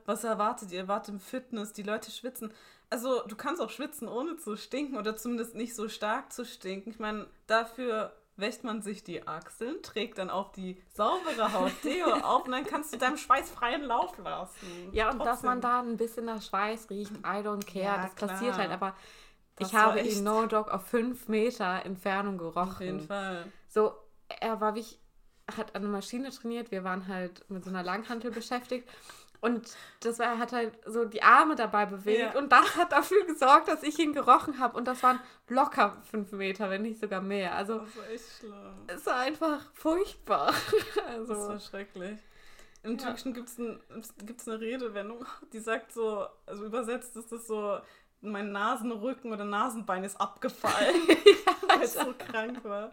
was 0.05 0.25
erwartet 0.25 0.73
ihr? 0.73 0.81
Erwartet 0.81 1.14
im 1.14 1.20
Fitness, 1.20 1.73
die 1.73 1.85
Leute 1.85 2.11
schwitzen. 2.11 2.53
Also 2.90 3.27
du 3.27 3.35
kannst 3.35 3.62
auch 3.62 3.70
schwitzen, 3.70 4.09
ohne 4.09 4.37
zu 4.37 4.57
stinken 4.57 4.99
oder 4.99 5.16
zumindest 5.16 5.55
nicht 5.55 5.75
so 5.75 5.88
stark 5.88 6.35
zu 6.35 6.44
stinken. 6.44 6.90
Ich 6.90 6.99
meine, 6.99 7.29
dafür 7.47 8.14
wäscht 8.37 8.62
man 8.62 8.83
sich 8.83 9.03
die 9.03 9.27
Achseln, 9.27 9.81
trägt 9.83 10.18
dann 10.18 10.29
auch 10.29 10.53
die 10.53 10.83
saubere 10.92 11.55
Haut 11.55 11.73
Deo 11.83 12.12
auf 12.25 12.44
und 12.44 12.53
dann 12.53 12.66
kannst 12.66 12.92
du 12.92 12.99
deinem 12.99 13.16
Schweiß 13.16 13.51
freien 13.51 13.85
Lauf 13.85 14.18
lassen. 14.18 14.90
Ja, 14.92 15.07
und 15.07 15.16
Trotzdem. 15.16 15.33
dass 15.33 15.42
man 15.44 15.61
da 15.62 15.81
ein 15.81 15.97
bisschen 15.97 16.27
nach 16.27 16.42
Schweiß 16.42 16.90
riecht, 16.90 17.12
I 17.20 17.40
don't 17.42 17.64
care, 17.64 17.85
ja, 17.85 18.03
das 18.03 18.14
klar. 18.14 18.31
passiert 18.31 18.59
halt, 18.59 18.70
aber 18.70 18.94
das 19.57 19.69
ich 19.69 19.75
habe 19.75 20.01
ihn 20.01 20.25
No 20.25 20.47
Dog 20.47 20.69
auf 20.69 20.87
fünf 20.87 21.29
Meter 21.29 21.85
Entfernung 21.85 22.38
gerochen. 22.38 22.73
Auf 22.73 22.81
jeden 22.81 23.01
Fall. 23.01 23.47
So, 23.69 23.95
er 24.40 24.61
war 24.61 24.75
wie, 24.75 24.85
hat 25.57 25.75
an 25.75 25.83
der 25.83 25.90
Maschine 25.90 26.31
trainiert. 26.31 26.71
Wir 26.71 26.85
waren 26.85 27.07
halt 27.09 27.49
mit 27.51 27.64
so 27.64 27.71
einer 27.71 27.83
Langhantel 27.83 28.31
beschäftigt. 28.31 28.88
Und 29.40 29.77
das 30.01 30.19
war, 30.19 30.27
er 30.27 30.38
hat 30.38 30.53
halt 30.53 30.73
so 30.87 31.05
die 31.05 31.23
Arme 31.23 31.55
dabei 31.55 31.85
bewegt. 31.85 32.35
Ja. 32.35 32.38
Und 32.38 32.51
das 32.51 32.77
hat 32.77 32.93
dafür 32.93 33.27
gesorgt, 33.27 33.69
dass 33.69 33.83
ich 33.83 33.99
ihn 33.99 34.14
gerochen 34.14 34.59
habe. 34.59 34.77
Und 34.77 34.88
das 34.88 35.03
waren 35.03 35.21
locker 35.49 35.99
fünf 36.11 36.33
Meter, 36.33 36.71
wenn 36.71 36.81
nicht 36.81 36.99
sogar 36.99 37.21
mehr. 37.21 37.55
Also, 37.55 37.81
das 37.81 37.97
war 37.97 38.09
echt 38.09 38.25
schlimm. 38.38 38.85
Es 38.87 39.05
war 39.05 39.19
einfach 39.19 39.61
furchtbar. 39.75 40.55
Also, 41.07 41.35
das 41.35 41.49
war 41.49 41.61
schrecklich. 41.61 42.19
Im 42.85 42.93
ja. 42.93 43.05
Türkischen 43.05 43.35
gibt 43.35 43.49
es 43.49 43.59
ein, 43.59 43.81
eine 43.90 44.61
Redewendung, 44.61 45.27
die 45.53 45.59
sagt 45.59 45.93
so, 45.93 46.27
also 46.47 46.64
übersetzt 46.64 47.17
ist 47.17 47.31
das 47.31 47.47
so, 47.47 47.79
mein 48.25 48.53
Nasenrücken 48.53 49.33
oder 49.33 49.45
Nasenbein 49.45 50.05
ist 50.05 50.21
abgefallen, 50.21 50.95
weil 51.69 51.83
es 51.83 51.95
so 51.95 52.13
krank 52.19 52.65
war. 52.65 52.93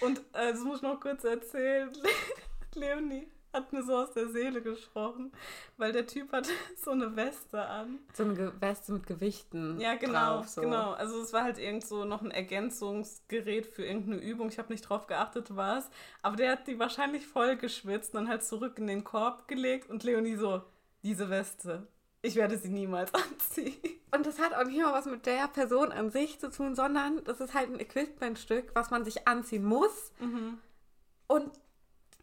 Und 0.00 0.18
äh, 0.34 0.52
das 0.52 0.60
muss 0.60 0.76
ich 0.76 0.82
noch 0.82 1.00
kurz 1.00 1.24
erzählen. 1.24 1.90
Leonie 2.74 3.28
hat 3.52 3.70
mir 3.70 3.82
so 3.82 3.94
aus 3.96 4.12
der 4.12 4.28
Seele 4.28 4.62
gesprochen, 4.62 5.30
weil 5.76 5.92
der 5.92 6.06
Typ 6.06 6.32
hat 6.32 6.48
so 6.82 6.92
eine 6.92 7.14
Weste 7.16 7.60
an. 7.62 7.98
So 8.14 8.22
eine 8.22 8.34
Ge- 8.34 8.52
Weste 8.60 8.92
mit 8.92 9.06
Gewichten. 9.06 9.78
Ja, 9.78 9.94
genau, 9.96 10.36
drauf, 10.38 10.48
so. 10.48 10.62
genau. 10.62 10.92
Also 10.92 11.20
es 11.20 11.34
war 11.34 11.42
halt 11.44 11.58
irgend 11.58 11.86
so 11.86 12.06
noch 12.06 12.22
ein 12.22 12.30
Ergänzungsgerät 12.30 13.66
für 13.66 13.84
irgendeine 13.84 14.22
Übung. 14.22 14.48
Ich 14.48 14.58
habe 14.58 14.72
nicht 14.72 14.88
drauf 14.88 15.06
geachtet, 15.06 15.54
was. 15.54 15.90
Aber 16.22 16.36
der 16.36 16.52
hat 16.52 16.66
die 16.66 16.78
wahrscheinlich 16.78 17.26
voll 17.26 17.56
geschwitzt 17.56 18.14
und 18.14 18.22
dann 18.22 18.28
halt 18.30 18.42
zurück 18.42 18.78
in 18.78 18.86
den 18.86 19.04
Korb 19.04 19.46
gelegt 19.48 19.90
und 19.90 20.02
Leonie 20.02 20.36
so, 20.36 20.62
diese 21.02 21.28
Weste, 21.28 21.86
ich 22.22 22.36
werde 22.36 22.56
sie 22.56 22.70
niemals 22.70 23.12
anziehen. 23.14 23.76
Und 24.14 24.26
das 24.26 24.38
hat 24.38 24.54
auch 24.54 24.64
nicht 24.64 24.80
mal 24.80 24.92
was 24.92 25.06
mit 25.06 25.24
der 25.26 25.48
Person 25.48 25.90
an 25.90 26.10
sich 26.10 26.38
zu 26.38 26.50
tun, 26.50 26.74
sondern 26.74 27.24
das 27.24 27.40
ist 27.40 27.54
halt 27.54 27.70
ein 27.70 27.80
Equipmentstück, 27.80 28.70
was 28.74 28.90
man 28.90 29.04
sich 29.04 29.26
anziehen 29.26 29.64
muss. 29.64 30.12
Und 31.28 31.50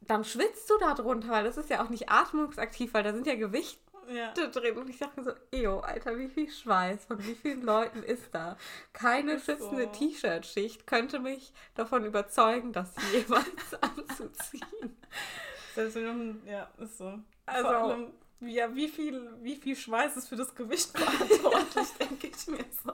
dann 0.02 0.24
schwitzt 0.24 0.70
du 0.70 0.78
da 0.80 0.94
drunter, 0.94 1.30
weil 1.30 1.44
das 1.44 1.58
ist 1.58 1.70
ja 1.70 1.84
auch 1.84 1.90
nicht 1.90 2.10
atmungsaktiv, 2.10 2.94
weil 2.94 3.04
da 3.04 3.12
sind 3.14 3.26
ja 3.28 3.36
Gewichte 3.36 3.80
Ja. 4.08 4.32
drin. 4.34 4.78
Und 4.78 4.90
ich 4.90 5.00
dachte 5.00 5.20
mir 5.20 5.24
so, 5.24 5.32
ejo, 5.52 5.80
Alter, 5.80 6.18
wie 6.18 6.28
viel 6.30 6.50
Schweiß 6.50 7.06
von 7.06 7.24
wie 7.26 7.36
vielen 7.36 7.64
Leuten 7.64 8.04
ist 8.04 8.34
da? 8.34 8.56
Keine 8.94 9.34
Ist 9.34 9.46
so. 9.48 9.52
schützende 9.54 9.92
T-Shirt-Schicht 9.92 10.86
könnte 10.88 11.20
mich 11.20 11.54
davon 11.76 12.06
überzeugen, 12.06 12.72
das 12.72 12.92
jemals 13.12 13.46
anzuziehen. 13.82 14.96
Selbst 15.76 15.96
wenn 15.96 16.06
man, 16.06 16.42
ja, 16.48 16.70
ist 16.78 16.98
so. 17.00 17.20
Also- 17.48 18.12
ja, 18.42 18.74
wie 18.74 18.88
viel, 18.88 19.30
wie 19.42 19.56
viel 19.56 19.76
Schweiß 19.76 20.18
ist 20.18 20.30
für 20.30 20.36
das 20.36 20.54
Gewicht 20.56 20.90
verantwortlich, 20.98 21.88
denke 22.00 22.28
ich 22.28 22.48
mir 22.48 22.66
so. 22.84 22.94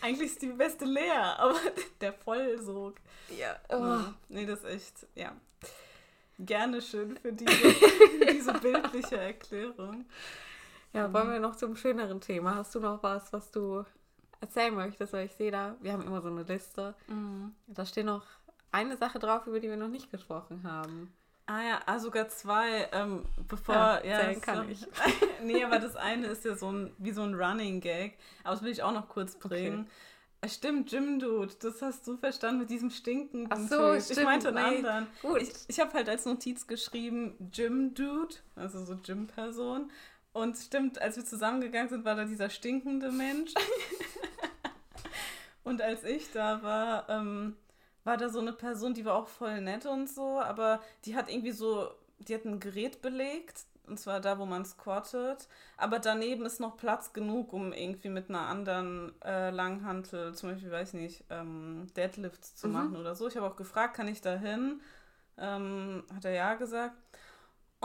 Eigentlich 0.00 0.30
ist 0.32 0.42
die 0.42 0.48
beste 0.48 0.84
leer, 0.84 1.38
aber 1.38 1.58
der 2.00 2.12
Vollsog. 2.12 2.96
Ja. 3.36 3.56
Oh. 3.68 4.12
Nee, 4.28 4.46
das 4.46 4.60
ist 4.60 4.64
echt, 4.66 5.06
ja. 5.14 5.34
Gerne 6.38 6.82
schön 6.82 7.16
für 7.16 7.32
diese, 7.32 7.52
diese 8.32 8.52
bildliche 8.54 9.16
Erklärung. 9.16 10.04
Ja, 10.92 11.12
wollen 11.12 11.30
wir 11.30 11.40
noch 11.40 11.56
zum 11.56 11.76
schöneren 11.76 12.20
Thema? 12.20 12.54
Hast 12.54 12.74
du 12.74 12.80
noch 12.80 13.02
was, 13.02 13.32
was 13.32 13.50
du 13.50 13.84
erzählen 14.40 14.74
möchtest? 14.74 15.12
Weil 15.12 15.26
ich 15.26 15.32
sehe 15.32 15.50
da, 15.50 15.76
wir 15.80 15.92
haben 15.92 16.06
immer 16.06 16.20
so 16.22 16.28
eine 16.28 16.42
Liste. 16.42 16.94
Da 17.66 17.86
steht 17.86 18.06
noch 18.06 18.24
eine 18.70 18.96
Sache 18.96 19.18
drauf, 19.18 19.46
über 19.46 19.60
die 19.60 19.68
wir 19.68 19.76
noch 19.76 19.88
nicht 19.88 20.10
gesprochen 20.10 20.62
haben. 20.62 21.12
Ah 21.48 21.62
ja, 21.62 21.80
ah, 21.86 21.98
sogar 22.00 22.28
zwei, 22.28 22.88
ähm, 22.92 23.24
bevor, 23.46 23.74
Ja, 23.74 24.00
ja, 24.04 24.34
kann 24.34 24.68
ich. 24.68 24.84
nee, 25.44 25.62
aber 25.62 25.78
das 25.78 25.94
eine 25.94 26.26
ist 26.26 26.44
ja 26.44 26.56
so 26.56 26.72
ein, 26.72 26.92
wie 26.98 27.12
so 27.12 27.22
ein 27.22 27.34
Running 27.34 27.80
Gag, 27.80 28.18
aber 28.42 28.54
das 28.54 28.64
will 28.64 28.72
ich 28.72 28.82
auch 28.82 28.92
noch 28.92 29.08
kurz 29.08 29.36
bringen. 29.36 29.86
Äh, 30.40 30.48
Stimmt, 30.48 30.90
Jim 30.90 31.20
Dude, 31.20 31.54
das 31.60 31.82
hast 31.82 32.06
du 32.06 32.16
verstanden 32.16 32.60
mit 32.60 32.70
diesem 32.70 32.90
stinkenden 32.90 33.48
Ach 33.50 33.58
so, 33.68 33.92
Typ. 33.92 33.98
Ich 33.98 34.04
stimmt, 34.04 34.24
meinte 34.24 34.48
einen 34.48 34.56
nee, 34.56 34.76
anderen. 34.78 35.06
gut. 35.22 35.40
Ich, 35.40 35.52
ich 35.68 35.80
habe 35.80 35.92
halt 35.92 36.08
als 36.08 36.24
Notiz 36.24 36.66
geschrieben, 36.66 37.34
Jim 37.52 37.94
Dude, 37.94 38.34
also 38.56 38.84
so 38.84 38.94
Jim-Person. 38.94 39.90
Und 40.32 40.56
stimmt, 40.56 41.00
als 41.00 41.16
wir 41.16 41.24
zusammengegangen 41.24 41.88
sind, 41.88 42.04
war 42.04 42.16
da 42.16 42.24
dieser 42.24 42.50
stinkende 42.50 43.12
Mensch. 43.12 43.54
und 45.64 45.80
als 45.80 46.02
ich 46.02 46.30
da 46.32 46.62
war, 46.62 47.08
ähm, 47.08 47.56
war 48.06 48.16
da 48.16 48.30
so 48.30 48.40
eine 48.40 48.54
Person, 48.54 48.94
die 48.94 49.04
war 49.04 49.14
auch 49.16 49.28
voll 49.28 49.60
nett 49.60 49.86
und 49.86 50.08
so, 50.08 50.40
aber 50.40 50.80
die 51.04 51.16
hat 51.16 51.30
irgendwie 51.30 51.52
so, 51.52 51.90
die 52.20 52.34
hat 52.34 52.44
ein 52.46 52.60
Gerät 52.60 53.02
belegt, 53.02 53.66
und 53.86 54.00
zwar 54.00 54.20
da, 54.20 54.38
wo 54.38 54.46
man 54.46 54.64
squattet, 54.64 55.48
aber 55.76 55.98
daneben 56.00 56.44
ist 56.46 56.60
noch 56.60 56.76
Platz 56.76 57.12
genug, 57.12 57.52
um 57.52 57.72
irgendwie 57.72 58.08
mit 58.08 58.28
einer 58.30 58.48
anderen 58.48 59.14
äh, 59.22 59.50
Langhantel, 59.50 60.34
zum 60.34 60.50
Beispiel, 60.50 60.72
weiß 60.72 60.94
nicht, 60.94 61.24
ähm, 61.30 61.86
Deadlifts 61.96 62.56
zu 62.56 62.68
Mhm. 62.68 62.72
machen 62.72 62.96
oder 62.96 63.14
so. 63.14 63.28
Ich 63.28 63.36
habe 63.36 63.46
auch 63.46 63.56
gefragt, 63.56 63.94
kann 63.96 64.08
ich 64.08 64.20
da 64.22 64.34
hin? 64.36 64.80
Ähm, 65.38 66.04
hat 66.14 66.24
er 66.24 66.32
ja 66.32 66.54
gesagt. 66.54 66.96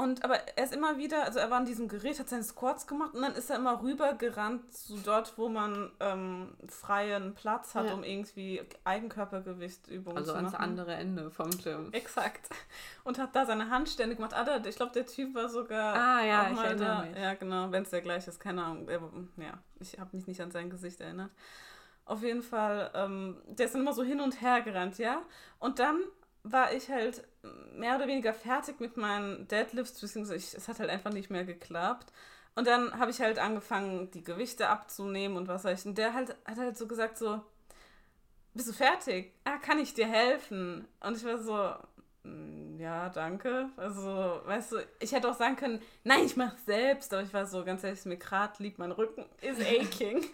Und 0.01 0.23
aber 0.23 0.35
er 0.57 0.63
ist 0.63 0.73
immer 0.73 0.97
wieder, 0.97 1.23
also 1.25 1.39
er 1.39 1.49
war 1.51 1.57
an 1.57 1.65
diesem 1.65 1.87
Gerät, 1.87 2.19
hat 2.19 2.27
seine 2.29 2.43
Squats 2.43 2.87
gemacht 2.87 3.13
und 3.13 3.21
dann 3.21 3.33
ist 3.35 3.49
er 3.49 3.57
immer 3.57 3.81
rübergerannt 3.81 4.73
zu 4.73 4.97
dort, 4.97 5.37
wo 5.37 5.47
man 5.49 5.91
ähm, 5.99 6.55
freien 6.67 7.35
Platz 7.35 7.75
hat, 7.75 7.85
Ja. 7.87 7.93
um 7.93 8.03
irgendwie 8.03 8.61
Eigenkörpergewichtübungen 8.83 10.17
Also 10.17 10.31
zu 10.31 10.37
ans 10.37 10.53
machen. 10.53 10.63
andere 10.63 10.93
Ende 10.95 11.29
vom 11.31 11.49
Gym. 11.51 11.89
Exakt. 11.93 12.49
Und 13.03 13.19
hat 13.19 13.35
da 13.35 13.45
seine 13.45 13.69
Handstände 13.69 14.15
gemacht. 14.15 14.33
Ah, 14.33 14.43
da, 14.43 14.57
ich 14.65 14.75
glaube, 14.75 14.91
der 14.93 15.05
Typ 15.05 15.33
war 15.35 15.49
sogar. 15.49 15.95
Ah, 15.95 16.23
ja, 16.25 16.51
ich 16.51 16.57
erinnere 16.59 16.85
da. 16.85 17.01
mich. 17.03 17.17
Ja, 17.17 17.33
genau, 17.35 17.71
wenn 17.71 17.83
es 17.83 17.89
der 17.89 18.01
gleiche 18.01 18.29
ist, 18.29 18.39
keine 18.39 18.63
Ahnung. 18.63 18.87
Ja, 19.37 19.53
ich 19.79 19.99
habe 19.99 20.15
mich 20.15 20.27
nicht 20.27 20.41
an 20.41 20.51
sein 20.51 20.69
Gesicht 20.69 20.99
erinnert. 21.01 21.31
Auf 22.05 22.23
jeden 22.23 22.41
Fall, 22.41 22.91
ähm, 22.95 23.37
der 23.45 23.67
ist 23.67 23.75
dann 23.75 23.81
immer 23.81 23.93
so 23.93 24.03
hin 24.03 24.19
und 24.21 24.41
her 24.41 24.61
gerannt, 24.61 24.97
ja. 24.97 25.21
Und 25.59 25.79
dann 25.79 25.99
war 26.43 26.73
ich 26.73 26.89
halt 26.89 27.23
mehr 27.73 27.95
oder 27.95 28.07
weniger 28.07 28.33
fertig 28.33 28.79
mit 28.79 28.97
meinen 28.97 29.47
Deadlifts, 29.47 29.99
beziehungsweise 29.99 30.37
ich, 30.37 30.53
es 30.53 30.67
hat 30.67 30.79
halt 30.79 30.89
einfach 30.89 31.11
nicht 31.11 31.29
mehr 31.29 31.45
geklappt. 31.45 32.11
Und 32.55 32.67
dann 32.67 32.97
habe 32.99 33.11
ich 33.11 33.21
halt 33.21 33.39
angefangen, 33.39 34.11
die 34.11 34.23
Gewichte 34.23 34.67
abzunehmen 34.67 35.37
und 35.37 35.47
was 35.47 35.63
weiß 35.63 35.81
ich. 35.81 35.85
Und 35.85 35.97
der 35.97 36.13
halt, 36.13 36.35
hat 36.45 36.57
halt 36.57 36.77
so 36.77 36.87
gesagt, 36.87 37.17
so, 37.17 37.41
bist 38.53 38.67
du 38.69 38.73
fertig? 38.73 39.33
Ah, 39.45 39.57
kann 39.57 39.79
ich 39.79 39.93
dir 39.93 40.07
helfen? 40.07 40.85
Und 40.99 41.15
ich 41.15 41.23
war 41.23 41.37
so, 41.37 41.73
"Mm, 42.27 42.77
ja, 42.79 43.07
danke. 43.09 43.69
Also, 43.77 44.41
weißt 44.45 44.71
du, 44.73 44.77
ich 44.99 45.13
hätte 45.13 45.29
auch 45.29 45.37
sagen 45.37 45.55
können, 45.55 45.81
nein, 46.03 46.25
ich 46.25 46.35
mach's 46.35 46.65
selbst, 46.65 47.13
aber 47.13 47.23
ich 47.23 47.33
war 47.33 47.45
so, 47.45 47.63
ganz 47.63 47.83
ehrlich, 47.83 48.03
mir 48.05 48.17
gerade 48.17 48.61
liegt 48.61 48.79
mein 48.79 48.91
Rücken, 48.91 49.25
is 49.41 49.57
aching. 49.59 50.25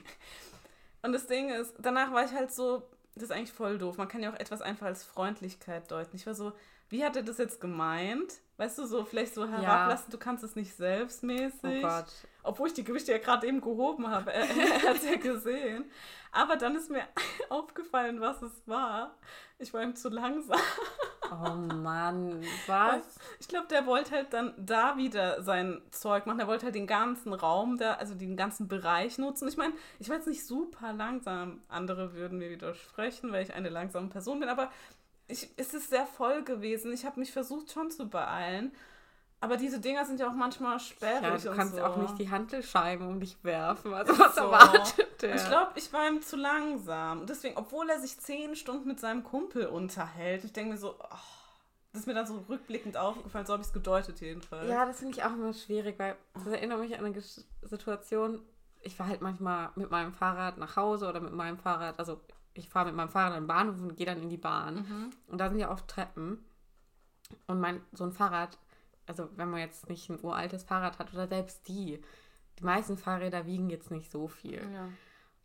Und 1.04 1.14
das 1.14 1.28
Ding 1.28 1.50
ist, 1.50 1.76
danach 1.80 2.12
war 2.12 2.26
ich 2.26 2.32
halt 2.32 2.52
so, 2.52 2.84
das 3.18 3.30
ist 3.30 3.36
eigentlich 3.36 3.52
voll 3.54 3.78
doof. 3.78 3.98
Man 3.98 4.08
kann 4.08 4.22
ja 4.22 4.32
auch 4.32 4.40
etwas 4.40 4.62
einfach 4.62 4.86
als 4.88 5.04
Freundlichkeit 5.04 5.90
deuten. 5.92 6.16
Ich 6.16 6.26
war 6.28 6.36
so, 6.36 6.54
wie 6.90 7.04
hat 7.04 7.16
er 7.16 7.24
das 7.24 7.38
jetzt 7.38 7.60
gemeint? 7.60 8.42
Weißt 8.58 8.80
du, 8.80 8.86
so 8.88 9.06
vielleicht 9.06 9.36
so 9.36 9.48
herablassen, 9.48 10.10
du 10.10 10.18
kannst 10.18 10.44
es 10.44 10.56
nicht 10.56 10.76
selbstmäßig. 10.76 11.84
Oh 11.84 11.88
Gott. 11.88 12.08
Obwohl 12.42 12.68
ich 12.68 12.74
die 12.74 12.84
Gewichte 12.84 13.12
ja 13.12 13.20
gerade 13.20 13.46
eben 13.46 13.62
gehoben 13.62 14.10
habe. 14.10 14.34
Er, 14.34 14.44
er 14.44 14.90
hat 14.90 14.96
es 14.98 15.06
ja 15.06 15.16
gesehen. 15.16 15.86
Aber 16.32 16.56
dann 16.56 16.76
ist 16.76 16.90
mir 16.90 17.04
aufgefallen, 17.50 18.20
was 18.20 18.42
es 18.42 18.52
war. 18.66 19.16
Ich 19.60 19.74
war 19.74 19.84
ihm 19.84 19.96
zu 19.96 20.10
langsam. 20.10 20.60
Oh 21.30 21.50
Mann, 21.50 22.42
was? 22.68 23.02
Ich 23.40 23.48
glaube, 23.48 23.68
der 23.68 23.86
wollte 23.86 24.12
halt 24.12 24.32
dann 24.32 24.54
da 24.58 24.98
wieder 24.98 25.44
sein 25.44 25.82
Zeug 25.92 26.26
machen. 26.26 26.40
Er 26.40 26.48
wollte 26.48 26.66
halt 26.66 26.76
den 26.76 26.88
ganzen 26.88 27.34
Raum 27.34 27.78
da, 27.78 27.96
also 27.96 28.16
den 28.16 28.38
ganzen 28.38 28.68
Bereich 28.68 29.18
nutzen. 29.18 29.48
Ich 29.48 29.58
meine, 29.58 29.74
ich 30.00 30.10
war 30.10 30.16
jetzt 30.16 30.28
nicht 30.28 30.46
super 30.46 30.94
langsam. 30.94 31.60
Andere 31.68 32.14
würden 32.14 32.38
mir 32.38 32.50
widersprechen, 32.50 33.32
weil 33.32 33.44
ich 33.44 33.54
eine 33.54 33.70
langsame 33.70 34.08
Person 34.08 34.40
bin. 34.40 34.50
Aber 34.50 34.72
ich, 35.28 35.50
es 35.58 35.74
ist 35.74 35.90
sehr 35.90 36.06
voll 36.06 36.44
gewesen. 36.44 36.94
Ich 36.94 37.06
habe 37.06 37.20
mich 37.20 37.32
versucht 37.32 37.72
schon 37.72 37.92
zu 37.92 38.10
beeilen. 38.10 38.72
Aber 39.40 39.56
diese 39.56 39.80
Dinger 39.80 40.04
sind 40.04 40.20
ja 40.20 40.28
auch 40.30 40.34
manchmal 40.34 40.80
sperrig 40.80 41.22
Ja, 41.44 41.52
du 41.52 41.56
kannst 41.56 41.76
so. 41.76 41.84
auch 41.84 41.98
nicht 41.98 42.18
die 42.18 42.32
Hantelscheiben 42.32 43.08
um 43.08 43.20
dich 43.20 43.38
werfen. 43.44 43.94
Also 43.94 44.18
was 44.18 44.34
So. 44.36 44.42
erwartet 44.42 45.22
der? 45.22 45.36
Ich 45.36 45.46
glaube, 45.46 45.74
ich 45.76 45.94
war 45.94 46.08
ihm 46.08 46.24
zu 46.24 46.38
langsam. 46.38 47.22
Und 47.22 47.30
deswegen, 47.30 47.56
obwohl 47.56 47.88
er 47.90 48.00
sich 48.00 48.18
zehn 48.20 48.56
Stunden 48.56 48.88
mit 48.88 49.00
seinem 49.00 49.24
Kumpel 49.24 49.68
unterhält, 49.68 50.44
ich 50.44 50.54
denke 50.54 50.72
mir 50.72 50.78
so, 50.78 50.96
oh, 51.00 51.18
das 51.92 52.02
ist 52.02 52.08
mir 52.08 52.16
dann 52.16 52.26
so 52.26 52.44
rückblickend 52.50 52.98
aufgefallen, 52.98 53.46
so 53.46 53.54
habe 53.54 53.62
ich 53.62 53.68
es 53.68 53.74
gedeutet 53.74 54.20
jedenfalls. 54.22 54.68
Ja, 54.70 54.86
das 54.88 54.98
finde 55.00 55.14
ich 55.14 55.24
auch 55.24 55.34
immer 55.34 55.54
schwierig, 55.54 56.00
weil 56.00 56.16
das 56.34 56.48
erinnert 56.48 56.80
mich 56.80 56.98
an 56.98 57.06
eine 57.06 57.22
Situation. 57.62 58.42
Ich 58.82 58.96
fahre 58.96 59.10
halt 59.12 59.22
manchmal 59.22 59.70
mit 59.76 59.92
meinem 59.92 60.14
Fahrrad 60.14 60.58
nach 60.58 60.76
Hause 60.78 61.08
oder 61.08 61.20
mit 61.20 61.34
meinem 61.34 61.58
Fahrrad, 61.60 62.00
also 62.00 62.22
ich 62.58 62.70
fahre 62.70 62.88
mit 62.88 62.96
meinem 62.96 63.10
Fahrrad 63.10 63.34
an 63.34 63.44
den 63.44 63.48
Bahnhof 63.48 63.80
und 63.82 63.96
gehe 63.96 64.06
dann 64.06 64.22
in 64.22 64.30
die 64.30 64.38
Bahn. 64.38 64.76
Mhm. 64.76 65.10
Und 65.28 65.38
da 65.40 65.50
sind 65.50 65.60
ja 65.60 65.70
auch 65.72 65.82
Treppen. 65.82 66.44
Und 67.48 67.60
mein, 67.60 67.82
so 67.92 68.04
ein 68.06 68.12
Fahrrad, 68.14 68.58
also 69.06 69.30
wenn 69.36 69.50
man 69.50 69.60
jetzt 69.60 69.90
nicht 69.90 70.10
ein 70.10 70.20
uraltes 70.22 70.64
Fahrrad 70.64 71.00
hat 71.00 71.14
oder 71.14 71.28
selbst 71.28 71.68
die, 71.68 72.02
die 72.60 72.64
meisten 72.64 72.98
Fahrräder 72.98 73.46
wiegen 73.46 73.70
jetzt 73.70 73.92
nicht 73.92 74.12
so 74.12 74.28
viel. 74.28 74.62
Ja. 74.74 74.90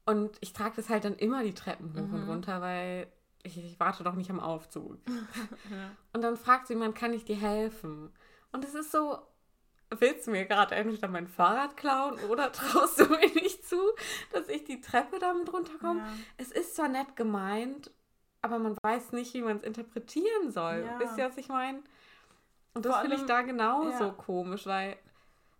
Und 0.04 0.36
ich 0.40 0.52
trage 0.52 0.76
das 0.76 0.88
halt 0.88 1.04
dann 1.04 1.14
immer 1.16 1.42
die 1.44 1.54
Treppen 1.54 1.92
hoch 1.94 2.12
und 2.12 2.22
Mhm. 2.24 2.28
runter, 2.28 2.60
weil 2.60 3.06
ich, 3.42 3.56
ich 3.58 3.78
warte 3.80 4.04
doch 4.04 4.14
nicht 4.14 4.30
am 4.30 4.40
Aufzug. 4.40 4.98
Ja. 5.70 5.90
Und 6.12 6.22
dann 6.22 6.36
fragt 6.36 6.66
sie 6.66 6.74
jemand, 6.74 6.94
kann 6.94 7.12
ich 7.12 7.24
dir 7.24 7.36
helfen? 7.36 8.10
Und 8.52 8.64
es 8.64 8.74
ist 8.74 8.92
so, 8.92 9.18
willst 10.00 10.26
du 10.26 10.30
mir 10.30 10.44
gerade 10.46 10.74
entweder 10.74 11.08
mein 11.08 11.26
Fahrrad 11.28 11.76
klauen 11.76 12.18
oder 12.30 12.50
traust 12.52 13.00
du 13.00 13.06
mir 13.06 13.32
nicht 13.34 13.66
zu, 13.66 13.80
dass 14.32 14.48
ich 14.48 14.64
die 14.64 14.80
Treppe 14.80 15.18
damit 15.18 15.52
runterkomme? 15.52 16.00
Ja. 16.00 16.12
Es 16.38 16.50
ist 16.52 16.76
zwar 16.76 16.88
nett 16.88 17.16
gemeint, 17.16 17.90
aber 18.40 18.58
man 18.58 18.76
weiß 18.82 19.12
nicht, 19.12 19.34
wie 19.34 19.42
man 19.42 19.58
es 19.58 19.62
interpretieren 19.62 20.50
soll. 20.50 20.84
Ja. 20.86 20.98
Wisst 20.98 21.18
ihr, 21.18 21.24
was 21.24 21.36
ich 21.36 21.48
meine? 21.48 21.82
Und 22.74 22.86
das 22.86 23.00
finde 23.00 23.16
ich 23.16 23.26
da 23.26 23.42
genauso 23.42 24.04
ja. 24.04 24.10
komisch, 24.10 24.66
weil 24.66 24.96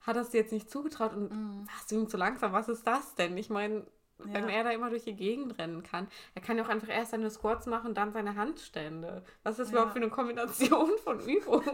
hat 0.00 0.16
er 0.16 0.22
es 0.22 0.30
dir 0.30 0.40
jetzt 0.40 0.52
nicht 0.52 0.70
zugetraut 0.70 1.14
und 1.14 1.30
Mhm. 1.30 1.66
warst 1.68 1.90
du 1.90 1.94
ihm 1.96 2.08
zu 2.08 2.16
langsam? 2.16 2.52
Was 2.52 2.68
ist 2.68 2.86
das 2.86 3.14
denn? 3.14 3.36
Ich 3.36 3.50
meine, 3.50 3.86
Ja. 4.26 4.34
Wenn 4.34 4.48
er 4.48 4.64
da 4.64 4.70
immer 4.70 4.90
durch 4.90 5.04
die 5.04 5.14
Gegend 5.14 5.58
rennen 5.58 5.82
kann. 5.82 6.08
Er 6.34 6.42
kann 6.42 6.56
ja 6.56 6.64
auch 6.64 6.68
einfach 6.68 6.88
erst 6.88 7.12
seine 7.12 7.30
Squats 7.30 7.66
machen 7.66 7.88
und 7.88 7.94
dann 7.96 8.12
seine 8.12 8.34
Handstände. 8.36 9.22
Was 9.42 9.52
ist 9.52 9.58
das 9.58 9.68
ja. 9.68 9.72
überhaupt 9.74 9.92
für 9.92 10.02
eine 10.02 10.10
Kombination 10.10 10.90
von 11.04 11.20
Übungen? 11.20 11.70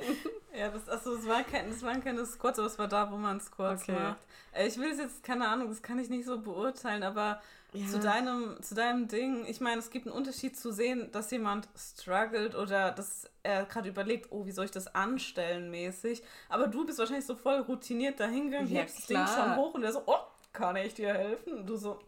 Ja, 0.56 0.68
das, 0.68 0.88
also 0.88 1.16
das, 1.16 1.26
war 1.26 1.42
kein, 1.42 1.68
das 1.68 1.82
waren 1.82 2.02
keine 2.02 2.24
Squats, 2.26 2.58
aber 2.58 2.68
es 2.68 2.78
war 2.78 2.88
da, 2.88 3.10
wo 3.10 3.16
man 3.16 3.40
Squats 3.40 3.82
okay. 3.82 3.92
macht. 3.92 4.18
Äh, 4.52 4.66
ich 4.66 4.78
will 4.78 4.90
es 4.90 4.98
jetzt, 4.98 5.22
keine 5.22 5.48
Ahnung, 5.48 5.68
das 5.68 5.82
kann 5.82 5.98
ich 5.98 6.10
nicht 6.10 6.26
so 6.26 6.40
beurteilen, 6.40 7.02
aber 7.02 7.40
ja. 7.72 7.86
zu, 7.86 7.98
deinem, 7.98 8.62
zu 8.62 8.74
deinem 8.74 9.08
Ding, 9.08 9.44
ich 9.46 9.60
meine, 9.60 9.78
es 9.78 9.90
gibt 9.90 10.06
einen 10.06 10.16
Unterschied 10.16 10.56
zu 10.56 10.72
sehen, 10.72 11.10
dass 11.12 11.30
jemand 11.30 11.68
struggelt 11.76 12.54
oder 12.54 12.92
dass 12.92 13.30
er 13.42 13.64
gerade 13.64 13.88
überlegt, 13.88 14.28
oh, 14.30 14.46
wie 14.46 14.52
soll 14.52 14.64
ich 14.64 14.70
das 14.70 14.94
anstellen 14.94 15.70
mäßig. 15.70 16.22
Aber 16.48 16.66
du 16.66 16.86
bist 16.86 16.98
wahrscheinlich 16.98 17.26
so 17.26 17.34
voll 17.34 17.60
routiniert 17.60 18.20
dahingegangen, 18.20 18.68
ja, 18.68 18.80
hebst 18.80 18.98
das 18.98 19.06
Ding 19.06 19.26
schon 19.26 19.56
hoch 19.56 19.74
und 19.74 19.82
der 19.82 19.92
so, 19.92 20.02
oh, 20.06 20.18
kann 20.52 20.76
ich 20.76 20.94
dir 20.94 21.12
helfen? 21.12 21.52
Und 21.52 21.66
du 21.66 21.76
so, 21.76 21.98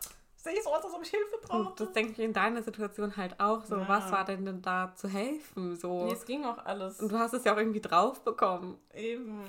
sehe 0.43 0.55
ich 0.55 0.63
so 0.63 0.71
aus, 0.71 0.85
als 0.85 0.95
ob 0.95 1.03
ich 1.03 1.11
Hilfe 1.11 1.39
brauche. 1.43 1.75
Das 1.77 1.93
denke 1.93 2.13
ich 2.13 2.19
in 2.19 2.33
deiner 2.33 2.63
Situation 2.63 3.17
halt 3.17 3.39
auch 3.39 3.65
so. 3.65 3.77
Ja. 3.77 3.89
Was 3.89 4.11
war 4.11 4.25
denn 4.25 4.45
denn 4.45 4.63
da 4.63 4.93
zu 4.97 5.09
helfen? 5.09 5.77
So. 5.77 6.07
Nee, 6.07 6.13
es 6.13 6.25
ging 6.25 6.45
auch 6.45 6.59
alles. 6.65 7.01
Und 7.01 7.13
du 7.13 7.19
hast 7.19 7.35
es 7.35 7.45
ja 7.45 7.55
auch 7.55 7.59
irgendwie 7.59 7.81
drauf 7.81 8.23
bekommen. 8.25 8.79
Eben. 8.95 9.45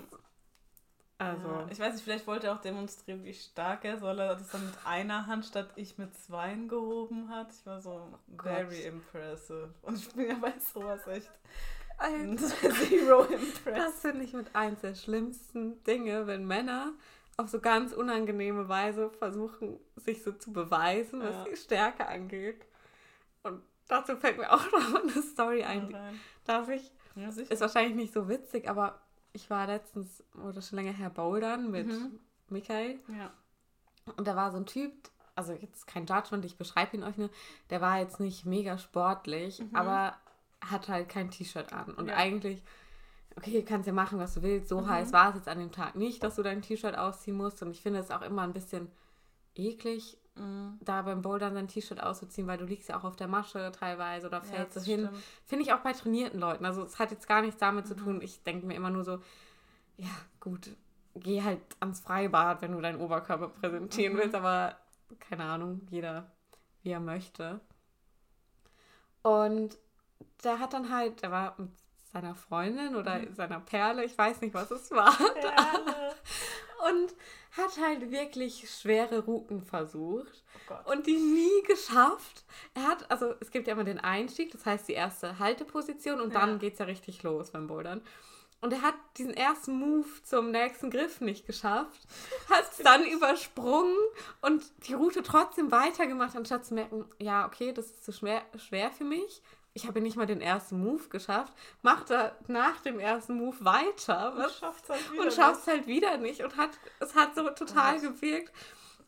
Also. 1.17 1.47
Ja, 1.47 1.67
ich 1.69 1.79
weiß 1.79 1.93
nicht, 1.93 2.03
vielleicht 2.03 2.25
wollte 2.25 2.47
er 2.47 2.55
auch 2.55 2.61
demonstrieren, 2.61 3.23
wie 3.23 3.33
stark 3.33 3.85
er 3.85 3.95
ist, 3.95 4.01
weil 4.01 4.19
er 4.19 4.35
das 4.35 4.49
dann 4.49 4.65
mit 4.65 4.73
einer 4.85 5.27
Hand 5.27 5.45
statt 5.45 5.69
ich 5.75 5.97
mit 5.97 6.15
zweien 6.15 6.67
gehoben 6.67 7.29
hat. 7.29 7.51
Ich 7.53 7.65
war 7.65 7.79
so 7.79 7.91
oh 7.91 8.41
very 8.41 8.83
impressive. 8.83 9.73
Und 9.83 9.97
ich 9.97 10.09
bin 10.13 10.29
ja 10.29 10.35
bei 10.41 10.53
sowas 10.73 11.05
echt. 11.07 11.29
Zero 12.37 13.21
impressive. 13.25 13.71
Das 13.75 13.99
finde 13.99 14.23
ich 14.23 14.33
mit 14.33 14.55
eins 14.55 14.81
der 14.81 14.95
schlimmsten 14.95 15.83
Dinge, 15.83 16.25
wenn 16.25 16.47
Männer 16.47 16.93
auf 17.37 17.49
so 17.49 17.59
ganz 17.59 17.93
unangenehme 17.93 18.67
Weise 18.69 19.09
versuchen, 19.09 19.79
sich 19.95 20.23
so 20.23 20.31
zu 20.31 20.53
beweisen, 20.53 21.21
was 21.21 21.43
die 21.45 21.55
Stärke 21.55 22.07
angeht. 22.07 22.65
Und 23.43 23.61
dazu 23.87 24.15
fällt 24.17 24.37
mir 24.37 24.51
auch 24.51 24.71
noch 24.71 25.01
eine 25.01 25.21
Story 25.21 25.63
ein. 25.63 25.89
Ja, 25.89 26.11
Darf 26.45 26.69
ich? 26.69 26.91
Ja, 27.15 27.29
ist 27.29 27.61
wahrscheinlich 27.61 27.95
nicht 27.95 28.13
so 28.13 28.29
witzig, 28.29 28.69
aber 28.69 29.01
ich 29.33 29.49
war 29.49 29.67
letztens, 29.67 30.23
oder 30.45 30.61
schon 30.61 30.77
länger 30.77 30.93
her, 30.93 31.09
bouldern 31.09 31.71
mit 31.71 31.87
mhm. 31.87 32.19
Michael. 32.49 32.99
Ja. 33.07 33.31
Und 34.17 34.27
da 34.27 34.35
war 34.35 34.51
so 34.51 34.57
ein 34.57 34.65
Typ, 34.65 34.93
also 35.35 35.53
jetzt 35.53 35.87
kein 35.87 36.05
Judgment, 36.05 36.45
ich 36.45 36.57
beschreibe 36.57 36.95
ihn 36.95 37.03
euch 37.03 37.17
nur, 37.17 37.29
der 37.69 37.81
war 37.81 37.99
jetzt 37.99 38.19
nicht 38.19 38.45
mega 38.45 38.77
sportlich, 38.77 39.59
mhm. 39.59 39.75
aber 39.75 40.17
hat 40.61 40.87
halt 40.89 41.09
kein 41.09 41.31
T-Shirt 41.31 41.73
an. 41.73 41.93
Und 41.93 42.07
ja. 42.07 42.15
eigentlich 42.15 42.61
okay, 43.35 43.63
kannst 43.63 43.87
ja 43.87 43.93
machen, 43.93 44.19
was 44.19 44.33
du 44.33 44.41
willst. 44.41 44.69
So 44.69 44.81
mhm. 44.81 44.89
heiß 44.89 45.13
war 45.13 45.29
es 45.29 45.35
jetzt 45.35 45.47
an 45.47 45.59
dem 45.59 45.71
Tag 45.71 45.95
nicht, 45.95 46.23
dass 46.23 46.35
du 46.35 46.43
dein 46.43 46.61
T-Shirt 46.61 46.97
ausziehen 46.97 47.37
musst. 47.37 47.61
Und 47.61 47.71
ich 47.71 47.81
finde 47.81 47.99
es 47.99 48.11
auch 48.11 48.21
immer 48.21 48.43
ein 48.43 48.53
bisschen 48.53 48.89
eklig, 49.55 50.17
mhm. 50.35 50.77
da 50.81 51.01
beim 51.01 51.21
Bouldern 51.21 51.53
sein 51.53 51.67
T-Shirt 51.67 52.01
auszuziehen, 52.01 52.47
weil 52.47 52.57
du 52.57 52.65
liegst 52.65 52.89
ja 52.89 52.97
auch 52.97 53.03
auf 53.03 53.15
der 53.15 53.27
Masche 53.27 53.71
teilweise 53.71 54.27
oder 54.27 54.41
fällst 54.41 54.75
ja, 54.75 54.81
so 54.81 54.91
hin. 54.91 55.09
Finde 55.45 55.65
ich 55.65 55.73
auch 55.73 55.79
bei 55.79 55.93
trainierten 55.93 56.39
Leuten. 56.39 56.65
Also 56.65 56.83
es 56.83 56.99
hat 56.99 57.11
jetzt 57.11 57.27
gar 57.27 57.41
nichts 57.41 57.59
damit 57.59 57.85
mhm. 57.85 57.89
zu 57.89 57.95
tun. 57.95 58.21
Ich 58.21 58.43
denke 58.43 58.65
mir 58.65 58.75
immer 58.75 58.89
nur 58.89 59.03
so, 59.03 59.19
ja, 59.97 60.09
gut, 60.39 60.69
geh 61.15 61.41
halt 61.41 61.61
ans 61.79 61.99
Freibad, 61.99 62.61
wenn 62.61 62.71
du 62.71 62.81
deinen 62.81 62.99
Oberkörper 62.99 63.49
präsentieren 63.49 64.13
mhm. 64.13 64.17
willst, 64.17 64.35
aber 64.35 64.77
keine 65.19 65.43
Ahnung, 65.43 65.81
jeder 65.89 66.31
wie 66.83 66.91
er 66.91 66.99
möchte. 66.99 67.59
Und 69.21 69.77
der 70.43 70.59
hat 70.59 70.73
dann 70.73 70.91
halt, 70.91 71.21
der 71.21 71.31
war 71.31 71.55
mit 71.57 71.69
seiner 72.11 72.35
Freundin 72.35 72.95
oder 72.95 73.19
mhm. 73.19 73.33
seiner 73.33 73.59
Perle, 73.59 74.03
ich 74.03 74.17
weiß 74.17 74.41
nicht, 74.41 74.53
was 74.53 74.71
es 74.71 74.91
war. 74.91 75.17
und 76.89 77.13
hat 77.57 77.77
halt 77.81 78.11
wirklich 78.11 78.69
schwere 78.69 79.19
Routen 79.19 79.61
versucht 79.61 80.43
oh 80.69 80.91
und 80.91 81.05
die 81.05 81.17
nie 81.17 81.63
geschafft. 81.67 82.45
Er 82.73 82.87
hat, 82.87 83.09
also 83.11 83.35
es 83.39 83.51
gibt 83.51 83.67
ja 83.67 83.73
immer 83.73 83.83
den 83.83 83.99
Einstieg, 83.99 84.51
das 84.51 84.65
heißt 84.65 84.87
die 84.87 84.93
erste 84.93 85.39
Halteposition 85.39 86.21
und 86.21 86.33
ja. 86.33 86.39
dann 86.39 86.59
geht 86.59 86.73
es 86.73 86.79
ja 86.79 86.85
richtig 86.85 87.23
los 87.23 87.51
beim 87.51 87.67
Bouldern. 87.67 88.01
Und 88.61 88.73
er 88.73 88.83
hat 88.83 88.93
diesen 89.17 89.33
ersten 89.33 89.73
Move 89.79 90.07
zum 90.23 90.51
nächsten 90.51 90.91
Griff 90.91 91.19
nicht 91.19 91.47
geschafft, 91.47 92.07
hat 92.49 92.71
es 92.71 92.77
dann 92.77 93.03
übersprungen 93.05 93.97
und 94.41 94.63
die 94.87 94.93
Route 94.93 95.23
trotzdem 95.23 95.71
weitergemacht, 95.71 96.35
anstatt 96.35 96.65
zu 96.65 96.75
merken, 96.75 97.05
ja, 97.17 97.47
okay, 97.47 97.73
das 97.73 97.87
ist 97.87 98.05
zu 98.05 98.11
schwer, 98.13 98.43
schwer 98.57 98.91
für 98.91 99.03
mich 99.03 99.41
ich 99.73 99.87
habe 99.87 100.01
nicht 100.01 100.17
mal 100.17 100.25
den 100.25 100.41
ersten 100.41 100.79
Move 100.81 101.07
geschafft, 101.09 101.53
macht 101.81 102.11
er 102.11 102.35
nach 102.47 102.81
dem 102.81 102.99
ersten 102.99 103.35
Move 103.35 103.55
weiter 103.61 104.33
was, 104.35 104.51
und 104.51 104.59
schafft 104.59 104.83
es 104.83 104.89
halt, 104.89 105.11
wieder, 105.11 105.23
und 105.23 105.33
schafft's 105.33 105.67
halt 105.67 105.87
wieder 105.87 106.17
nicht 106.17 106.43
und 106.43 106.57
hat 106.57 106.71
es 106.99 107.15
hat 107.15 107.35
so 107.35 107.49
total 107.51 107.97
oh. 107.97 108.01
gewirkt, 108.01 108.51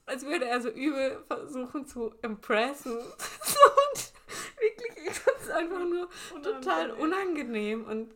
als 0.06 0.26
würde 0.26 0.46
er 0.46 0.62
so 0.62 0.70
übel 0.70 1.24
versuchen 1.28 1.86
zu 1.86 2.14
impressen. 2.22 2.98
und 2.98 4.14
wirklich, 4.60 5.08
ich 5.08 5.20
fand 5.20 5.38
es 5.42 5.50
einfach 5.50 5.80
nur 5.80 6.10
unangenehm. 6.34 6.62
total 6.62 6.92
unangenehm 6.92 7.86
und 7.86 8.14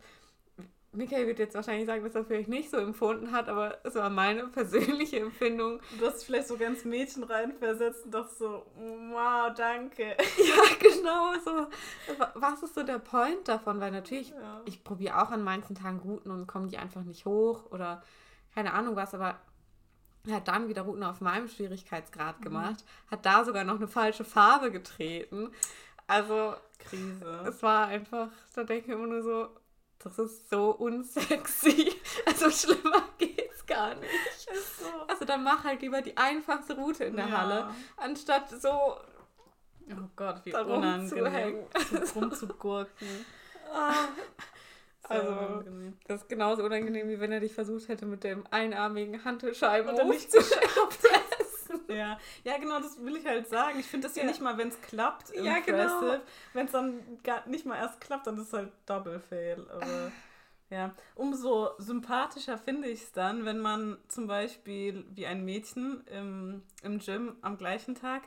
Michael 0.94 1.28
wird 1.28 1.40
jetzt 1.40 1.54
wahrscheinlich 1.54 1.86
sagen, 1.86 2.04
dass 2.04 2.16
er 2.16 2.26
vielleicht 2.26 2.50
nicht 2.50 2.70
so 2.70 2.78
empfunden 2.78 3.32
hat, 3.32 3.50
aber 3.50 3.78
es 3.84 3.96
war 3.96 4.10
meine 4.10 4.48
persönliche 4.48 5.20
Empfindung. 5.20 5.80
Du 6.00 6.06
hast 6.06 6.24
vielleicht 6.24 6.48
so 6.48 6.58
ganz 6.58 6.86
Mädchen 6.86 7.24
reinversetzt 7.24 8.06
und 8.06 8.14
dachte 8.14 8.34
so, 8.34 8.66
wow, 8.76 9.54
danke. 9.56 10.16
Ja, 10.38 10.64
genau 10.80 11.34
so. 11.44 11.68
Was 12.36 12.64
ist 12.64 12.76
so 12.76 12.84
der 12.84 13.00
Point 13.00 13.48
davon? 13.48 13.80
Weil 13.80 13.92
natürlich, 13.92 14.30
ja. 14.30 14.62
ich 14.66 14.84
probiere 14.84 15.22
auch 15.22 15.32
an 15.32 15.44
manchen 15.44 15.76
Tagen 15.76 16.00
Routen 16.00 16.32
und 16.32 16.48
kommen 16.48 16.70
die 16.70 16.78
einfach 16.78 17.04
nicht 17.04 17.26
hoch 17.26 17.70
oder 17.72 18.02
keine 18.56 18.74
Ahnung 18.74 18.96
was, 18.96 19.14
aber 19.14 19.40
er 20.26 20.38
hat 20.38 20.48
dann 20.48 20.68
wieder 20.68 20.84
Routen 20.84 21.04
auf 21.04 21.22
meinem 21.22 21.48
Schwierigkeitsgrad 21.48 22.40
mhm. 22.40 22.44
gemacht, 22.44 22.84
mhm. 22.84 23.12
hat 23.12 23.26
da 23.26 23.44
sogar 23.46 23.64
noch 23.64 23.76
eine 23.76 23.88
falsche 23.88 24.24
Farbe 24.24 24.72
getreten. 24.72 25.52
Also, 26.08 26.56
Krise. 26.80 27.46
Es 27.48 27.62
war 27.62 27.88
einfach, 27.88 28.30
da 28.56 28.64
denke 28.64 28.88
ich 28.88 28.94
immer 28.94 29.08
nur 29.08 29.22
so, 29.22 29.50
das 30.00 30.20
ist 30.20 30.50
so 30.50 30.72
unsexy. 30.72 31.94
Also 32.26 32.50
schlimmer 32.50 33.04
geht's 33.18 33.66
gar 33.66 33.96
nicht. 33.96 34.12
So. 34.80 34.86
Also 35.08 35.26
dann 35.26 35.44
mach 35.44 35.64
halt 35.64 35.82
lieber 35.82 36.02
die 36.02 36.16
einfachste 36.18 36.76
Route 36.76 37.06
in 37.06 37.16
der 37.16 37.28
ja. 37.28 37.38
Halle, 37.38 37.70
anstatt 37.96 38.50
so. 38.50 38.98
Oh 39.90 40.10
Gott, 40.16 40.42
wie 40.44 40.54
unangenehm. 40.54 41.66
So 42.04 42.20
rumzugurken. 42.20 43.08
ah. 43.74 43.94
Also, 45.04 45.28
unangenehm. 45.30 45.98
das 46.06 46.22
ist 46.24 46.30
genauso 46.30 46.64
unangenehm, 46.64 47.08
wie 47.08 47.20
wenn 47.20 47.32
er 47.32 47.40
dich 47.40 47.54
versucht 47.54 47.88
hätte, 47.88 48.06
mit 48.06 48.24
dem 48.26 48.46
einarmigen 48.52 49.24
Hantelscheiben 49.24 49.96
hochzuschrauben. 49.96 50.98
Ja. 51.88 52.20
ja, 52.44 52.58
genau, 52.58 52.80
das 52.80 53.04
will 53.04 53.16
ich 53.16 53.26
halt 53.26 53.48
sagen. 53.48 53.80
Ich 53.80 53.86
finde 53.86 54.08
das 54.08 54.16
ja, 54.16 54.24
ja, 54.24 54.30
nicht 54.30 54.42
mal, 54.42 54.58
wenn 54.58 54.70
es 54.70 54.82
klappt, 54.82 55.34
ja, 55.36 55.58
impressive. 55.58 56.00
Genau. 56.00 56.22
Wenn 56.54 56.66
es 56.66 56.72
dann 56.72 57.00
gar 57.24 57.48
nicht 57.48 57.66
mal 57.66 57.78
erst 57.78 58.02
klappt, 58.02 58.28
dann 58.28 58.38
ist 58.38 58.48
es 58.48 58.54
halt 58.54 58.72
Double 58.86 59.20
Fail. 59.20 59.66
Aber 59.70 60.12
ja, 60.70 60.94
umso 61.16 61.70
sympathischer 61.78 62.58
finde 62.58 62.90
ich 62.90 63.04
es 63.04 63.12
dann, 63.14 63.46
wenn 63.46 63.60
man 63.60 63.98
zum 64.10 64.28
Beispiel 64.28 65.06
wie 65.14 65.26
ein 65.26 65.46
Mädchen 65.46 66.06
im, 66.08 66.64
im 66.84 67.00
Gym 67.00 67.38
am 67.42 67.58
gleichen 67.58 67.96
Tag 67.96 68.24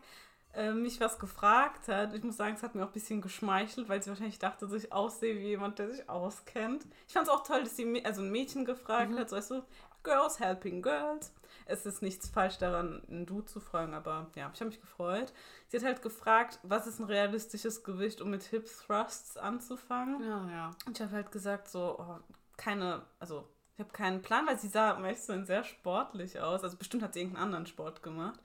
äh, 0.55 0.73
mich 0.73 1.01
was 1.01 1.19
gefragt 1.19 1.89
hat. 1.89 2.15
Ich 2.15 2.25
muss 2.25 2.37
sagen, 2.37 2.55
es 2.57 2.63
hat 2.63 2.75
mir 2.75 2.83
auch 2.83 2.89
ein 2.89 2.93
bisschen 2.93 3.21
geschmeichelt, 3.21 3.89
weil 3.89 4.03
sie 4.03 4.09
wahrscheinlich 4.09 4.39
dachte, 4.39 4.67
dass 4.67 4.75
ich 4.75 4.93
aussehe 4.93 5.39
wie 5.39 5.49
jemand, 5.49 5.79
der 5.79 5.91
sich 5.91 6.09
auskennt. 6.09 6.87
Ich 7.07 7.13
fand 7.13 7.27
es 7.29 7.33
auch 7.33 7.45
toll, 7.45 7.63
dass 7.63 7.77
sie 7.77 8.05
also 8.05 8.23
ein 8.23 8.33
Mädchen 8.33 8.65
gefragt 8.65 9.13
mhm. 9.13 9.19
hat, 9.19 9.31
so 9.31 9.37
weißt 9.37 9.51
du, 9.51 9.63
Girls 10.03 10.41
helping 10.41 10.83
Girls 10.83 11.33
es 11.71 11.87
ist 11.87 12.03
nichts 12.03 12.29
falsch 12.29 12.59
daran, 12.59 13.03
ein 13.09 13.27
Du 13.27 13.41
zu 13.43 13.61
fragen, 13.61 13.95
aber 13.95 14.31
ja, 14.35 14.51
ich 14.53 14.61
habe 14.61 14.71
mich 14.71 14.81
gefreut. 14.81 15.33
Sie 15.69 15.77
hat 15.77 15.85
halt 15.85 16.03
gefragt, 16.03 16.59
was 16.63 16.87
ist 16.87 16.99
ein 16.99 17.07
realistisches 17.07 17.85
Gewicht, 17.85 18.21
um 18.21 18.31
mit 18.31 18.43
Hip 18.45 18.67
Thrusts 18.67 19.37
anzufangen. 19.37 20.23
Ja, 20.23 20.51
ja. 20.51 20.71
Und 20.87 20.99
ich 20.99 21.05
habe 21.05 21.15
halt 21.15 21.33
gesagt, 21.33 21.69
so, 21.69 21.99
oh, 21.99 22.19
keine, 22.57 23.03
also 23.19 23.49
ich 23.75 23.81
habe 23.81 23.93
keinen 23.93 24.21
Plan, 24.21 24.47
weil 24.47 24.59
sie 24.59 24.69
sah 24.69 24.99
meistens 24.99 25.47
sehr 25.47 25.65
sportlich 25.65 26.39
aus. 26.41 26.63
Also 26.63 26.77
bestimmt 26.77 27.03
hat 27.03 27.15
sie 27.15 27.21
irgendeinen 27.21 27.47
anderen 27.47 27.67
Sport 27.67 28.03
gemacht. 28.03 28.39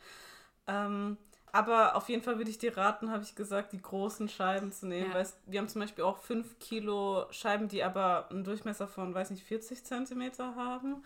Ähm, 0.68 1.18
aber 1.52 1.96
auf 1.96 2.10
jeden 2.10 2.22
Fall 2.22 2.38
würde 2.38 2.50
ich 2.50 2.58
dir 2.58 2.76
raten, 2.76 3.12
habe 3.12 3.24
ich 3.24 3.34
gesagt, 3.34 3.72
die 3.72 3.82
großen 3.82 4.28
Scheiben 4.28 4.72
zu 4.72 4.88
nehmen. 4.88 5.10
Ja. 5.10 5.16
Weil 5.16 5.22
es, 5.22 5.38
wir 5.46 5.60
haben 5.60 5.70
zum 5.70 5.82
Beispiel 5.82 6.04
auch 6.04 6.18
5 6.18 6.60
Kilo 6.60 7.28
Scheiben, 7.32 7.70
die 7.70 7.84
aber 7.84 8.30
einen 8.30 8.44
Durchmesser 8.44 8.88
von, 8.88 9.14
weiß 9.14 9.30
nicht, 9.32 9.44
40 9.44 9.86
Zentimeter 9.86 10.56
haben. 10.56 11.04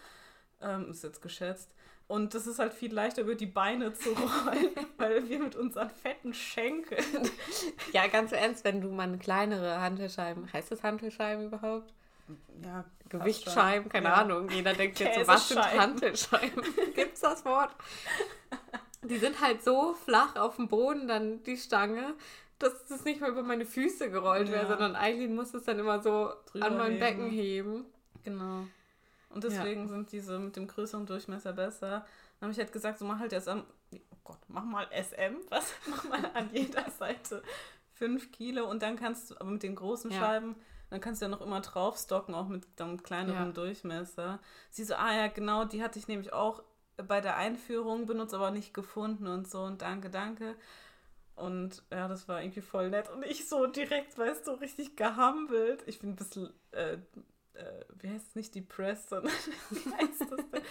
Ähm, 0.61 0.89
ist 0.89 1.03
jetzt 1.03 1.21
geschätzt. 1.21 1.73
Und 2.09 2.33
das 2.33 2.47
ist 2.47 2.57
halt 2.57 2.73
viel 2.73 2.91
leichter, 2.91 3.21
über 3.21 3.35
die 3.35 3.45
Beine 3.45 3.93
zu 3.93 4.09
rollen, 4.09 4.71
weil 4.97 5.29
wir 5.29 5.37
mit 5.37 5.55
unseren 5.55 5.91
fetten 5.91 6.33
Schenkeln. 6.33 7.29
Ja, 7.93 8.07
ganz 8.07 8.31
ernst, 8.31 8.63
wenn 8.63 8.81
du 8.81 8.89
mal 8.89 9.03
eine 9.03 9.19
kleinere 9.19 9.79
Hantelscheiben, 9.79 10.51
heißt 10.51 10.71
das 10.71 10.81
Hantelscheiben 10.81 11.45
überhaupt? 11.45 11.93
Ja, 12.63 12.83
Gewichtsscheiben, 13.09 13.89
keine 13.89 14.07
ja. 14.07 14.15
Ahnung. 14.15 14.49
Jeder 14.49 14.73
denkt 14.73 14.99
jetzt 14.99 15.19
so, 15.19 15.27
was 15.27 15.49
sind 15.49 15.61
Hantelscheiben? 15.61 16.63
Gibt's 16.95 17.19
das 17.19 17.45
Wort? 17.45 17.75
Die 19.03 19.17
sind 19.17 19.39
halt 19.39 19.63
so 19.63 19.93
flach 19.93 20.35
auf 20.35 20.55
dem 20.55 20.67
Boden, 20.67 21.07
dann 21.07 21.43
die 21.43 21.57
Stange, 21.57 22.15
dass 22.57 22.89
es 22.89 23.05
nicht 23.05 23.21
mehr 23.21 23.29
über 23.29 23.43
meine 23.43 23.67
Füße 23.67 24.09
gerollt 24.09 24.47
ja. 24.47 24.55
wäre, 24.55 24.67
sondern 24.67 24.95
Eileen 24.95 25.35
muss 25.35 25.53
es 25.53 25.63
dann 25.63 25.77
immer 25.77 26.01
so 26.01 26.33
Drüber 26.47 26.65
an 26.65 26.77
mein 26.77 26.93
heben. 26.93 26.99
Becken 26.99 27.29
heben. 27.29 27.85
Genau. 28.23 28.65
Und 29.29 29.43
deswegen 29.43 29.81
ja. 29.83 29.87
sind 29.87 30.11
diese 30.11 30.39
mit 30.39 30.55
dem 30.55 30.67
größeren 30.67 31.05
Durchmesser 31.05 31.53
besser. 31.53 32.05
Dann 32.39 32.47
habe 32.47 32.51
ich 32.51 32.57
halt 32.57 32.71
gesagt, 32.71 32.99
so 32.99 33.05
mach 33.05 33.19
halt 33.19 33.47
am. 33.47 33.63
Oh 33.93 34.17
Gott, 34.23 34.39
mach 34.47 34.63
mal 34.63 34.87
SM, 34.91 35.35
was? 35.49 35.71
Mach 35.87 36.03
mal 36.05 36.25
an 36.33 36.49
jeder 36.51 36.89
Seite 36.89 37.43
5 37.93 38.31
Kilo 38.31 38.69
und 38.69 38.81
dann 38.81 38.95
kannst 38.95 39.31
du, 39.31 39.35
aber 39.35 39.49
mit 39.49 39.63
den 39.63 39.75
großen 39.75 40.11
Ja. 40.11 40.19
Scheiben, 40.19 40.55
dann 40.89 41.01
kannst 41.01 41.21
du 41.21 41.25
ja 41.25 41.29
noch 41.29 41.41
immer 41.41 41.61
draufstocken, 41.61 42.33
auch 42.33 42.47
mit 42.47 42.65
einem 42.79 43.03
kleineren 43.03 43.47
Ja. 43.47 43.51
Durchmesser. 43.51 44.39
Sie 44.71 44.83
so, 44.83 44.95
ah 44.95 45.13
ja, 45.13 45.27
genau, 45.27 45.65
die 45.65 45.83
hatte 45.83 45.99
ich 45.99 46.07
nämlich 46.07 46.33
auch 46.33 46.63
bei 46.97 47.21
der 47.21 47.37
Einführung 47.37 48.05
benutzt, 48.05 48.33
aber 48.33 48.51
nicht 48.51 48.73
gefunden 48.73 49.27
und 49.27 49.49
so 49.49 49.61
und 49.61 49.81
danke, 49.81 50.09
danke. 50.09 50.55
Und 51.35 51.83
ja, 51.91 52.07
das 52.07 52.27
war 52.27 52.41
irgendwie 52.41 52.61
voll 52.61 52.89
nett. 52.89 53.09
Und 53.09 53.23
ich 53.23 53.47
so 53.47 53.65
direkt, 53.65 54.17
weißt 54.17 54.47
du, 54.47 54.51
richtig 54.51 54.97
gehumbelt. 54.97 55.83
Ich 55.85 55.99
bin 55.99 56.11
ein 56.11 56.15
bisschen, 56.15 56.49
äh, 56.71 56.97
äh, 57.59 57.85
wie 58.01 58.09
heißt 58.09 58.29
es 58.29 58.35
nicht, 58.35 58.55
depressed, 58.55 59.09
sondern 59.09 59.33
wie 59.69 59.93
heißt 59.93 60.21
das 60.21 60.49
denn? 60.49 60.63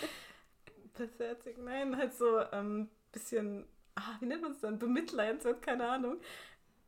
Pathetic, 0.95 1.59
nein, 1.59 1.97
halt 1.97 2.15
so 2.15 2.39
ein 2.39 2.49
ähm, 2.53 2.89
bisschen, 3.13 3.67
ah, 3.95 4.17
wie 4.21 4.27
nennt 4.27 4.43
man 4.43 4.53
es 4.53 4.61
denn? 4.61 4.79
Bemitleidenswert, 4.79 5.63
keine 5.63 5.89
Ahnung. 5.89 6.19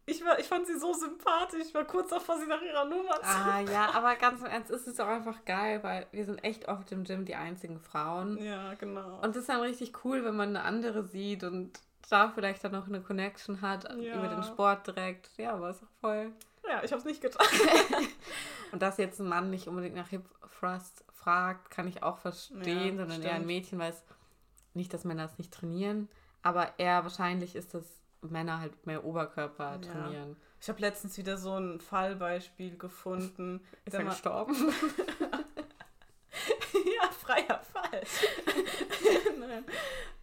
Ich, 0.06 0.24
war, 0.24 0.40
ich 0.40 0.46
fand 0.46 0.66
sie 0.66 0.76
so 0.76 0.92
sympathisch, 0.92 1.66
ich 1.68 1.74
war 1.74 1.84
kurz 1.84 2.10
davor, 2.10 2.36
sie 2.38 2.46
nach 2.46 2.62
ihrer 2.62 2.84
Nummer 2.84 3.14
zu 3.14 3.22
Ah 3.22 3.60
ja, 3.60 3.90
aber 3.94 4.16
ganz 4.16 4.40
im 4.40 4.46
Ernst 4.46 4.70
ist 4.70 4.88
es 4.88 4.98
auch 4.98 5.06
einfach 5.06 5.44
geil, 5.44 5.82
weil 5.84 6.06
wir 6.10 6.24
sind 6.24 6.42
echt 6.42 6.66
oft 6.66 6.90
im 6.90 7.04
Gym 7.04 7.24
die 7.24 7.36
einzigen 7.36 7.78
Frauen. 7.78 8.36
Ja, 8.38 8.74
genau. 8.74 9.20
Und 9.20 9.30
es 9.30 9.42
ist 9.42 9.48
dann 9.48 9.60
richtig 9.60 10.04
cool, 10.04 10.24
wenn 10.24 10.34
man 10.34 10.48
eine 10.56 10.62
andere 10.62 11.04
sieht 11.04 11.44
und 11.44 11.78
da 12.08 12.28
vielleicht 12.30 12.64
dann 12.64 12.72
noch 12.72 12.88
eine 12.88 13.00
Connection 13.00 13.60
hat 13.60 13.84
Ja. 14.00 14.16
über 14.16 14.26
den 14.26 14.42
Sport 14.42 14.88
direkt. 14.88 15.30
Ja, 15.36 15.52
aber 15.52 15.70
ist 15.70 15.82
auch 15.84 16.00
voll. 16.00 16.32
Ja, 16.70 16.82
ich 16.84 16.92
hab's 16.92 17.04
nicht 17.04 17.20
getan. 17.20 17.46
Und 18.72 18.80
dass 18.82 18.96
jetzt 18.98 19.20
ein 19.20 19.28
Mann 19.28 19.50
nicht 19.50 19.66
unbedingt 19.68 19.96
nach 19.96 20.08
Hip 20.08 20.24
Thrust 20.58 21.04
fragt, 21.12 21.70
kann 21.70 21.88
ich 21.88 22.02
auch 22.02 22.18
verstehen, 22.18 22.98
Ja, 22.98 23.06
sondern 23.06 23.22
eher 23.22 23.30
ein 23.32 23.36
stimmt. 23.36 23.46
Mädchen 23.46 23.78
weiß 23.78 24.02
nicht, 24.74 24.92
dass 24.94 25.04
Männer 25.04 25.24
es 25.24 25.38
nicht 25.38 25.52
trainieren, 25.52 26.08
aber 26.42 26.78
eher 26.78 27.02
wahrscheinlich 27.02 27.56
ist 27.56 27.74
es 27.74 27.84
Männer 28.22 28.60
halt 28.60 28.86
mehr 28.86 29.04
Oberkörper 29.04 29.78
Ja. 29.82 29.92
trainieren. 29.92 30.36
Ich 30.60 30.68
habe 30.68 30.80
letztens 30.80 31.16
wieder 31.16 31.38
so 31.38 31.56
ein 31.58 31.80
Fallbeispiel 31.80 32.76
gefunden. 32.76 33.64
Ist 33.86 33.94
er 33.94 34.04
gestorben? 34.04 34.54
ja, 36.74 37.08
freier 37.10 37.60
Fall. 37.72 38.02
Nein. 39.38 39.64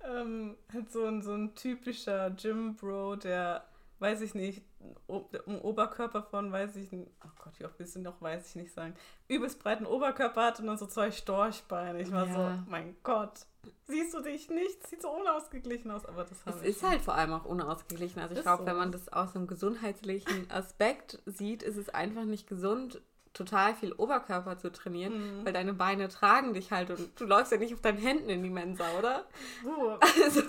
Ähm, 0.03 0.57
halt 0.71 0.91
so 0.91 1.05
ein, 1.05 1.21
so 1.21 1.33
ein 1.33 1.55
typischer 1.55 2.29
Gym-Bro, 2.31 3.17
der, 3.17 3.65
weiß 3.99 4.21
ich 4.21 4.35
nicht, 4.35 4.63
einen 5.07 5.59
Oberkörper 5.61 6.23
von, 6.23 6.51
weiß 6.51 6.75
ich 6.75 6.91
nicht, 6.91 7.11
oh 7.25 7.29
Gott, 7.43 7.53
wie 7.59 7.65
oft 7.65 7.77
willst 7.79 7.95
du 7.95 7.99
noch, 7.99 8.21
weiß 8.21 8.49
ich 8.49 8.55
nicht 8.55 8.73
sagen, 8.73 8.93
übelst 9.27 9.59
breiten 9.59 9.85
Oberkörper 9.85 10.43
hat 10.45 10.59
und 10.59 10.67
dann 10.67 10.77
so 10.77 10.85
zwei 10.87 11.11
Storchbeine. 11.11 12.01
Ich 12.01 12.11
war 12.11 12.27
Ja. 12.27 12.33
so, 12.63 12.69
mein 12.69 12.95
Gott, 13.03 13.45
siehst 13.87 14.13
du 14.13 14.21
dich 14.21 14.49
nicht? 14.49 14.85
Sieht 14.87 15.01
so 15.01 15.09
unausgeglichen 15.09 15.89
aus, 15.91 16.05
aber 16.05 16.23
das 16.23 16.31
Es 16.39 16.45
habe 16.45 16.59
ich. 16.61 16.65
ist 16.75 16.83
halt 16.83 17.01
vor 17.01 17.15
allem 17.15 17.33
auch 17.33 17.45
unausgeglichen. 17.45 18.21
Also 18.21 18.35
ich 18.35 18.41
glaube, 18.41 18.63
so. 18.63 18.67
wenn 18.67 18.75
man 18.77 18.91
das 18.91 19.09
aus 19.11 19.35
einem 19.35 19.47
gesundheitlichen 19.47 20.49
Aspekt 20.51 21.21
sieht, 21.25 21.63
ist 21.63 21.77
es 21.77 21.89
einfach 21.89 22.25
nicht 22.25 22.47
gesund, 22.47 23.01
total 23.37 23.75
viel 23.75 23.93
Oberkörper 23.93 24.57
zu 24.57 24.71
trainieren, 24.71 25.39
Mhm. 25.41 25.45
weil 25.45 25.53
deine 25.53 25.73
Beine 25.73 26.07
tragen 26.09 26.53
dich 26.53 26.71
halt 26.71 26.89
und 26.89 27.19
du 27.19 27.25
läufst 27.25 27.51
ja 27.51 27.57
nicht 27.57 27.73
auf 27.73 27.81
deinen 27.81 27.97
Händen 27.99 28.29
in 28.29 28.43
die 28.43 28.49
Mensa, 28.49 28.83
oder? 28.97 29.25
Uh, 29.63 29.97
Also 30.23 30.41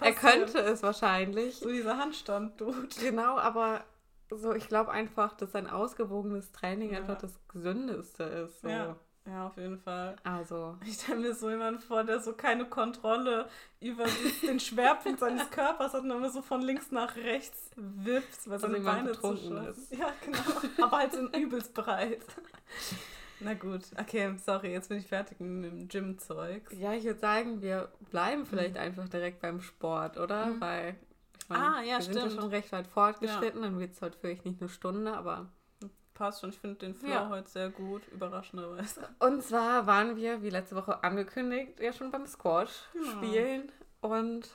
er 0.00 0.12
könnte 0.12 0.58
es 0.60 0.82
wahrscheinlich. 0.82 1.56
So 1.58 1.68
dieser 1.70 1.98
Handstand-Dude. 1.98 2.88
Genau, 3.00 3.38
aber 3.38 3.84
so, 4.30 4.52
ich 4.54 4.68
glaube 4.68 4.90
einfach, 4.90 5.34
dass 5.36 5.54
ein 5.54 5.68
ausgewogenes 5.68 6.52
Training 6.52 6.92
Ja. 6.92 6.98
einfach 6.98 7.18
das 7.18 7.38
Gesündeste 7.48 8.22
ist. 8.24 8.60
So. 8.62 8.68
Ja. 8.68 8.96
Ja, 9.28 9.46
auf 9.48 9.56
jeden 9.58 9.78
Fall. 9.78 10.16
Also, 10.24 10.76
Ich 10.86 10.94
stelle 10.94 11.18
mir 11.20 11.34
so 11.34 11.50
jemanden 11.50 11.80
vor, 11.80 12.02
der 12.02 12.18
so 12.20 12.32
keine 12.32 12.64
Kontrolle 12.64 13.48
über 13.80 14.04
den 14.42 14.58
Schwerpunkt 14.58 15.20
seines 15.20 15.50
Körpers 15.50 15.92
hat 15.92 16.02
und 16.02 16.10
immer 16.10 16.30
so 16.30 16.40
von 16.40 16.62
links 16.62 16.90
nach 16.90 17.14
rechts 17.16 17.70
wippt, 17.76 18.48
weil 18.48 18.58
seine 18.58 18.78
jemand 18.78 18.98
Beine 18.98 19.10
betrunken 19.10 19.56
ist. 19.66 19.92
Ja, 19.92 20.12
genau. 20.24 20.84
Aber 20.86 20.98
halt 20.98 21.12
so 21.12 21.28
übelst 21.38 21.74
breit. 21.74 22.22
Na 23.40 23.54
gut, 23.54 23.82
okay, 24.00 24.34
sorry, 24.44 24.72
jetzt 24.72 24.88
bin 24.88 24.98
ich 24.98 25.06
fertig 25.06 25.38
mit 25.38 25.70
dem 25.70 25.86
Gym-Zeug. 25.88 26.62
ja, 26.72 26.92
ich 26.94 27.04
würde 27.04 27.20
sagen, 27.20 27.62
wir 27.62 27.88
bleiben 28.10 28.44
vielleicht 28.46 28.76
einfach 28.76 29.08
direkt 29.08 29.40
beim 29.40 29.60
Sport, 29.60 30.16
oder? 30.18 30.46
Mhm. 30.46 30.60
Weil, 30.60 30.96
ich 31.40 31.48
meine, 31.48 31.64
Ah, 31.64 31.82
ja, 31.82 31.98
wir 31.98 32.02
sind 32.02 32.14
ja 32.16 32.22
stimmt. 32.22 32.40
schon 32.40 32.50
recht 32.50 32.72
weit 32.72 32.88
fortgeschritten, 32.88 33.62
dann 33.62 33.78
wird 33.78 33.92
es 33.92 34.02
heute 34.02 34.18
vielleicht 34.18 34.44
nicht 34.44 34.60
eine 34.60 34.68
Stunde, 34.68 35.12
aber 35.16 35.52
Passt 36.18 36.40
schon, 36.40 36.50
ich 36.50 36.58
finde 36.58 36.76
den 36.76 36.94
Flow 36.96 37.08
Ja. 37.10 37.28
heute 37.28 37.48
sehr 37.48 37.70
gut, 37.70 38.02
überraschenderweise. 38.08 39.08
Und 39.20 39.42
zwar 39.44 39.86
waren 39.86 40.16
wir, 40.16 40.42
wie 40.42 40.50
letzte 40.50 40.74
Woche 40.74 41.04
angekündigt, 41.04 41.78
ja 41.80 41.92
schon 41.92 42.10
beim 42.10 42.26
Squash 42.26 42.70
Ja. 42.94 43.10
spielen. 43.12 43.70
Und 44.00 44.48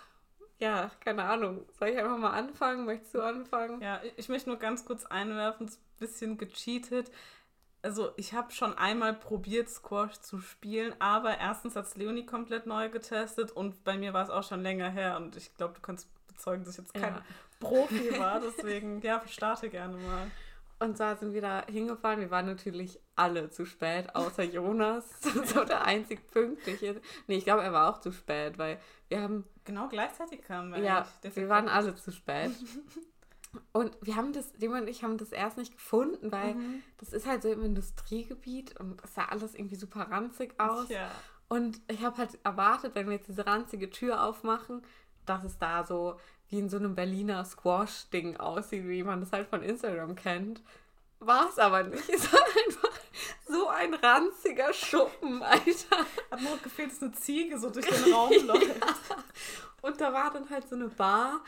ja, 0.59 0.91
keine 0.99 1.23
Ahnung. 1.23 1.65
Soll 1.79 1.89
ich 1.89 1.97
einfach 1.97 2.17
mal 2.17 2.31
anfangen? 2.31 2.85
Möchtest 2.85 3.15
du 3.15 3.21
anfangen? 3.21 3.81
Ja, 3.81 4.01
ich- 4.03 4.13
ich 4.17 4.29
möchte 4.29 4.49
nur 4.49 4.59
ganz 4.59 4.83
kurz 4.85 5.05
einwerfen, 5.05 5.67
es 5.67 5.73
ist 5.75 5.79
ein 5.81 5.99
bisschen 5.99 6.37
gecheatet. 6.37 7.11
Also 7.81 8.11
ich 8.17 8.33
habe 8.33 8.51
schon 8.51 8.77
einmal 8.77 9.13
probiert, 9.13 9.69
Squash 9.69 10.19
zu 10.19 10.39
spielen, 10.39 10.93
aber 10.99 11.37
erstens 11.37 11.75
hat 11.75 11.85
es 11.85 11.95
Leonie 11.95 12.25
komplett 12.25 12.65
neu 12.65 12.89
getestet 12.89 13.51
und 13.51 13.83
bei 13.83 13.97
mir 13.97 14.13
war 14.13 14.23
es 14.23 14.29
auch 14.29 14.43
schon 14.43 14.61
länger 14.61 14.89
her 14.89 15.17
und 15.17 15.35
ich 15.37 15.53
glaube, 15.55 15.73
du 15.75 15.81
kannst 15.81 16.07
bezeugen, 16.27 16.63
dass 16.65 16.73
ich 16.77 16.83
jetzt 16.85 16.93
kein 16.93 17.15
Ja. 17.15 17.21
Profi 17.59 18.17
war, 18.19 18.39
deswegen, 18.41 19.01
ja, 19.01 19.21
starte 19.27 19.69
gerne 19.69 19.97
mal. 19.97 20.31
Und 20.83 20.97
zwar 20.97 21.15
sind 21.15 21.33
wir 21.33 21.39
da 21.39 21.65
hingefahren. 21.65 22.19
Wir 22.19 22.29
waren 22.29 22.45
natürlich 22.45 22.99
alle 23.15 23.49
zu 23.49 23.65
spät, 23.65 24.13
außer 24.15 24.43
Jonas. 24.43 25.05
so 25.45 25.63
der 25.63 25.85
einzig 25.85 26.29
pünktliche. 26.29 26.99
Nee, 27.27 27.37
ich 27.37 27.45
glaube, 27.45 27.63
er 27.63 27.71
war 27.71 27.89
auch 27.89 28.01
zu 28.01 28.11
spät, 28.11 28.57
weil 28.57 28.79
wir 29.07 29.21
haben 29.21 29.45
Genau 29.63 29.87
gleichzeitig 29.87 30.41
kamen 30.41 30.73
wir 30.73 30.79
Ja, 30.79 31.07
wir 31.21 31.47
waren 31.47 31.69
alle 31.69 31.95
zu 31.95 32.11
spät. 32.11 32.51
Und 33.71 33.95
wir 34.01 34.15
haben 34.17 34.33
das, 34.33 34.51
Demon 34.53 34.81
und 34.81 34.87
ich 34.87 35.03
haben 35.03 35.19
das 35.19 35.31
erst 35.31 35.57
nicht 35.57 35.73
gefunden, 35.73 36.31
weil 36.31 36.55
Mhm. 36.55 36.83
das 36.97 37.13
ist 37.13 37.27
halt 37.27 37.43
so 37.43 37.51
im 37.51 37.63
Industriegebiet 37.63 38.79
und 38.79 38.99
es 39.03 39.13
sah 39.13 39.25
alles 39.25 39.53
irgendwie 39.53 39.75
super 39.75 40.09
ranzig 40.09 40.59
aus. 40.59 40.89
Ja. 40.89 41.11
Und 41.49 41.79
ich 41.87 42.03
habe 42.03 42.17
halt 42.17 42.39
erwartet, 42.43 42.95
wenn 42.95 43.05
wir 43.05 43.13
jetzt 43.13 43.27
diese 43.27 43.45
ranzige 43.45 43.91
Tür 43.91 44.23
aufmachen, 44.23 44.81
dass 45.27 45.43
es 45.43 45.59
da 45.59 45.85
so 45.85 46.19
wie 46.53 46.59
in 46.59 46.69
so 46.69 46.77
einem 46.77 46.93
Berliner 46.93 47.43
Squash-Ding 47.43 48.37
aussieht, 48.37 48.87
wie 48.87 49.01
man 49.03 49.19
das 49.21 49.31
halt 49.31 49.47
von 49.47 49.63
Instagram 49.63 50.13
kennt. 50.15 50.61
War 51.19 51.49
es 51.49 51.57
aber 51.57 51.83
nicht. 51.83 52.07
Es 52.09 52.31
war 52.31 52.39
einfach 52.41 52.89
so 53.47 53.67
ein 53.69 53.93
ranziger 53.95 54.71
Schuppen, 54.73 55.41
Alter. 55.41 55.97
Hat 56.31 56.41
nur 56.41 56.57
gefehlt, 56.57 56.91
dass 56.91 57.01
eine 57.01 57.11
Ziege 57.13 57.57
so 57.57 57.69
durch 57.71 57.87
den 57.87 58.13
Raum 58.13 58.31
läuft. 58.45 58.75
Und 59.81 59.99
da 59.99 60.13
war 60.13 60.31
dann 60.31 60.49
halt 60.49 60.67
so 60.69 60.75
eine 60.75 60.89
Bar 60.89 61.41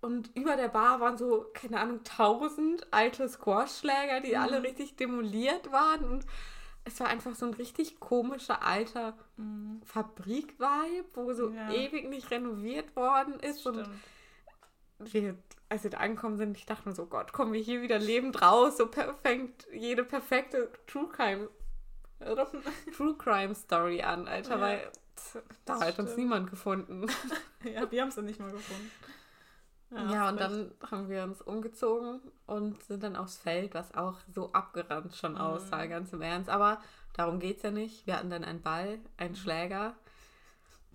und 0.00 0.30
über 0.36 0.56
der 0.56 0.68
Bar 0.68 1.00
waren 1.00 1.16
so, 1.16 1.46
keine 1.54 1.80
Ahnung, 1.80 2.02
tausend 2.04 2.86
alte 2.92 3.28
Squash-Schläger, 3.28 4.20
die 4.20 4.36
alle 4.36 4.58
Mhm. 4.58 4.66
richtig 4.66 4.96
demoliert 4.96 5.70
waren. 5.72 6.04
Und 6.04 6.26
es 6.84 6.98
war 7.00 7.06
einfach 7.06 7.34
so 7.36 7.46
ein 7.46 7.54
richtig 7.54 8.00
komischer 8.00 8.62
alter 8.62 9.14
Mhm. 9.36 9.80
Fabrik-Vibe, 9.84 11.06
wo 11.14 11.32
so 11.32 11.50
Ja. 11.50 11.70
ewig 11.72 12.08
nicht 12.08 12.30
renoviert 12.30 12.94
worden 12.96 13.38
ist. 13.40 13.64
Und 13.66 13.74
Stimmt. 13.80 13.96
Wir, 15.12 15.36
als 15.68 15.82
wir 15.84 15.90
da 15.90 15.98
angekommen 15.98 16.36
sind, 16.38 16.56
ich 16.56 16.64
dachte 16.66 16.88
mir 16.88 16.94
so, 16.94 17.06
Gott, 17.06 17.32
kommen 17.32 17.52
wir 17.52 17.60
hier 17.60 17.82
wieder 17.82 17.98
lebend 17.98 18.40
raus, 18.40 18.76
so 18.78 18.86
perfekt, 18.86 19.66
jede 19.72 20.04
perfekte 20.04 20.70
True 20.86 21.08
Crime? 21.08 21.48
True 22.96 23.14
Crime 23.18 23.54
Story 23.54 24.00
an, 24.02 24.26
Alter, 24.28 24.56
Ja, 24.56 24.60
weil 24.60 24.90
da 25.64 25.80
hat 25.80 25.98
uns 25.98 26.10
stimmt. 26.12 26.16
niemand 26.18 26.50
gefunden. 26.50 27.06
Ja, 27.64 27.90
wir 27.90 28.02
haben 28.02 28.08
es 28.10 28.16
ja 28.16 28.20
nicht 28.22 28.38
mal 28.40 28.52
gefunden. 28.52 28.90
Ja, 29.90 30.20
hast 30.24 30.32
und 30.32 30.40
dann 30.40 30.70
haben 30.90 31.08
wir 31.08 31.22
uns 31.24 31.40
umgezogen 31.40 32.20
und 32.46 32.82
sind 32.82 33.02
dann 33.02 33.16
aufs 33.16 33.38
Feld, 33.38 33.72
was 33.72 33.94
auch 33.94 34.18
so 34.34 34.52
abgerannt 34.52 35.14
schon 35.16 35.32
Mhm. 35.32 35.38
aussah, 35.40 35.86
ganz 35.86 36.12
im 36.12 36.20
Ernst. 36.20 36.50
Aber 36.50 36.82
darum 37.14 37.38
geht 37.40 37.56
es 37.58 37.62
ja 37.62 37.70
nicht. 37.70 38.06
Wir 38.06 38.16
hatten 38.18 38.28
dann 38.28 38.44
einen 38.44 38.60
Ball, 38.60 38.98
Mhm. 38.98 39.04
einen 39.16 39.34
Schläger 39.36 39.94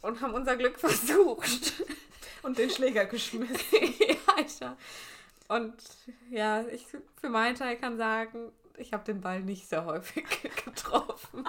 und 0.02 0.22
haben 0.22 0.34
unser 0.36 0.58
Glück 0.58 0.78
versucht. 0.80 1.74
Und 2.44 2.58
den 2.58 2.70
Schläger 2.70 3.06
geschmissen. 3.06 3.58
ja, 4.00 4.16
Alter. 4.36 4.78
Und 5.48 5.74
ja, 6.30 6.62
ich 6.68 6.86
für 6.88 7.30
meinen 7.30 7.56
Teil 7.56 7.76
kann 7.78 7.98
sagen, 7.98 8.52
ich 8.78 8.94
habe 8.94 9.04
den 9.04 9.22
Ball 9.22 9.42
nicht 9.42 9.68
sehr 9.68 9.86
häufig 9.86 10.26
getroffen. 10.66 11.44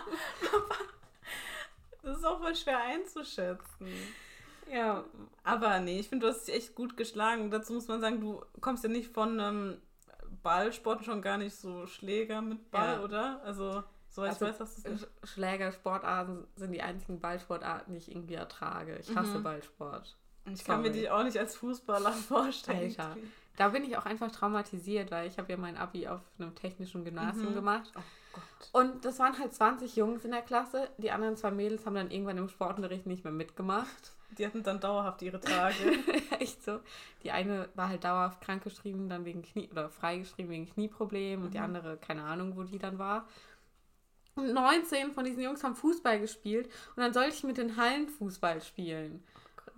Das 2.03 2.19
ist 2.19 2.25
auch 2.25 2.41
voll 2.41 2.57
schwer 2.57 2.79
einzuschätzen. 2.79 3.89
Ja, 4.71 5.05
Aber 5.45 5.81
nee, 5.81 6.01
ich 6.01 6.09
finde, 6.09 6.27
du 6.27 6.33
hast 6.33 6.47
dich 6.47 6.55
echt 6.55 6.75
gut 6.75 6.97
geschlagen. 6.97 7.51
Dazu 7.51 7.73
muss 7.75 7.89
man 7.89 8.01
sagen, 8.01 8.21
du 8.21 8.43
kommst 8.61 8.85
ja 8.85 8.89
nicht 8.91 9.13
von 9.13 9.39
einem 9.39 9.83
Ballsport 10.43 11.05
schon 11.05 11.21
gar 11.23 11.37
nicht 11.39 11.55
so 11.57 11.87
Schläger 11.87 12.41
mit 12.41 12.71
Ball, 12.71 12.99
Ja. 12.99 13.03
oder? 13.03 13.43
Also, 13.45 13.83
soweit 14.09 14.31
Also, 14.31 14.45
ich 14.47 14.51
weiß, 14.53 14.61
hast 14.61 14.77
du 14.87 14.93
es 14.93 15.01
nicht. 15.03 15.05
Sch- 15.23 15.27
Schlägersportarten 15.35 16.47
sind 16.57 16.73
die 16.73 16.83
einzigen 16.83 17.21
Ballsportarten, 17.21 17.93
die 17.93 17.99
ich 17.99 18.11
irgendwie 18.11 18.35
ertrage. 18.35 18.97
Ich 18.99 19.15
hasse 19.15 19.39
Mhm. 19.39 19.43
Ballsport. 19.43 20.17
Ich 20.53 20.65
kann 20.65 20.81
mir 20.83 20.89
sorry. 20.89 21.01
die 21.01 21.11
auch 21.11 21.23
nicht 21.23 21.39
als 21.39 21.57
Fußballer 21.57 22.13
vorstellen. 22.29 22.95
Alter. 22.99 23.17
da 23.57 23.69
bin 23.69 23.85
ich 23.85 23.97
auch 23.97 24.07
einfach 24.07 24.31
traumatisiert, 24.31 25.11
weil 25.11 25.29
ich 25.29 25.39
habe 25.39 25.51
ja 25.53 25.59
mein 25.59 25.77
Abi 25.77 26.09
auf 26.09 26.21
einem 26.39 26.55
technischen 26.55 27.05
Gymnasium 27.05 27.51
Mhm. 27.51 27.55
gemacht. 27.55 27.93
Oh 27.97 28.01
Gott. 28.33 28.43
Und 28.73 29.05
das 29.05 29.19
waren 29.19 29.39
halt 29.39 29.53
20 29.55 29.97
Jungs 29.97 30.25
in 30.25 30.31
der 30.31 30.43
Klasse. 30.43 30.89
Die 30.99 31.11
anderen 31.11 31.37
zwei 31.37 31.51
Mädels 31.51 31.85
haben 31.87 31.95
dann 31.95 32.11
irgendwann 32.11 32.39
im 32.39 32.49
Sportunterricht 32.49 33.07
nicht 33.07 33.25
mehr 33.25 33.33
mitgemacht. 33.33 34.13
Die 34.39 34.47
hatten 34.47 34.63
dann 34.63 34.79
dauerhaft 34.81 35.23
ihre 35.23 35.41
Tage. 35.41 35.75
Echt 36.39 36.63
so. 36.63 36.81
Die 37.25 37.33
eine 37.33 37.69
war 37.75 37.89
halt 37.89 38.05
dauerhaft 38.05 38.41
krankgeschrieben, 38.41 39.09
dann 39.09 39.25
wegen 39.25 39.43
Knie 39.43 39.69
oder 39.73 39.91
freigeschrieben 39.91 40.51
wegen 40.53 40.67
Knieproblemen 40.73 41.45
und 41.45 41.53
die 41.55 41.59
Mhm. 41.59 41.65
andere, 41.65 41.97
keine 41.97 42.23
Ahnung, 42.23 42.57
wo 42.57 42.63
die 42.63 42.79
dann 42.79 42.99
war. 42.99 43.27
Und 44.37 44.53
19 44.55 45.13
von 45.13 45.25
diesen 45.25 45.43
Jungs 45.43 45.63
haben 45.65 45.75
Fußball 45.75 46.21
gespielt 46.21 46.67
und 46.95 47.03
dann 47.03 47.13
sollte 47.13 47.35
ich 47.35 47.43
mit 47.45 47.59
den 47.59 47.77
Hallen 47.77 48.09
Fußball 48.09 48.63
spielen. 48.63 49.23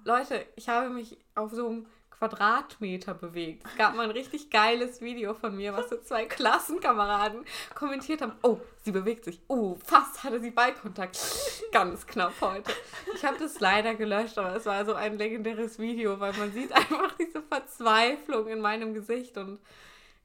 Leute, 0.05 0.47
ich 0.57 0.69
habe 0.69 0.91
mich 0.91 1.17
auf 1.35 1.53
so 1.53 1.69
einem 1.69 1.87
Quadratmeter 2.11 3.15
bewegt. 3.15 3.65
Es 3.67 3.77
gab 3.77 3.95
mal 3.97 4.05
ein 4.05 4.11
richtig 4.11 4.51
geiles 4.51 5.01
Video 5.01 5.35
von 5.35 5.57
mir, 5.57 5.73
was 5.75 5.91
so 5.91 5.97
zwei 6.01 6.25
Klassenkameraden 6.25 7.45
kommentiert 7.75 8.21
haben. 8.23 8.33
Oh, 8.43 8.61
sie 8.83 8.93
bewegt 8.93 9.25
sich. 9.25 9.41
Oh, 9.49 9.75
fast 9.77 10.23
hatte 10.23 10.41
sie 10.41 10.51
Ballkontakt. 10.51 11.19
Ganz 11.73 12.07
knapp 12.07 12.33
heute. 12.41 12.73
Ich 13.15 13.25
habe 13.25 13.39
das 13.39 13.59
leider 13.61 13.95
gelöscht, 13.95 14.39
aber 14.39 14.55
es 14.57 14.67
war 14.67 14.85
so 14.85 14.95
ein 14.95 15.19
legendäres 15.19 15.79
Video, 15.79 16.19
weil 16.21 16.33
man 16.35 16.53
sieht 16.53 16.73
einfach 16.73 17.13
diese 17.19 17.43
Verzweiflung 17.43 18.47
in 18.49 18.61
meinem 18.61 18.95
Gesicht 18.95 19.37
und 19.37 19.59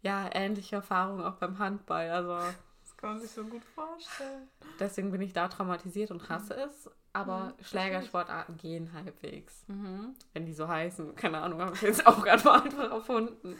ja, 0.03 0.29
ähnliche 0.33 0.77
Erfahrungen 0.77 1.23
auch 1.25 1.35
beim 1.35 1.57
Handball. 1.57 2.09
Also 2.11 2.35
Das 2.83 2.97
kann 2.97 3.11
man 3.11 3.19
sich 3.21 3.31
so 3.31 3.43
gut 3.43 3.63
vorstellen. 3.73 4.47
deswegen 4.79 5.11
bin 5.11 5.21
ich 5.21 5.33
da 5.33 5.47
traumatisiert 5.47 6.11
und 6.11 6.29
hasse 6.29 6.55
es. 6.55 6.89
Aber 7.13 7.53
Mhm, 7.57 7.63
Schlägersportarten 7.63 8.57
gehen 8.57 8.93
halbwegs. 8.93 9.63
Mhm. 9.67 10.13
Wenn 10.33 10.45
die 10.45 10.53
so 10.53 10.67
heißen. 10.67 11.15
Keine 11.15 11.39
Ahnung, 11.39 11.61
habe 11.61 11.75
ich 11.75 11.81
jetzt 11.81 12.05
auch 12.05 12.23
gerade 12.23 12.43
mal 12.43 12.61
einfach 12.61 12.91
erfunden. 12.91 13.55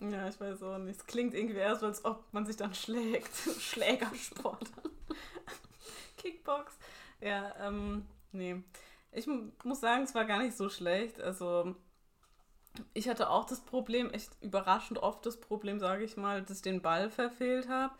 Ja, 0.00 0.28
ich 0.28 0.40
weiß 0.40 0.62
auch 0.64 0.78
nicht. 0.78 1.00
Es 1.00 1.06
klingt 1.06 1.34
irgendwie 1.34 1.56
eher 1.56 1.76
so, 1.76 1.86
als 1.86 2.04
ob 2.04 2.24
man 2.32 2.46
sich 2.46 2.56
dann 2.56 2.74
schlägt. 2.74 3.30
Schlägersport. 3.60 4.70
Kickbox. 6.16 6.78
Ja, 7.20 7.54
ähm, 7.60 8.06
nee. 8.32 8.62
Ich 9.12 9.26
mu- 9.26 9.50
muss 9.62 9.80
sagen, 9.80 10.02
es 10.04 10.14
war 10.14 10.24
gar 10.24 10.42
nicht 10.42 10.56
so 10.56 10.68
schlecht. 10.68 11.20
Also, 11.20 11.76
ich 12.92 13.08
hatte 13.08 13.30
auch 13.30 13.44
das 13.44 13.60
Problem, 13.60 14.10
echt 14.10 14.30
überraschend 14.40 14.98
oft 14.98 15.24
das 15.26 15.38
Problem, 15.40 15.78
sage 15.78 16.04
ich 16.04 16.16
mal, 16.16 16.42
dass 16.42 16.58
ich 16.58 16.62
den 16.62 16.82
Ball 16.82 17.10
verfehlt 17.10 17.68
habe. 17.68 17.94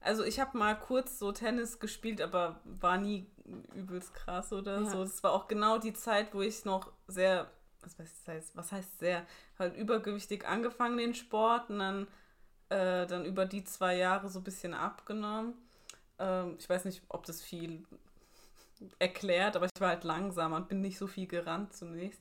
Also, 0.00 0.24
ich 0.24 0.40
habe 0.40 0.56
mal 0.58 0.74
kurz 0.78 1.18
so 1.18 1.32
Tennis 1.32 1.78
gespielt, 1.78 2.20
aber 2.20 2.60
war 2.64 2.98
nie 2.98 3.26
übelst 3.74 4.14
krass 4.14 4.52
oder 4.52 4.80
Ja. 4.80 4.90
so. 4.90 5.04
Das 5.04 5.22
war 5.22 5.32
auch 5.32 5.48
genau 5.48 5.78
die 5.78 5.92
Zeit, 5.92 6.34
wo 6.34 6.40
ich 6.42 6.64
noch 6.64 6.92
sehr, 7.06 7.50
was 7.82 7.96
heißt, 8.26 8.56
was 8.56 8.72
heißt 8.72 8.98
sehr, 8.98 9.24
halt 9.58 9.76
übergewichtig 9.76 10.46
angefangen 10.46 10.96
den 10.98 11.14
Sport 11.14 11.70
und 11.70 11.78
dann, 11.78 12.06
äh, 12.68 13.06
dann 13.06 13.24
über 13.24 13.46
die 13.46 13.64
zwei 13.64 13.96
Jahre 13.96 14.28
so 14.28 14.40
ein 14.40 14.44
bisschen 14.44 14.74
abgenommen. 14.74 15.54
Ähm, 16.18 16.56
ich 16.58 16.68
weiß 16.68 16.84
nicht, 16.84 17.02
ob 17.08 17.24
das 17.26 17.42
viel 17.42 17.84
erklärt, 18.98 19.56
aber 19.56 19.66
ich 19.66 19.80
war 19.80 19.88
halt 19.90 20.04
langsamer 20.04 20.56
und 20.56 20.68
bin 20.68 20.80
nicht 20.80 20.98
so 20.98 21.06
viel 21.06 21.26
gerannt 21.26 21.74
zunächst. 21.74 22.20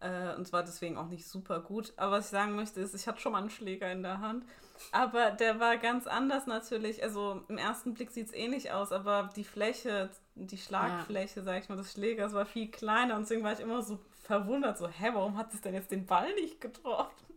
Äh, 0.00 0.34
und 0.34 0.46
zwar 0.46 0.62
deswegen 0.62 0.98
auch 0.98 1.08
nicht 1.08 1.26
super 1.26 1.60
gut. 1.60 1.92
Aber 1.96 2.12
was 2.12 2.26
ich 2.26 2.30
sagen 2.30 2.54
möchte, 2.54 2.80
ist, 2.80 2.94
ich 2.94 3.08
hatte 3.08 3.20
schon 3.20 3.32
mal 3.32 3.38
einen 3.38 3.50
Schläger 3.50 3.90
in 3.90 4.02
der 4.02 4.20
Hand. 4.20 4.44
Aber 4.92 5.30
der 5.30 5.58
war 5.58 5.78
ganz 5.78 6.06
anders 6.06 6.46
natürlich. 6.46 7.02
Also 7.02 7.42
im 7.48 7.56
ersten 7.56 7.94
Blick 7.94 8.10
sieht 8.10 8.26
es 8.26 8.34
ähnlich 8.34 8.72
aus, 8.72 8.92
aber 8.92 9.30
die 9.36 9.44
Fläche, 9.44 10.10
die 10.36 10.58
Schlagfläche, 10.58 11.42
sag 11.42 11.62
ich 11.62 11.68
mal, 11.68 11.76
des 11.76 11.92
Schlägers 11.92 12.32
war 12.34 12.46
viel 12.46 12.70
kleiner 12.70 13.14
und 13.16 13.22
deswegen 13.22 13.42
war 13.42 13.52
ich 13.52 13.60
immer 13.60 13.82
so 13.82 13.98
verwundert, 14.22 14.76
so, 14.78 14.86
hä, 14.88 15.10
warum 15.14 15.36
hat 15.36 15.52
es 15.54 15.60
denn 15.62 15.74
jetzt 15.74 15.90
den 15.90 16.06
Ball 16.06 16.32
nicht 16.34 16.60
getroffen? 16.60 17.34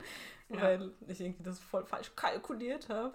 Ja. 0.50 0.62
Weil 0.62 0.92
ich 1.08 1.22
irgendwie 1.22 1.44
das 1.44 1.60
voll 1.60 1.86
falsch 1.86 2.12
kalkuliert 2.16 2.90
habe. 2.90 3.14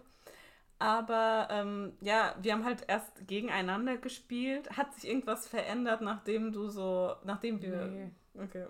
Aber 0.78 1.48
ähm, 1.50 1.92
ja, 2.00 2.34
wir 2.40 2.52
haben 2.52 2.64
halt 2.64 2.84
erst 2.88 3.26
gegeneinander 3.26 3.96
gespielt. 3.96 4.76
Hat 4.76 4.92
sich 4.94 5.08
irgendwas 5.08 5.48
verändert, 5.48 6.00
nachdem 6.00 6.52
du 6.52 6.68
so, 6.68 7.14
nachdem 7.24 7.60
wir. 7.62 7.86
Nee. 7.86 8.10
Okay. 8.38 8.66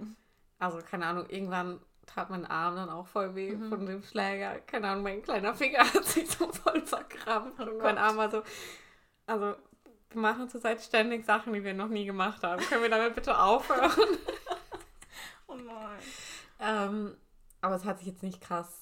Also, 0.58 0.78
keine 0.78 1.06
Ahnung, 1.06 1.26
irgendwann 1.28 1.80
tat 2.06 2.28
mein 2.30 2.44
Arm 2.44 2.76
dann 2.76 2.90
auch 2.90 3.06
voll 3.06 3.34
weh 3.34 3.52
Mhm. 3.52 3.68
von 3.68 3.86
dem 3.86 4.02
Schläger. 4.02 4.60
Keine 4.60 4.88
Ahnung, 4.88 5.02
mein 5.04 5.22
kleiner 5.22 5.54
Finger 5.54 5.78
hat 5.94 6.04
sich 6.04 6.30
so 6.30 6.50
voll 6.52 6.80
verkrampft. 6.82 7.60
und 7.60 7.78
mein. 7.78 7.98
Arm 7.98 8.16
war 8.16 8.30
so. 8.30 8.42
Also, 9.26 9.54
wir 10.14 10.20
machen 10.22 10.48
zurzeit 10.48 10.80
ständig 10.80 11.24
Sachen, 11.24 11.52
die 11.52 11.62
wir 11.64 11.74
noch 11.74 11.88
nie 11.88 12.04
gemacht 12.06 12.42
haben. 12.42 12.62
Können 12.64 12.82
wir 12.82 12.90
damit 12.90 13.14
bitte 13.14 13.38
aufhören? 13.38 13.90
Oh 15.46 15.56
nein. 15.56 15.98
ähm, 16.58 17.16
aber 17.60 17.74
es 17.76 17.84
hat 17.84 17.98
sich 17.98 18.08
jetzt 18.08 18.22
nicht 18.22 18.40
krass 18.40 18.80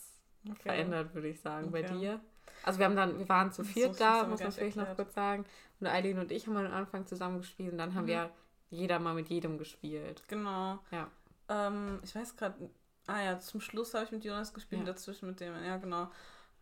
Okay. 0.49 0.63
verändert, 0.63 1.15
würde 1.15 1.29
ich 1.29 1.41
sagen, 1.41 1.71
bei 1.71 1.81
Okay. 1.85 1.99
dir. 1.99 2.21
Also 2.65 2.79
wir 2.79 2.87
haben 2.87 2.97
dann, 2.97 3.19
wir 3.19 3.29
waren 3.29 3.53
zu 3.53 3.63
So 3.63 3.69
viert 3.73 3.91
viel 3.91 3.99
da, 3.99 4.25
muss 4.25 4.41
man 4.41 4.51
vielleicht 4.53 4.77
noch 4.77 4.97
kurz 4.97 5.15
sagen. 5.15 5.45
Und 5.81 5.87
Eileen 5.87 6.19
und 6.19 6.33
ich 6.33 6.47
haben 6.47 6.57
am 6.57 6.73
Anfang 6.73 7.07
zusammen 7.07 7.39
gespielt 7.39 7.73
und 7.73 7.79
dann 7.79 7.95
haben 7.95 8.05
Mhm. 8.05 8.09
wir 8.09 8.31
jeder 8.71 8.99
mal 8.99 9.15
mit 9.15 9.29
jedem 9.29 9.59
gespielt. 9.59 10.23
Genau. 10.29 10.79
Ja. 10.91 11.09
Ähm, 11.49 12.01
ich 12.03 12.15
weiß 12.15 12.37
gerade, 12.37 12.71
ah 13.07 13.21
ja, 13.23 13.39
zum 13.39 13.61
Schluss 13.61 13.95
habe 13.95 14.05
ich 14.05 14.13
mit 14.13 14.25
Jonas 14.25 14.55
gespielt, 14.55 14.81
Ja. 14.87 14.93
dazwischen 14.93 15.27
mit 15.29 15.41
dem, 15.41 15.55
ja 15.65 15.77
genau. 15.77 16.09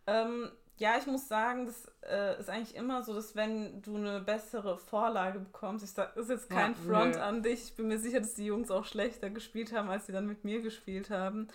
Ähm, 0.06 0.50
ja, 0.80 0.98
ich 0.98 1.06
muss 1.06 1.28
sagen, 1.28 1.66
das 1.66 1.86
äh, 2.08 2.40
ist 2.40 2.50
eigentlich 2.50 2.74
immer 2.76 3.02
so, 3.04 3.14
dass 3.14 3.36
wenn 3.36 3.82
du 3.82 3.96
eine 3.96 4.20
bessere 4.20 4.78
Vorlage 4.78 5.40
bekommst, 5.40 5.84
ich 5.84 5.92
sag, 5.92 6.16
ist 6.16 6.30
jetzt 6.30 6.50
kein 6.50 6.74
Ja, 6.74 6.76
Front 6.76 7.16
nö. 7.16 7.18
an 7.18 7.42
dich, 7.42 7.64
ich 7.64 7.76
bin 7.76 7.88
mir 7.88 7.98
sicher, 8.00 8.20
dass 8.20 8.34
die 8.34 8.46
Jungs 8.46 8.70
auch 8.70 8.86
schlechter 8.86 9.30
gespielt 9.30 9.72
haben, 9.72 9.90
als 9.90 10.06
sie 10.06 10.12
dann 10.12 10.26
mit 10.26 10.44
mir 10.44 10.62
gespielt 10.62 11.10
haben, 11.10 11.48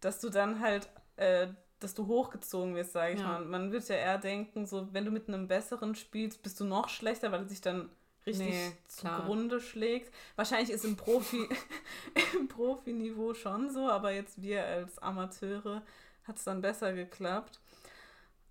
dass 0.00 0.20
du 0.20 0.30
dann 0.30 0.60
halt, 0.60 0.88
äh, 1.16 1.48
dass 1.80 1.94
du 1.94 2.06
hochgezogen 2.08 2.74
wirst, 2.76 2.92
sage 2.92 3.14
ich 3.14 3.24
Ja. 3.24 3.24
mal. 3.24 3.44
Man 3.44 3.72
wird 3.72 3.88
ja 3.88 3.96
eher 3.96 4.18
denken, 4.18 4.66
so, 4.66 4.88
wenn 4.92 5.04
du 5.04 5.10
mit 5.12 5.28
einem 5.28 5.48
besseren 5.48 5.94
spielst, 5.94 6.42
bist 6.42 6.60
du 6.60 6.64
noch 6.64 6.88
schlechter, 6.88 7.32
weil 7.32 7.42
er 7.42 7.48
sich 7.48 7.60
dann 7.62 7.90
richtig 8.26 8.56
Nee, 8.56 8.76
zugrunde 8.88 9.60
schlägt. 9.60 10.12
Wahrscheinlich 10.36 10.70
ist 10.70 10.84
im 10.84 10.96
Profi 10.96 11.48
im 12.38 12.48
Profiniveau 12.48 13.34
schon 13.34 13.70
so, 13.70 13.88
aber 13.90 14.12
jetzt 14.12 14.42
wir 14.42 14.64
als 14.66 14.98
Amateure 14.98 15.82
hat 16.24 16.38
es 16.38 16.44
dann 16.44 16.60
besser 16.62 16.92
geklappt. 16.92 17.60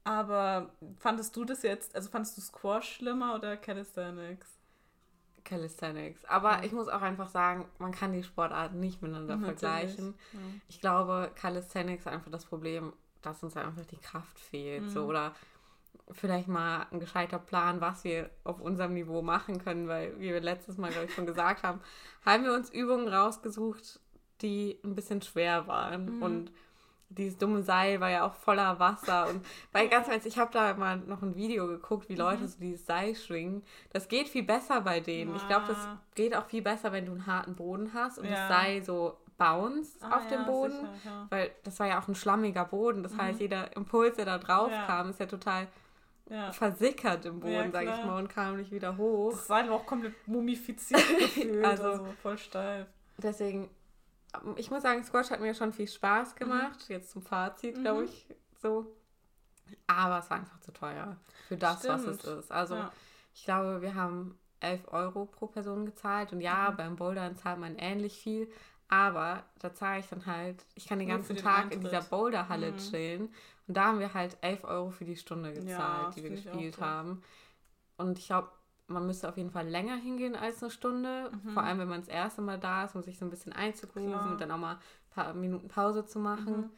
Aber 0.06 0.72
fandest 0.98 1.36
du 1.36 1.46
das 1.46 1.64
jetzt, 1.64 1.96
also 1.96 2.10
fandest 2.10 2.38
du 2.38 2.42
Squash 2.42 2.96
schlimmer 2.96 3.36
oder 3.36 3.56
Calisthenics? 3.58 4.60
Calisthenics. 5.46 6.24
Aber 6.26 6.52
Ja. 6.58 6.64
ich 6.64 6.72
muss 6.72 6.88
auch 6.88 7.02
einfach 7.02 7.28
sagen, 7.30 7.66
man 7.78 7.92
kann 7.92 8.14
die 8.14 8.24
Sportarten 8.24 8.80
nicht 8.80 9.02
miteinander 9.02 9.36
Natürlich. 9.36 9.60
vergleichen. 9.60 10.14
Ja. 10.34 10.40
Ich 10.68 10.80
glaube, 10.82 11.32
Calisthenics 11.36 12.02
ist 12.06 12.12
einfach 12.12 12.32
das 12.32 12.46
Problem, 12.46 12.94
dass 13.22 13.44
uns 13.44 13.56
einfach 13.58 13.86
die 13.86 13.98
Kraft 13.98 14.40
fehlt. 14.40 14.90
So, 14.90 15.04
Mhm. 15.04 15.10
oder 15.10 15.36
vielleicht 16.12 16.48
mal 16.48 16.86
ein 16.92 17.00
gescheiter 17.00 17.40
Plan, 17.40 17.80
was 17.82 18.04
wir 18.04 18.30
auf 18.44 18.60
unserem 18.60 18.94
Niveau 18.94 19.22
machen 19.22 19.64
können, 19.64 19.88
weil, 19.88 20.18
wie 20.20 20.32
wir 20.34 20.42
letztes 20.42 20.78
Mal, 20.78 20.92
glaube 20.92 21.06
ich, 21.08 21.14
schon 21.14 21.26
gesagt 21.26 21.64
haben, 21.64 21.82
haben 22.26 22.44
wir 22.44 22.54
uns 22.54 22.70
Übungen 22.70 23.08
rausgesucht, 23.08 24.00
die 24.42 24.80
ein 24.84 24.96
bisschen 24.96 25.22
schwer 25.22 25.68
waren. 25.68 26.18
Mhm. 26.18 26.22
Und 26.24 26.52
dieses 27.18 27.38
dumme 27.38 27.62
Seil 27.64 28.00
war 28.00 28.10
ja 28.10 28.26
auch 28.26 28.34
voller 28.36 28.80
Wasser. 28.80 29.28
Und 29.30 29.46
weil 29.72 29.88
ganz 29.90 30.08
ehrlich, 30.08 30.26
ich 30.26 30.38
habe 30.38 30.52
da 30.52 30.74
mal 30.74 30.98
noch 30.98 31.22
ein 31.22 31.36
Video 31.36 31.68
geguckt, 31.68 32.10
wie 32.10 32.16
Leute 32.16 32.44
Mhm. 32.44 32.48
so 32.48 32.60
dieses 32.60 32.86
Seil 32.86 33.16
schwingen. 33.16 33.64
Das 33.92 34.08
geht 34.08 34.30
viel 34.30 34.44
besser 34.44 34.82
bei 34.82 35.00
denen. 35.00 35.36
Ich 35.36 35.48
glaube, 35.48 35.66
das 35.68 35.78
geht 36.16 36.36
auch 36.36 36.46
viel 36.46 36.62
besser, 36.62 36.92
wenn 36.92 37.06
du 37.06 37.12
einen 37.14 37.26
harten 37.28 37.56
Boden 37.56 37.92
hast 37.94 38.18
und 38.20 38.26
Ja. 38.26 38.32
das 38.32 38.48
Seil 38.50 38.84
so 38.84 39.18
bounced 39.38 40.02
Ah, 40.04 40.18
auf 40.18 40.28
dem 40.28 40.42
ja, 40.42 40.46
Boden. 40.48 40.72
sicher, 40.74 40.90
ja. 41.06 41.28
Weil 41.30 41.52
das 41.64 41.80
war 41.80 41.88
ja 41.88 42.00
auch 42.00 42.08
ein 42.08 42.16
schlammiger 42.16 42.66
Boden. 42.66 43.02
Das 43.04 43.14
Mhm. 43.14 43.22
heißt, 43.22 43.40
jeder 43.40 43.76
Impuls, 43.76 44.16
der 44.16 44.26
da 44.26 44.38
drauf 44.38 44.72
Ja. 44.72 44.86
kam, 44.86 45.10
ist 45.10 45.20
ja 45.20 45.26
total 45.26 45.68
Ja. 46.30 46.52
versickert 46.54 47.26
im 47.26 47.40
Ja, 47.40 47.58
Boden, 47.60 47.72
sag 47.74 47.84
ich 47.84 47.94
klar. 47.94 48.06
mal, 48.06 48.20
und 48.20 48.30
kam 48.30 48.58
nicht 48.58 48.72
wieder 48.72 48.96
hoch. 48.96 49.32
Das 49.32 49.48
Seil 49.48 49.68
war 49.70 49.76
auch 49.76 49.86
komplett 49.86 50.14
mumifiziert 50.28 51.02
gefühlt, 51.20 51.66
Also- 51.66 51.84
also, 51.84 52.06
voll 52.22 52.38
steif. 52.38 52.86
Deswegen, 53.18 53.70
ich 54.56 54.70
muss 54.72 54.82
sagen, 54.84 55.04
Squash 55.04 55.30
hat 55.32 55.40
mir 55.42 55.54
schon 55.54 55.74
viel 55.74 55.88
Spaß 55.88 56.36
gemacht. 56.36 56.88
Jetzt 56.90 57.12
zum 57.12 57.22
Fazit, 57.22 57.76
glaube 57.82 58.02
Mhm. 58.02 58.06
ich, 58.08 58.28
so. 58.62 58.88
Aber 59.88 60.20
es 60.20 60.30
war 60.30 60.38
einfach 60.38 60.60
zu 60.60 60.72
teuer 60.74 61.18
für 61.48 61.58
das, 61.58 61.88
was 61.88 62.04
es 62.04 62.20
Stimmt. 62.22 62.40
ist. 62.40 62.52
Also, 62.52 62.76
ja. 62.76 62.92
ich 63.34 63.44
glaube, 63.46 63.82
wir 63.82 63.96
haben 63.96 64.38
11 64.60 64.88
Euro 64.92 65.26
pro 65.26 65.48
Person 65.48 65.86
gezahlt. 65.86 66.32
Und 66.34 66.42
ja, 66.42 66.72
Mhm. 66.72 66.78
beim 66.78 66.96
Bouldern 66.96 67.36
zahlt 67.36 67.60
man 67.60 67.76
ähnlich 67.78 68.18
viel. 68.18 68.50
Aber 68.90 69.44
da 69.60 69.74
zahle 69.74 70.00
ich 70.02 70.08
dann 70.08 70.26
halt, 70.26 70.64
ich 70.76 70.88
kann 70.88 71.00
den 71.00 71.08
Nur 71.08 71.18
ganzen 71.18 71.36
den 71.36 71.44
Tag 71.44 71.58
in 71.58 71.64
Eintritt. 71.74 71.84
dieser 71.86 72.02
Boulderhalle 72.04 72.72
Mhm. 72.74 72.78
chillen. 72.78 73.34
Und 73.68 73.78
da 73.78 73.86
haben 73.86 74.00
wir 74.00 74.14
halt 74.14 74.38
11 74.42 74.64
Euro 74.66 74.90
für 74.92 75.06
die 75.06 75.16
Stunde 75.16 75.54
gezahlt, 75.54 75.70
Ja, 76.08 76.12
die 76.16 76.24
wir 76.24 76.30
gespielt 76.32 76.80
haben. 76.80 77.24
Und 77.98 78.20
ich 78.20 78.28
glaube, 78.28 78.50
man 78.88 79.06
müsste 79.06 79.30
auf 79.30 79.38
jeden 79.38 79.52
Fall 79.52 79.68
länger 79.68 79.96
hingehen 79.96 80.36
als 80.36 80.62
eine 80.62 80.72
Stunde. 80.72 81.32
Mhm. 81.44 81.52
Vor 81.52 81.64
allem, 81.64 81.80
wenn 81.80 81.88
man 81.88 82.02
das 82.02 82.10
erste 82.10 82.42
Mal 82.42 82.60
da 82.60 82.86
ist, 82.86 82.96
um 82.96 83.02
sich 83.02 83.18
so 83.18 83.26
ein 83.26 83.30
bisschen 83.30 83.54
einzugrooven 83.54 84.32
und 84.32 84.42
dann 84.42 84.52
auch 84.52 84.58
mal 84.58 84.76
ein 84.76 84.80
paar 85.12 85.34
Minuten 85.34 85.68
Pause 85.68 86.06
zu 86.06 86.20
machen. 86.20 86.58
Mhm. 86.58 86.70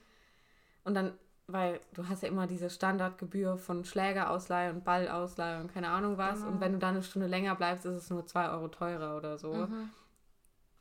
Und 0.84 0.94
dann, 0.94 1.14
weil 1.48 1.80
du 1.94 2.08
hast 2.08 2.24
ja 2.24 2.30
immer 2.30 2.48
diese 2.48 2.70
Standardgebühr 2.70 3.58
von 3.58 3.86
Schlägerausleihe 3.86 4.72
und 4.72 4.84
Ballausleihe 4.84 5.60
und 5.62 5.74
keine 5.74 5.90
Ahnung 5.90 6.18
was. 6.18 6.40
Genau. 6.40 6.52
Und 6.52 6.62
wenn 6.62 6.74
du 6.74 6.80
dann 6.80 6.96
eine 6.96 7.04
Stunde 7.04 7.28
länger 7.28 7.56
bleibst, 7.56 7.86
ist 7.86 7.96
es 7.96 8.10
nur 8.10 8.26
2 8.26 8.50
Euro 8.50 8.68
teurer 8.68 9.18
oder 9.18 9.38
so. 9.38 9.54
Mhm. 9.54 9.90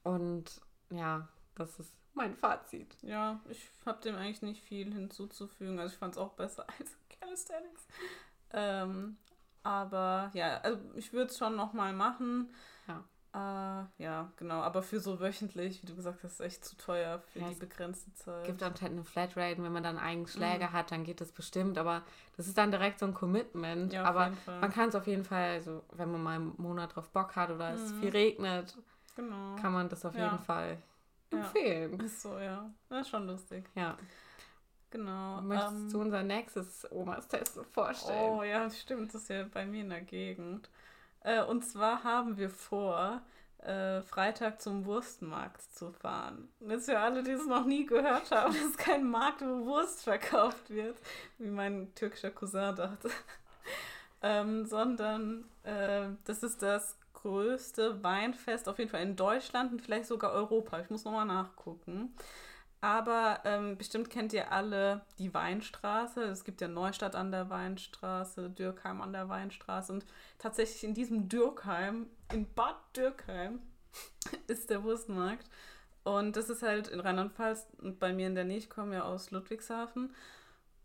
Und 0.03 0.61
ja, 0.91 1.29
das 1.55 1.79
ist 1.81 1.95
mein 2.15 2.37
Fazit. 2.37 2.97
Ja, 3.03 3.41
ich 3.49 3.69
habe 3.85 4.01
dem 4.03 4.15
eigentlich 4.15 4.43
nicht 4.43 4.63
viel 4.63 4.93
hinzuzufügen. 4.93 5.79
Also 5.79 5.93
ich 5.93 5.99
fand 5.99 6.15
es 6.15 6.19
auch 6.19 6.35
besser 6.35 6.67
als 6.79 6.97
Calisthenics. 7.21 7.87
Ähm, 8.53 9.17
aber 9.65 10.31
ja, 10.35 10.59
also 10.59 10.79
ich 10.95 11.13
würde 11.13 11.27
es 11.33 11.39
schon 11.39 11.57
nochmal 11.57 11.93
machen. 11.93 12.55
Ja. 12.87 13.03
Äh, 13.35 14.03
ja, 14.03 14.31
genau. 14.37 14.61
Aber 14.61 14.81
für 14.83 15.01
so 15.01 15.19
wöchentlich, 15.19 15.83
wie 15.83 15.87
du 15.87 15.97
gesagt 15.97 16.23
hast, 16.23 16.35
ist 16.35 16.41
echt 16.41 16.65
zu 16.65 16.77
teuer 16.77 17.19
für 17.33 17.41
Ja, 17.41 17.47
die 17.49 17.55
es 17.55 17.59
begrenzte 17.59 18.15
Zeit. 18.15 18.45
gibt 18.45 18.63
anscheinend 18.63 18.99
eine 18.99 19.05
Flatrate 19.05 19.57
und 19.57 19.65
wenn 19.65 19.73
man 19.73 19.83
dann 19.83 19.99
einen 19.99 20.07
eigenen 20.07 20.27
Mhm. 20.27 20.31
Schläger 20.31 20.73
hat, 20.73 20.93
dann 20.93 21.03
geht 21.03 21.21
das 21.21 21.33
bestimmt. 21.33 21.77
Aber 21.77 22.03
das 22.37 22.47
ist 22.47 22.57
dann 22.57 22.71
direkt 22.71 23.01
so 23.01 23.07
ein 23.07 23.15
Commitment. 23.15 23.93
Ja, 23.93 24.05
aber 24.05 24.31
man 24.47 24.71
kann 24.71 24.91
es 24.91 24.95
auf 24.95 25.09
jeden 25.09 25.25
Fall, 25.25 25.55
also 25.55 25.83
wenn 25.93 26.13
man 26.13 26.23
mal 26.23 26.35
einen 26.37 26.55
Monat 26.59 26.95
drauf 26.95 27.11
Bock 27.11 27.35
hat 27.35 27.51
oder 27.51 27.71
es 27.75 27.91
Mhm. 27.93 28.01
viel 28.01 28.11
regnet, 28.11 28.77
genau. 29.17 29.57
kann 29.57 29.73
man 29.73 29.89
das 29.89 30.05
auf 30.05 30.15
jeden 30.15 30.39
Fall 30.39 30.79
empfehlen. 31.31 31.99
Ist 31.99 32.23
so, 32.23 32.39
ja. 32.39 32.71
Das 32.89 33.01
ist 33.01 33.09
schon 33.09 33.27
lustig. 33.27 33.69
Ja. 33.75 33.97
Genau. 34.95 35.41
Möchtest 35.41 35.73
ähm, 35.73 35.91
du 35.91 36.01
unser 36.03 36.23
nächstes 36.23 36.87
Omas 36.93 37.27
Test 37.27 37.59
vorstellen? 37.73 38.31
Oh 38.31 38.45
ja, 38.45 38.71
stimmt, 38.71 39.13
das 39.13 39.23
ist 39.23 39.29
ja 39.29 39.45
bei 39.53 39.67
mir 39.67 39.81
in 39.81 39.91
der 39.91 40.03
Gegend. 40.03 40.71
Äh, 41.25 41.43
und 41.43 41.65
zwar 41.65 42.05
haben 42.05 42.37
wir 42.37 42.49
vor, 42.49 43.21
äh, 43.59 44.03
Freitag 44.03 44.63
zum 44.63 44.85
Wurstmarkt 44.85 45.63
zu 45.63 45.91
fahren. 45.91 46.49
Jetzt 46.61 46.89
für 46.89 47.01
alle, 47.01 47.25
die 47.25 47.33
es 47.33 47.45
noch 47.45 47.65
nie 47.65 47.87
gehört 47.87 48.31
haben, 48.31 48.55
das 48.55 48.63
ist 48.71 48.79
kein 48.79 49.03
Markt, 49.11 49.41
wo 49.41 49.67
Wurst 49.67 50.05
verkauft 50.05 50.71
wird, 50.71 50.97
wie 51.39 51.51
mein 51.51 51.93
türkischer 51.97 52.31
Cousin 52.31 52.77
dachte. 52.77 53.11
ähm, 54.23 54.65
sondern 54.65 55.45
äh, 55.65 56.07
das 56.25 56.45
ist 56.45 56.63
das 56.63 56.97
größte 57.15 58.05
Weinfest 58.05 58.69
auf 58.69 58.79
jeden 58.79 58.93
Fall 58.93 59.03
in 59.03 59.17
Deutschland 59.17 59.73
und 59.73 59.83
vielleicht 59.83 60.07
sogar 60.07 60.31
Europa. 60.31 60.79
Ich 60.79 60.91
muss 60.91 61.05
nochmal 61.05 61.27
nachgucken. 61.27 62.15
Aber 62.85 63.41
ähm, 63.47 63.79
bestimmt 63.79 64.11
kennt 64.11 64.35
ihr 64.35 64.53
alle 64.53 65.07
die 65.19 65.33
Weinstraße. 65.33 66.23
Es 66.25 66.45
gibt 66.45 66.61
ja 66.61 66.69
Neustadt 66.69 67.17
an 67.17 67.33
der 67.33 67.49
Weinstraße, 67.49 68.51
Dürkheim 68.51 69.01
an 69.01 69.15
der 69.15 69.31
Weinstraße. 69.31 69.91
Und 69.91 70.05
tatsächlich 70.37 70.85
in 70.85 70.93
diesem 70.93 71.31
Dürkheim, 71.31 72.11
in 72.31 72.47
Bad 72.53 72.77
Dürkheim, 72.95 73.61
ist 74.49 74.69
der 74.69 74.85
Wurstmarkt. 74.85 75.49
Und 76.03 76.37
das 76.37 76.51
ist 76.51 76.63
halt 76.63 76.89
in 76.89 77.01
Rheinland-Pfalz 77.01 77.67
und 77.81 77.99
bei 77.99 78.13
mir 78.13 78.27
in 78.27 78.35
der 78.35 78.45
Nähe. 78.45 78.59
Ich 78.59 78.69
komme 78.69 78.97
ja 78.97 79.05
aus 79.05 79.31
Ludwigshafen. 79.31 80.15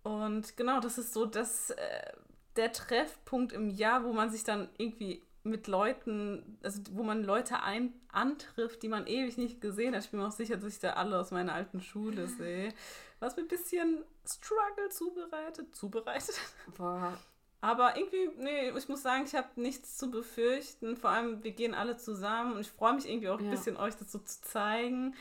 Und 0.03 0.55
genau, 0.55 0.79
das 0.79 0.97
ist 0.97 1.11
so 1.11 1.25
das, 1.25 1.71
äh, 1.71 2.13
der 2.55 2.71
Treffpunkt 2.71 3.51
im 3.51 3.67
Jahr, 3.67 4.05
wo 4.05 4.13
man 4.13 4.31
sich 4.31 4.45
dann 4.45 4.69
irgendwie 4.77 5.21
mit 5.43 5.67
Leuten, 5.67 6.57
also 6.63 6.81
wo 6.91 7.03
man 7.03 7.23
Leute 7.23 7.61
ein, 7.63 7.93
antrifft, 8.11 8.83
die 8.83 8.89
man 8.89 9.07
ewig 9.07 9.37
nicht 9.37 9.61
gesehen 9.61 9.95
hat. 9.95 10.03
Ich 10.03 10.11
bin 10.11 10.19
mir 10.19 10.27
auch 10.27 10.31
sicher, 10.31 10.57
dass 10.57 10.73
ich 10.73 10.79
da 10.79 10.91
alle 10.93 11.17
aus 11.19 11.31
meiner 11.31 11.53
alten 11.53 11.81
Schule 11.81 12.27
sehe. 12.27 12.73
Was 13.19 13.35
mir 13.35 13.43
ein 13.43 13.47
bisschen 13.47 14.03
Struggle 14.25 14.89
zubereitet. 14.89 15.75
Zubereitet? 15.75 16.35
Boah, 16.77 17.17
Aber 17.61 17.97
irgendwie, 17.97 18.29
nee, 18.37 18.69
ich 18.71 18.87
muss 18.89 19.01
sagen, 19.01 19.23
ich 19.25 19.35
habe 19.35 19.47
nichts 19.55 19.97
zu 19.97 20.09
befürchten. 20.11 20.95
Vor 20.97 21.09
allem, 21.09 21.43
wir 21.43 21.51
gehen 21.51 21.73
alle 21.73 21.97
zusammen 21.97 22.53
und 22.53 22.61
ich 22.61 22.71
freue 22.71 22.93
mich 22.93 23.07
irgendwie 23.09 23.29
auch 23.29 23.39
ein 23.39 23.45
Ja. 23.45 23.51
bisschen, 23.51 23.77
euch 23.77 23.95
das 23.95 24.11
so 24.11 24.19
zu 24.19 24.41
zeigen. 24.41 25.15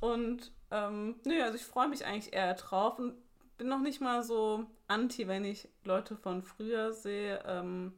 Und 0.00 0.52
ähm, 0.70 1.16
nee, 1.24 1.40
also 1.42 1.56
ich 1.56 1.64
freue 1.64 1.88
mich 1.88 2.04
eigentlich 2.04 2.32
eher 2.34 2.54
drauf 2.54 2.98
und 2.98 3.14
bin 3.56 3.68
noch 3.68 3.80
nicht 3.80 4.00
mal 4.00 4.22
so 4.22 4.66
anti, 4.86 5.26
wenn 5.28 5.44
ich 5.44 5.68
Leute 5.84 6.16
von 6.16 6.42
früher 6.42 6.92
sehe, 6.92 7.42
ähm, 7.46 7.94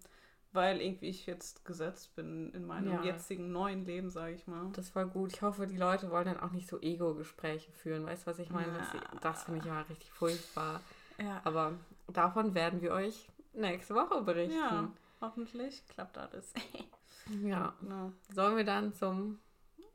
weil 0.52 0.80
irgendwie 0.80 1.08
ich 1.08 1.26
jetzt 1.26 1.64
gesetzt 1.64 2.14
bin 2.16 2.50
in 2.52 2.66
meinem 2.66 2.92
Ja. 2.92 3.02
jetzigen 3.04 3.52
neuen 3.52 3.84
Leben, 3.84 4.10
sage 4.10 4.34
ich 4.34 4.46
mal. 4.46 4.70
das 4.72 4.94
war 4.96 5.06
gut. 5.06 5.32
Ich 5.32 5.42
hoffe, 5.42 5.66
die 5.66 5.76
Leute 5.76 6.10
wollen 6.10 6.24
dann 6.26 6.40
auch 6.40 6.50
nicht 6.50 6.68
so 6.68 6.80
Ego-Gespräche 6.80 7.70
führen. 7.72 8.04
Weißt 8.06 8.26
du, 8.26 8.30
was 8.30 8.38
ich 8.38 8.50
meine? 8.50 8.72
Das, 8.72 8.92
Ja. 8.92 9.00
das 9.20 9.44
finde 9.44 9.60
ich 9.60 9.66
immer 9.66 9.88
richtig 9.88 10.10
furchtbar. 10.12 10.80
Ja, 11.18 11.40
Aber 11.44 11.72
davon 12.08 12.54
werden 12.54 12.80
wir 12.82 12.92
euch 12.92 13.28
nächste 13.52 13.94
Woche 13.94 14.22
berichten. 14.22 14.56
ja 14.56 14.90
hoffentlich 15.20 15.86
klappt 15.88 16.16
alles. 16.16 16.52
ja. 17.44 17.74
genau. 17.80 18.10
Sollen 18.34 18.56
wir 18.56 18.64
dann 18.64 18.94
zum 18.94 19.38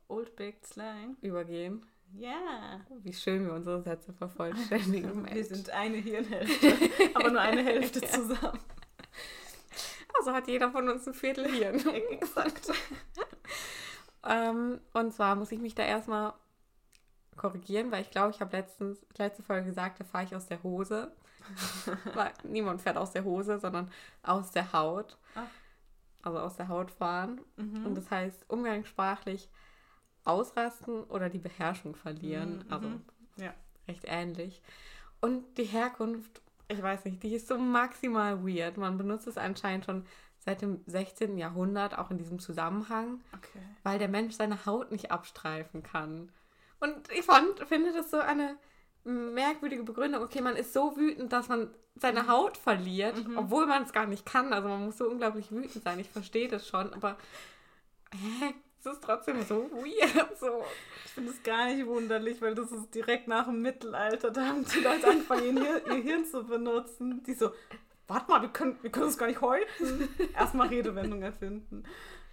Old 0.08 0.36
Baked 0.36 0.66
Slang. 0.68 1.18
Übergehen? 1.22 1.84
Ja. 2.14 2.80
Wie 3.02 3.12
schön 3.12 3.44
wir 3.46 3.54
unsere 3.54 3.82
Sätze 3.82 4.14
vervollständigen. 4.14 5.26
Wir 5.34 5.44
sind 5.44 5.70
eine 5.72 5.98
Hirnhälfte, 5.98 6.74
aber 7.16 7.32
nur 7.32 7.42
eine 7.42 7.64
Hälfte 7.64 8.00
zusammen. 8.08 8.60
Also 10.26 10.36
hat 10.36 10.48
jeder 10.48 10.72
von 10.72 10.90
uns 10.90 11.08
ein 11.08 11.14
Viertel 11.14 11.48
Hirn. 11.52 11.76
Exakt. 12.10 12.72
ähm, 14.28 14.80
und 14.94 15.14
zwar 15.14 15.36
muss 15.36 15.52
ich 15.52 15.60
mich 15.60 15.76
da 15.76 15.84
erstmal 15.84 16.34
korrigieren, 17.38 17.92
weil 17.92 18.02
ich 18.02 18.10
glaube, 18.10 18.32
ich 18.32 18.42
habe 18.42 18.58
letztens 18.58 19.06
letzte 19.18 19.44
Folge 19.44 19.68
gesagt, 19.68 20.00
da 20.00 20.04
fahre 20.04 20.24
ich 20.24 20.36
aus 20.36 20.48
der 20.48 20.64
Hose. 20.64 21.12
weil 22.16 22.34
niemand 22.44 22.82
fährt 22.82 22.98
aus 22.98 23.12
der 23.12 23.24
Hose, 23.24 23.60
sondern 23.60 23.92
aus 24.24 24.50
der 24.50 24.74
Haut. 24.74 25.16
Ach. 25.36 25.44
Also 26.24 26.40
aus 26.40 26.56
der 26.56 26.70
Haut 26.70 26.90
fahren. 26.90 27.40
Mhm. 27.56 27.86
Und 27.86 27.96
das 27.96 28.10
heißt 28.10 28.50
umgangssprachlich 28.50 29.48
ausrasten 30.24 31.04
oder 31.04 31.30
die 31.30 31.38
Beherrschung 31.38 31.94
verlieren. 31.94 32.64
Mhm, 32.66 32.74
Also 32.74 32.88
mhm. 32.90 33.06
Ja. 33.38 33.54
recht 33.88 34.06
ähnlich. 34.08 34.64
Und 35.22 35.60
die 35.60 35.66
Herkunft, 35.66 36.42
ich 36.68 36.82
weiß 36.82 37.06
nicht, 37.06 37.22
die 37.24 37.36
ist 37.36 37.48
so 37.48 37.58
maximal 37.58 38.46
weird. 38.46 38.78
Man 38.78 38.98
benutzt 38.98 39.28
es 39.28 39.38
anscheinend 39.38 39.86
schon 39.86 40.06
seit 40.40 40.62
dem 40.62 40.82
16. 40.86 41.38
Jahrhundert, 41.38 41.98
auch 41.98 42.12
in 42.12 42.18
diesem 42.18 42.40
Zusammenhang, 42.40 43.22
Okay. 43.34 43.60
weil 43.84 44.00
der 44.00 44.08
Mensch 44.10 44.36
seine 44.36 44.66
Haut 44.66 44.92
nicht 44.92 45.12
abstreifen 45.12 45.82
kann. 45.84 46.32
Und 46.80 47.12
ich 47.12 47.24
fand, 47.24 47.60
finde 47.68 47.94
das 47.94 48.12
so 48.12 48.20
eine 48.20 48.58
merkwürdige 49.04 49.84
Begründung. 49.84 50.24
Okay, 50.24 50.42
man 50.42 50.56
ist 50.56 50.74
so 50.74 50.96
wütend, 50.98 51.32
dass 51.34 51.48
man 51.48 51.70
seine 51.96 52.28
Haut 52.28 52.58
verliert, 52.58 53.28
Mhm. 53.28 53.38
obwohl 53.38 53.66
man 53.66 53.84
es 53.84 53.94
gar 53.94 54.06
nicht 54.06 54.26
kann. 54.26 54.52
Also 54.54 54.68
man 54.68 54.86
muss 54.86 54.98
so 54.98 55.10
unglaublich 55.10 55.52
wütend 55.52 55.84
sein. 55.84 56.00
Ich 56.00 56.10
verstehe 56.10 56.48
das 56.48 56.68
schon, 56.68 56.94
aber 56.94 57.18
hä? 58.14 58.54
Es 58.86 58.94
ist 58.94 59.04
trotzdem 59.04 59.42
so 59.44 59.70
weird. 59.72 60.38
So. 60.40 60.64
Ich 61.06 61.12
finde 61.12 61.32
es 61.32 61.42
gar 61.44 61.66
nicht 61.68 61.86
wunderlich, 61.88 62.42
weil 62.42 62.54
das 62.56 62.72
ist 62.72 62.94
direkt 62.94 63.28
nach 63.28 63.46
dem 63.46 63.62
Mittelalter. 63.62 64.32
Da 64.32 64.48
haben 64.48 64.66
die 64.66 64.80
Leute 64.80 65.08
angefangen, 65.08 65.58
ihr, 65.58 65.88
ihr 65.88 66.04
Hirn 66.04 66.26
zu 66.26 66.44
benutzen. 66.44 67.24
Die 67.24 67.34
so, 67.34 67.52
warte 68.08 68.30
mal, 68.30 68.42
wir 68.42 68.50
können, 68.50 68.78
wir 68.82 68.92
können 68.92 69.08
es 69.08 69.18
gar 69.18 69.28
nicht 69.28 69.42
häuten. 69.42 70.10
Erstmal 70.36 70.68
Redewendung 70.68 71.22
erfinden. 71.22 71.84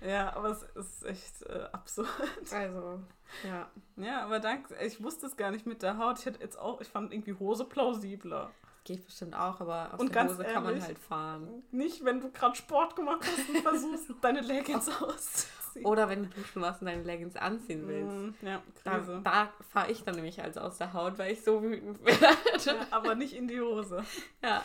Ja, 0.04 0.34
aber 0.34 0.50
es 0.50 0.62
ist 0.74 1.04
echt 1.04 1.42
äh, 1.42 1.68
absurd. 1.72 2.08
Also, 2.50 3.00
ja. 3.44 3.70
Ja, 3.96 4.24
aber 4.24 4.40
danke, 4.40 4.74
ich 4.84 5.02
wusste 5.02 5.26
es 5.26 5.36
gar 5.36 5.52
nicht 5.52 5.64
mit 5.64 5.82
der 5.82 5.96
Haut. 5.96 6.18
Ich 6.18 6.26
hätte 6.26 6.40
jetzt 6.40 6.58
auch, 6.58 6.80
ich 6.80 6.88
fand 6.88 7.12
irgendwie 7.12 7.34
Hose 7.34 7.64
plausibler. 7.64 8.50
Geht 8.84 9.04
bestimmt 9.04 9.34
auch, 9.36 9.60
aber 9.60 9.94
aus 9.94 10.00
Und 10.00 10.08
der 10.08 10.14
ganz 10.14 10.32
Hose 10.32 10.44
kann 10.44 10.64
man 10.64 10.72
ehrlich, 10.72 10.86
halt 10.86 10.98
fahren. 10.98 11.62
Nicht, 11.70 12.04
wenn 12.04 12.20
du 12.20 12.32
gerade 12.32 12.56
Sport 12.56 12.96
gemacht 12.96 13.20
hast 13.22 13.48
und 13.48 13.62
versuchst, 13.62 14.10
deine 14.20 14.40
Leggings 14.40 14.88
auszuziehen. 14.88 15.61
Oder 15.84 16.08
wenn 16.08 16.24
du 16.24 16.28
duschen 16.30 16.62
warst 16.62 16.80
und 16.82 16.86
deine 16.86 17.02
Leggings 17.02 17.36
anziehen 17.36 17.86
willst. 17.88 18.42
Mm, 18.42 18.46
Ja, 18.46 18.62
Da, 18.84 18.98
Krise. 18.98 19.20
da 19.24 19.52
fahre 19.70 19.90
ich 19.90 20.04
dann 20.04 20.14
nämlich 20.16 20.42
als 20.42 20.56
aus 20.58 20.78
der 20.78 20.92
Haut, 20.92 21.18
weil 21.18 21.32
ich 21.32 21.42
so 21.42 21.62
wütend 21.62 22.04
werde. 22.04 22.26
Ja, 22.64 22.86
aber 22.90 23.14
nicht 23.14 23.34
in 23.34 23.48
die 23.48 23.60
Hose. 23.60 24.04
Ja. 24.42 24.62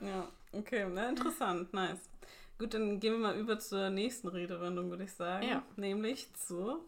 Ja, 0.00 0.28
okay, 0.52 0.86
na, 0.92 1.08
interessant, 1.08 1.72
nice. 1.72 1.98
Gut, 2.58 2.74
dann 2.74 3.00
gehen 3.00 3.12
wir 3.14 3.18
mal 3.20 3.36
über 3.36 3.58
zur 3.58 3.90
nächsten 3.90 4.28
Redewendung, 4.28 4.90
würde 4.90 5.04
ich 5.04 5.12
sagen. 5.12 5.46
Ja. 5.46 5.62
Nämlich 5.76 6.32
zu. 6.34 6.78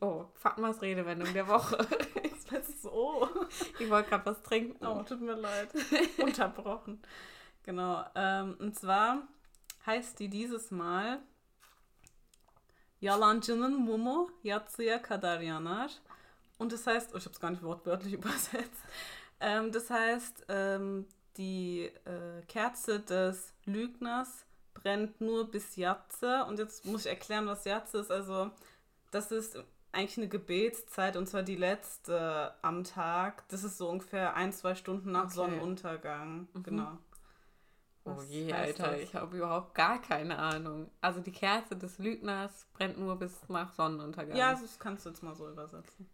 Oh, 0.00 0.26
Fatmas 0.34 0.80
Redewendung 0.82 1.32
der 1.32 1.48
Woche. 1.48 1.78
Was 2.50 2.68
ist 2.68 2.82
so? 2.82 3.28
Ich 3.78 3.90
wollte 3.90 4.08
gerade 4.08 4.24
was 4.24 4.40
trinken. 4.42 4.86
oh, 4.86 5.02
tut 5.02 5.20
mir 5.20 5.34
leid. 5.34 5.68
Unterbrochen. 6.18 7.02
Genau. 7.64 8.02
Ähm, 8.14 8.56
und 8.58 8.74
zwar 8.74 9.28
heißt 9.84 10.18
die 10.18 10.28
dieses 10.28 10.70
Mal 10.70 11.18
Yalancının 13.00 13.80
mumu 13.80 14.30
yatsıya 14.44 15.02
kadar 15.02 15.40
yanar. 15.40 15.92
Und 16.58 16.72
das 16.72 16.86
heißt, 16.86 17.14
oh, 17.14 17.18
ich 17.18 17.24
habe 17.24 17.34
es 17.34 17.40
gar 17.40 17.50
nicht 17.50 17.62
wortwörtlich 17.62 18.12
übersetzt. 18.20 18.82
Ähm, 19.40 19.72
das 19.72 19.90
heißt, 19.90 20.46
ähm, 20.48 21.06
die 21.36 21.92
äh, 22.04 22.42
Kerze 22.48 23.00
des 23.00 23.52
Lügners 23.64 24.44
brennt 24.74 25.20
nur 25.20 25.50
bis 25.50 25.76
Jatze. 25.76 26.44
Und 26.48 26.58
jetzt 26.58 26.84
muss 26.84 27.02
ich 27.02 27.10
erklären, 27.10 27.46
was 27.46 27.64
Jatze 27.64 27.98
ist. 27.98 28.10
Also, 28.10 28.50
das 29.10 29.30
ist 29.30 29.56
eigentlich 29.92 30.18
eine 30.18 30.28
Gebetszeit 30.28 31.16
und 31.16 31.26
zwar 31.26 31.42
die 31.42 31.56
letzte 31.56 32.54
am 32.62 32.84
Tag. 32.84 33.48
Das 33.48 33.64
ist 33.64 33.78
so 33.78 33.88
ungefähr 33.88 34.34
ein, 34.34 34.52
zwei 34.52 34.74
Stunden 34.74 35.12
nach 35.12 35.24
Okay. 35.24 35.30
Mhm. 35.30 35.34
Sonnenuntergang. 35.34 36.48
Oh 38.16 38.22
je, 38.22 38.52
Alter, 38.52 38.92
das? 38.92 39.00
ich 39.00 39.14
habe 39.14 39.36
überhaupt 39.36 39.74
gar 39.74 40.00
keine 40.00 40.38
Ahnung. 40.38 40.90
Also 41.00 41.20
die 41.20 41.32
Kerze 41.32 41.76
des 41.76 41.98
Lügners 41.98 42.66
brennt 42.74 42.98
nur 42.98 43.16
bis 43.16 43.48
nach 43.48 43.72
Sonnenuntergang. 43.72 44.36
Ja, 44.36 44.52
das 44.52 44.78
kannst 44.78 45.04
du 45.04 45.10
jetzt 45.10 45.22
mal 45.22 45.34
so 45.34 45.48
übersetzen. 45.48 46.08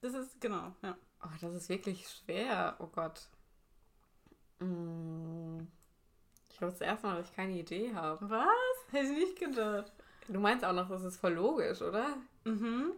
Das 0.00 0.14
ist, 0.14 0.40
genau, 0.40 0.72
ja. 0.82 0.96
Oh, 1.22 1.28
das 1.40 1.54
ist 1.54 1.68
wirklich 1.68 2.08
schwer. 2.08 2.76
Oh 2.78 2.86
Gott. 2.88 3.28
Mm. 4.60 5.60
Ich 6.50 6.58
glaube 6.58 6.72
das 6.72 6.80
erste 6.80 7.06
Mal, 7.06 7.16
dass 7.16 7.30
ich 7.30 7.36
keine 7.36 7.54
Idee 7.54 7.94
habe. 7.94 8.28
Was? 8.28 8.92
Hätte 8.92 9.06
ich 9.06 9.18
nicht 9.18 9.38
gedacht. 9.38 9.92
Du 10.28 10.40
meinst 10.40 10.64
auch 10.64 10.72
noch, 10.72 10.88
das 10.88 11.02
ist 11.04 11.16
voll 11.16 11.32
logisch, 11.32 11.82
oder? 11.82 12.16
Mhm. 12.44 12.92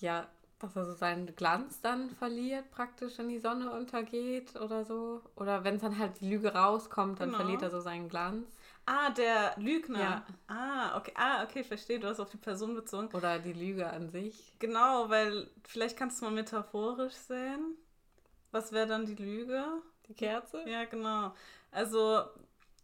Ja, 0.00 0.28
dass 0.62 0.76
er 0.76 0.86
so 0.86 0.94
seinen 0.94 1.34
Glanz 1.36 1.80
dann 1.80 2.10
verliert, 2.10 2.70
praktisch, 2.70 3.18
wenn 3.18 3.28
die 3.28 3.38
Sonne 3.40 3.70
untergeht 3.70 4.56
oder 4.56 4.84
so. 4.84 5.20
Oder 5.36 5.64
wenn 5.64 5.76
es 5.76 5.82
dann 5.82 5.98
halt 5.98 6.20
die 6.20 6.30
Lüge 6.30 6.54
rauskommt, 6.54 7.20
dann 7.20 7.28
Genau. 7.28 7.38
verliert 7.38 7.62
er 7.62 7.70
so 7.70 7.80
seinen 7.80 8.08
Glanz. 8.08 8.48
Ah, 8.86 9.10
der 9.10 9.54
Lügner. 9.58 9.98
Ja. 10.00 10.26
Ah, 10.48 10.96
okay. 10.98 11.12
Ah, 11.14 11.44
okay, 11.44 11.62
verstehe. 11.62 12.00
Du 12.00 12.08
hast 12.08 12.20
auf 12.20 12.30
die 12.30 12.36
Person 12.36 12.74
bezogen. 12.74 13.08
Oder 13.14 13.38
die 13.38 13.52
Lüge 13.52 13.88
an 13.88 14.08
sich. 14.10 14.54
Genau, 14.58 15.08
weil 15.08 15.50
vielleicht 15.64 15.96
kannst 15.96 16.20
du 16.20 16.24
mal 16.24 16.32
metaphorisch 16.32 17.14
sehen. 17.14 17.76
Was 18.50 18.72
wäre 18.72 18.86
dann 18.86 19.06
die 19.06 19.14
Lüge? 19.14 19.64
Die 20.08 20.14
Kerze? 20.14 20.68
Ja, 20.68 20.84
genau. 20.84 21.32
Also 21.70 22.22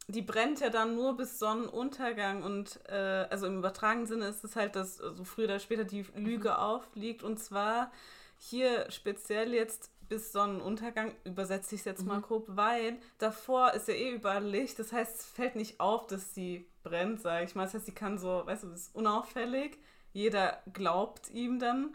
die 0.09 0.23
brennt 0.23 0.61
ja 0.61 0.71
dann 0.71 0.95
nur 0.95 1.17
bis 1.17 1.39
Sonnenuntergang 1.39 2.43
und 2.43 2.81
äh, 2.89 3.27
also 3.31 3.47
im 3.47 3.59
übertragenen 3.59 4.07
Sinne 4.07 4.27
ist 4.29 4.43
es 4.43 4.57
halt, 4.57 4.75
dass 4.75 5.01
also 5.01 5.25
früher 5.25 5.45
oder 5.47 5.59
später 5.61 5.85
die 5.85 6.05
Lüge 6.17 6.59
aufliegt 6.59 7.23
und 7.23 7.39
zwar 7.39 7.93
hier 8.39 8.91
speziell 8.91 9.53
jetzt 9.53 9.91
bis 10.09 10.33
Sonnenuntergang, 10.33 11.13
übersetze 11.25 11.75
ich 11.75 11.83
es 11.83 11.85
jetzt 11.85 12.07
mal 12.07 12.23
grob, 12.23 12.45
weil 12.49 12.97
davor 13.19 13.75
ist 13.75 13.89
ja 13.89 13.95
eh 13.95 14.11
überall 14.13 14.43
Licht, 14.45 14.79
das 14.79 14.93
heißt, 14.93 15.17
es 15.21 15.27
fällt 15.27 15.55
nicht 15.57 15.81
auf, 15.81 16.07
dass 16.07 16.35
sie 16.35 16.67
brennt, 16.83 17.21
sage 17.21 17.45
ich 17.45 17.55
mal. 17.55 17.65
Das 17.65 17.75
heißt, 17.75 17.85
sie 17.87 17.93
kann 17.93 18.17
so, 18.17 18.43
weißt 18.47 18.63
du, 18.63 18.69
das 18.69 18.81
ist 18.87 18.95
unauffällig, 18.95 19.79
jeder 20.15 20.63
glaubt 20.73 21.29
ihm 21.31 21.59
dann. 21.59 21.95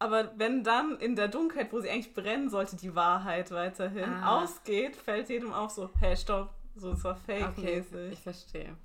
Aber 0.00 0.32
wenn 0.36 0.64
dann 0.64 0.98
in 0.98 1.14
der 1.14 1.28
Dunkelheit, 1.28 1.72
wo 1.72 1.78
sie 1.78 1.88
eigentlich 1.88 2.12
brennen 2.14 2.50
sollte, 2.50 2.74
die 2.74 2.96
Wahrheit 2.96 3.52
weiterhin 3.52 4.12
Ah. 4.12 4.42
ausgeht, 4.42 4.96
fällt 4.96 5.28
jedem 5.28 5.52
auf 5.52 5.70
so, 5.70 5.90
hey, 6.00 6.16
stopp, 6.16 6.50
so, 6.74 6.90
das 6.92 7.04
war 7.04 7.16
Okay, 7.22 7.40
fake-mäßig. 7.42 8.12
ich 8.12 8.20
verstehe. 8.20 8.76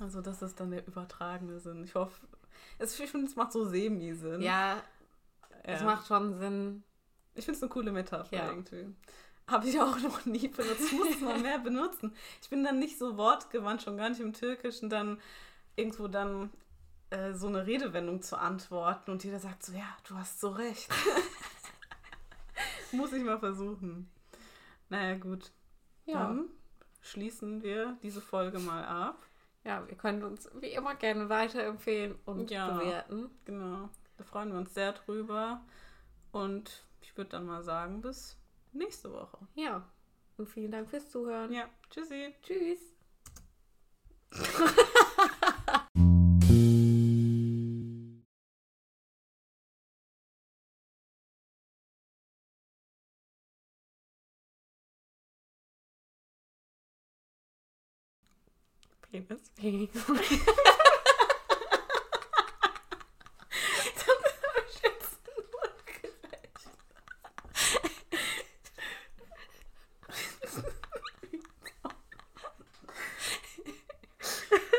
Also 0.00 0.20
das 0.20 0.42
ist 0.42 0.58
dann 0.60 0.70
der 0.70 0.86
übertragene 0.86 1.58
Sinn. 1.60 1.84
Ich 1.84 1.94
hoffe, 1.94 2.18
es, 2.78 2.98
ich 2.98 3.10
finde, 3.10 3.26
es 3.26 3.36
macht 3.36 3.52
so 3.52 3.64
semi-Sinn. 3.64 4.42
Ja, 4.42 4.76
Ja. 4.76 4.82
es 5.64 5.82
macht 5.82 6.06
schon 6.06 6.38
Sinn. 6.38 6.82
Ich 7.34 7.44
finde 7.44 7.56
es 7.56 7.62
eine 7.62 7.70
coole 7.70 7.92
Metapher 7.92 8.36
Ja. 8.36 8.48
irgendwie. 8.50 8.94
Habe 9.46 9.68
ich 9.68 9.80
auch 9.80 9.98
noch 10.00 10.24
nie 10.26 10.48
benutzt. 10.48 10.80
Ich 10.86 10.92
muss 10.92 11.10
es 11.10 11.20
mal 11.20 11.38
mehr 11.38 11.58
benutzen. 11.60 12.12
Ich 12.42 12.50
bin 12.50 12.64
dann 12.64 12.78
nicht 12.80 12.98
so 12.98 13.16
wortgewandt, 13.16 13.82
schon 13.82 13.96
gar 13.96 14.08
nicht 14.08 14.20
im 14.20 14.32
Türkischen, 14.32 14.90
dann 14.90 15.20
irgendwo 15.76 16.08
dann 16.08 16.50
äh, 17.10 17.32
so 17.32 17.46
eine 17.46 17.64
Redewendung 17.66 18.22
zu 18.22 18.36
antworten 18.38 19.12
und 19.12 19.22
jeder 19.22 19.38
sagt 19.38 19.64
so, 19.64 19.72
ja, 19.72 19.96
du 20.08 20.16
hast 20.16 20.40
so 20.40 20.48
recht. 20.50 20.88
muss 22.92 23.12
ich 23.12 23.22
mal 23.22 23.38
versuchen. 23.38 24.10
Naja, 24.88 25.16
gut. 25.16 25.52
Ja. 26.06 26.14
Dann 26.24 26.46
schließen 27.06 27.62
wir 27.62 27.96
diese 28.02 28.20
Folge 28.20 28.58
mal 28.58 28.84
ab. 28.84 29.24
ja, 29.64 29.84
ihr 29.88 29.96
könnt 29.96 30.22
uns 30.22 30.48
wie 30.60 30.68
immer 30.72 30.94
gerne 30.94 31.28
weiterempfehlen 31.28 32.14
und 32.24 32.50
Ja. 32.50 32.70
bewerten. 32.78 33.30
Genau. 33.44 33.88
Da 34.16 34.24
freuen 34.24 34.50
wir 34.52 34.58
uns 34.58 34.72
sehr 34.74 34.92
drüber. 34.92 35.60
Und 36.32 36.84
ich 37.00 37.16
würde 37.16 37.30
dann 37.30 37.46
mal 37.46 37.62
sagen, 37.62 38.00
bis 38.00 38.36
nächste 38.72 39.12
Woche. 39.12 39.38
Ja. 39.54 39.82
Und 40.36 40.48
vielen 40.48 40.70
Dank 40.70 40.88
fürs 40.88 41.10
Zuhören. 41.10 41.52
Ja, 41.52 41.68
tschüssi. 41.90 42.34
Tschüss. 42.42 42.80
Penis. 59.20 59.50
Penis. 59.56 59.90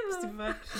Das 0.07 0.15
ist 0.15 0.23
die 0.23 0.37
weibliche 0.37 0.79